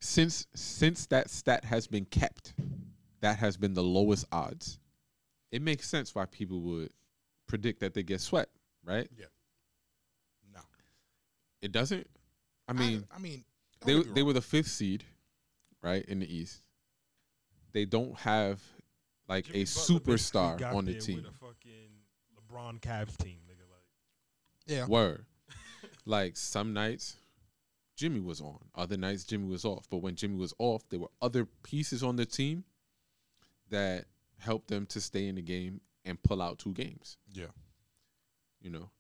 Since 0.00 0.46
since 0.54 1.06
that 1.06 1.30
stat 1.30 1.64
has 1.64 1.86
been 1.86 2.04
kept, 2.06 2.54
that 3.20 3.38
has 3.38 3.56
been 3.56 3.74
the 3.74 3.82
lowest 3.82 4.26
odds. 4.32 4.78
It 5.52 5.62
makes 5.62 5.88
sense 5.88 6.14
why 6.14 6.26
people 6.26 6.60
would 6.62 6.90
predict 7.46 7.80
that 7.80 7.92
they 7.92 8.02
get 8.02 8.20
swept, 8.20 8.50
right? 8.84 9.08
Yeah. 9.18 9.26
No. 10.54 10.60
It 11.60 11.72
doesn't. 11.72 12.06
I 12.68 12.72
mean, 12.72 13.04
I, 13.14 13.18
mean, 13.18 13.44
they 13.84 13.94
don't 13.94 14.02
get 14.02 14.08
me 14.08 14.12
they 14.14 14.22
were 14.22 14.32
the 14.32 14.40
fifth 14.40 14.68
seed, 14.68 15.04
right 15.82 16.04
in 16.04 16.20
the 16.20 16.32
East. 16.32 16.62
They 17.72 17.84
don't 17.84 18.18
have 18.18 18.60
like 19.28 19.46
Jimmy 19.46 19.62
a 19.62 19.64
Butler 19.64 20.16
superstar 20.16 20.58
got 20.58 20.74
on 20.74 20.84
the 20.84 20.92
there 20.92 21.00
team. 21.00 21.16
With 21.16 21.26
a 21.26 21.32
fucking 21.32 21.90
LeBron 22.36 22.80
Cavs 22.80 23.16
team, 23.16 23.38
nigga. 23.48 23.68
Like, 23.70 23.84
yeah. 24.66 24.86
Word. 24.86 25.24
like 26.04 26.36
some 26.36 26.72
nights, 26.72 27.16
Jimmy 27.96 28.20
was 28.20 28.40
on. 28.40 28.58
Other 28.74 28.96
nights, 28.96 29.24
Jimmy 29.24 29.48
was 29.48 29.64
off. 29.64 29.86
But 29.90 29.98
when 29.98 30.16
Jimmy 30.16 30.36
was 30.36 30.52
off, 30.58 30.82
there 30.88 31.00
were 31.00 31.10
other 31.22 31.46
pieces 31.62 32.02
on 32.02 32.16
the 32.16 32.26
team 32.26 32.64
that 33.70 34.06
helped 34.38 34.68
them 34.68 34.86
to 34.86 35.00
stay 35.00 35.28
in 35.28 35.36
the 35.36 35.42
game 35.42 35.80
and 36.04 36.20
pull 36.22 36.42
out 36.42 36.58
two 36.58 36.72
games. 36.72 37.18
Yeah. 37.32 37.52
You 38.60 38.70
know, 38.70 38.90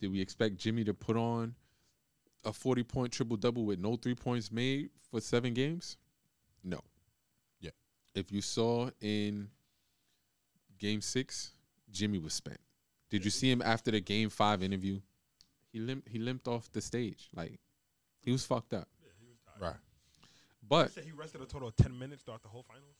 did 0.00 0.10
we 0.10 0.20
expect 0.20 0.56
Jimmy 0.56 0.84
to 0.84 0.94
put 0.94 1.16
on 1.16 1.54
a 2.44 2.52
forty-point 2.52 3.12
triple 3.12 3.36
double 3.36 3.64
with 3.64 3.78
no 3.78 3.96
three 3.96 4.14
points 4.14 4.52
made 4.52 4.90
for 5.10 5.20
seven 5.20 5.54
games? 5.54 5.96
No. 6.66 6.80
Yeah. 7.60 7.70
If 8.14 8.30
you 8.32 8.42
saw 8.42 8.90
in 9.00 9.48
Game 10.78 11.00
Six, 11.00 11.52
Jimmy 11.90 12.18
was 12.18 12.34
spent. 12.34 12.58
Did 13.08 13.24
you 13.24 13.30
see 13.30 13.50
him 13.50 13.62
after 13.64 13.90
the 13.92 14.00
Game 14.00 14.28
Five 14.28 14.62
interview? 14.62 15.00
He 15.72 15.78
limped. 15.78 16.08
He 16.08 16.18
limped 16.18 16.48
off 16.48 16.70
the 16.72 16.80
stage. 16.80 17.28
Like 17.34 17.60
he 18.20 18.32
was 18.32 18.44
fucked 18.44 18.74
up. 18.74 18.88
Right. 19.60 19.76
But 20.68 20.88
he 20.88 20.92
said 20.94 21.04
he 21.04 21.12
rested 21.12 21.40
a 21.40 21.46
total 21.46 21.68
of 21.68 21.76
ten 21.76 21.96
minutes 21.96 22.22
throughout 22.22 22.42
the 22.42 22.48
whole 22.48 22.64
finals. 22.68 22.96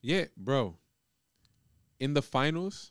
Yeah, 0.00 0.24
bro. 0.36 0.76
In 2.00 2.14
the 2.14 2.22
finals, 2.22 2.90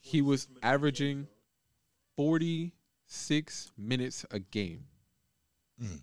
he 0.00 0.22
was 0.22 0.48
averaging 0.62 1.26
46 2.16 3.70
minutes 3.76 4.26
a 4.30 4.38
game. 4.38 4.84
Mm. 5.82 6.00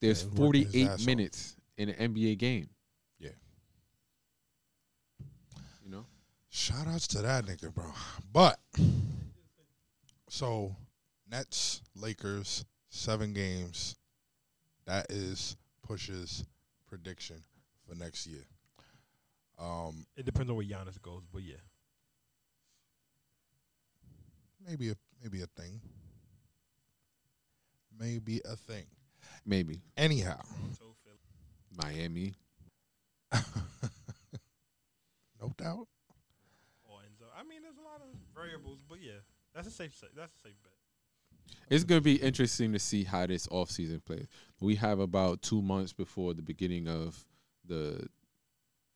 There's 0.00 0.24
Yeah, 0.24 0.30
he 0.34 0.40
working 0.40 0.62
his 0.62 0.72
48 0.72 0.88
ass 0.88 1.00
off. 1.00 1.06
minutes 1.06 1.56
in 1.78 1.88
an 1.88 2.12
NBA 2.14 2.36
game. 2.38 2.68
Yeah. 3.18 3.30
You 5.84 5.90
know? 5.90 6.04
Shout 6.50 6.86
outs 6.88 7.06
to 7.08 7.22
that 7.22 7.46
nigga, 7.46 7.72
bro. 7.72 7.86
But 8.32 8.58
so 10.28 10.76
Nets, 11.30 11.80
Lakers, 11.94 12.64
seven 12.90 13.32
games. 13.32 13.96
That 14.86 15.06
is 15.10 15.56
pushes 15.86 16.44
prediction 16.86 17.42
for 17.86 17.94
next 17.94 18.26
year. 18.26 18.44
Um, 19.58 20.06
It 20.16 20.24
depends 20.24 20.50
on 20.50 20.56
where 20.56 20.64
Giannis 20.64 21.00
goes, 21.00 21.22
but 21.32 21.42
yeah. 21.42 21.56
maybe 24.66 24.90
a 24.90 24.94
maybe 25.22 25.42
a 25.42 25.46
thing. 25.46 25.80
Maybe 27.98 28.40
a 28.44 28.54
thing. 28.56 28.84
Maybe. 29.44 29.80
Anyhow, 29.96 30.40
So 30.78 30.84
Philly. 30.84 30.97
Miami. 31.82 32.34
no 35.40 35.52
doubt. 35.56 35.86
or 36.84 36.98
Enzo. 37.00 37.26
I 37.38 37.42
mean, 37.44 37.62
there's 37.62 37.76
a 37.78 37.82
lot 37.82 38.00
of 38.02 38.08
variables, 38.34 38.78
but 38.88 38.98
yeah, 39.02 39.12
that's 39.54 39.68
a 39.68 39.70
safe. 39.70 39.94
sa- 39.98 40.06
That's 40.16 40.34
a 40.34 40.48
safe 40.48 40.56
bet. 40.62 40.72
It's 41.70 41.84
going 41.84 42.00
to 42.00 42.04
be 42.04 42.16
interesting 42.16 42.72
to 42.72 42.78
see 42.78 43.04
how 43.04 43.26
this 43.26 43.46
offseason 43.46 44.04
plays. 44.04 44.26
We 44.60 44.74
have 44.76 44.98
about 45.00 45.42
two 45.42 45.62
months 45.62 45.92
before 45.92 46.34
the 46.34 46.42
beginning 46.42 46.88
of 46.88 47.24
the 47.66 48.08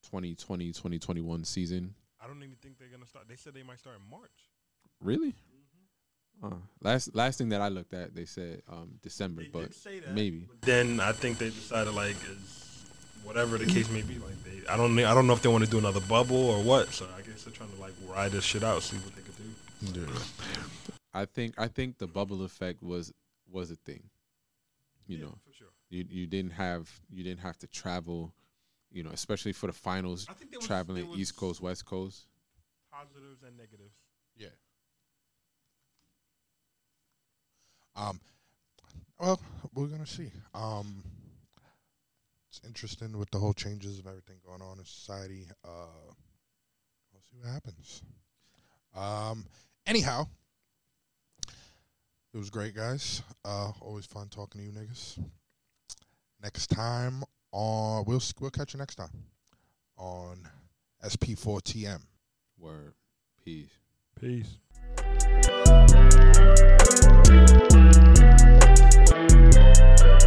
2020 0.05 0.67
2021 0.73 1.45
season. 1.45 1.95
I 2.23 2.27
don't 2.27 2.39
even 2.39 2.57
think 2.63 2.79
they're 2.79 2.89
gonna 2.89 3.07
start. 3.07 3.27
They 3.29 3.37
said 3.37 3.53
they 3.55 3.63
might 3.63 3.79
start 3.81 3.97
in 4.03 4.11
March. 4.11 4.31
Really? 5.01 5.35
Uh, 6.43 6.51
last 6.81 7.15
last 7.15 7.39
thing 7.39 7.49
that 7.51 7.61
I 7.61 7.69
looked 7.69 7.95
at, 7.95 8.15
they 8.15 8.25
said 8.25 8.63
um, 8.71 8.93
December, 9.03 9.43
They 9.43 9.49
but 9.49 9.61
did 9.65 9.75
say 9.75 10.01
that. 10.01 10.15
maybe. 10.15 10.47
But 10.49 10.63
then 10.63 10.99
I 11.01 11.13
think 11.13 11.39
they 11.39 11.51
decided 11.51 11.95
like, 11.95 12.17
is 12.31 12.72
whatever 13.25 13.59
the 13.59 13.67
case 13.67 13.89
may 13.91 14.03
be, 14.03 14.15
like 14.19 14.43
they. 14.45 14.67
I 14.69 14.77
don't. 14.77 14.95
know- 14.95 15.11
I 15.11 15.15
don't 15.15 15.27
know 15.27 15.33
if 15.33 15.43
they 15.43 15.49
want 15.49 15.65
to 15.65 15.71
do 15.71 15.79
another 15.79 16.01
bubble 16.01 16.37
or 16.51 16.63
what. 16.63 16.89
So 16.93 17.07
I 17.17 17.23
guess 17.23 17.45
they're 17.45 17.53
trying 17.53 17.71
to 17.73 17.81
like 17.81 17.93
ride 18.07 18.33
this 18.33 18.45
shit 18.45 18.63
out, 18.63 18.83
see 18.83 18.97
what 18.99 19.15
they 19.15 19.23
could 19.23 19.37
do. 19.95 20.07
I 21.15 21.25
think 21.27 21.55
I 21.59 21.69
think 21.69 21.99
the 21.99 22.07
bubble 22.07 22.45
effect 22.45 22.83
was 22.83 23.13
was 23.51 23.71
a 23.71 23.77
thing. 23.77 24.03
You 25.07 25.19
Yeah, 25.19 25.25
know, 25.25 25.35
for 25.47 25.53
sure. 25.53 25.69
you 25.91 26.07
you 26.09 26.27
didn't 26.27 26.53
have 26.53 26.91
you 27.11 27.23
didn't 27.25 27.41
have 27.41 27.59
to 27.59 27.67
travel, 27.67 28.33
you 28.91 29.03
know, 29.03 29.11
especially 29.11 29.53
for 29.53 29.67
the 29.67 29.73
finals, 29.73 30.27
I 30.29 30.35
think 30.35 30.51
there 30.53 30.61
was- 30.61 30.67
traveling 30.67 31.09
there 31.11 31.19
East 31.19 31.37
Coast 31.37 31.61
West 31.61 31.85
Coast. 31.85 32.27
Positives 32.93 33.43
and 33.43 33.57
negatives. 33.57 33.95
Yeah. 34.37 34.49
Um. 37.97 38.21
Well, 39.19 39.41
we're 39.75 39.87
gonna 39.87 40.07
see. 40.07 40.31
Um 40.55 41.03
it's 42.53 42.61
interesting 42.67 43.17
with 43.17 43.31
the 43.31 43.39
whole 43.39 43.55
changes 43.55 43.99
of 43.99 44.07
everything 44.07 44.37
going 44.47 44.61
on 44.61 44.79
in 44.79 44.85
society. 44.85 45.49
Uh, 45.65 46.13
we'll 47.11 47.23
see 47.31 47.39
what 47.41 47.51
happens. 47.51 48.03
Um, 48.95 49.47
anyhow, 49.87 50.27
it 51.49 52.37
was 52.37 52.51
great, 52.51 52.75
guys. 52.75 53.23
Uh, 53.43 53.73
always 53.81 54.05
fun 54.05 54.29
talking 54.29 54.61
to 54.61 54.67
you 54.67 54.73
niggas. 54.73 55.19
Next 56.43 56.67
time 56.67 57.23
on 57.53 58.05
we'll 58.07 58.21
we'll 58.39 58.51
catch 58.51 58.75
you 58.75 58.79
next 58.79 58.97
time 58.97 59.11
on 59.97 60.47
SP4TM. 61.03 62.03
Word. 62.59 62.93
Peace. 63.43 63.71
Peace. 64.21 64.59
Peace. 70.13 70.27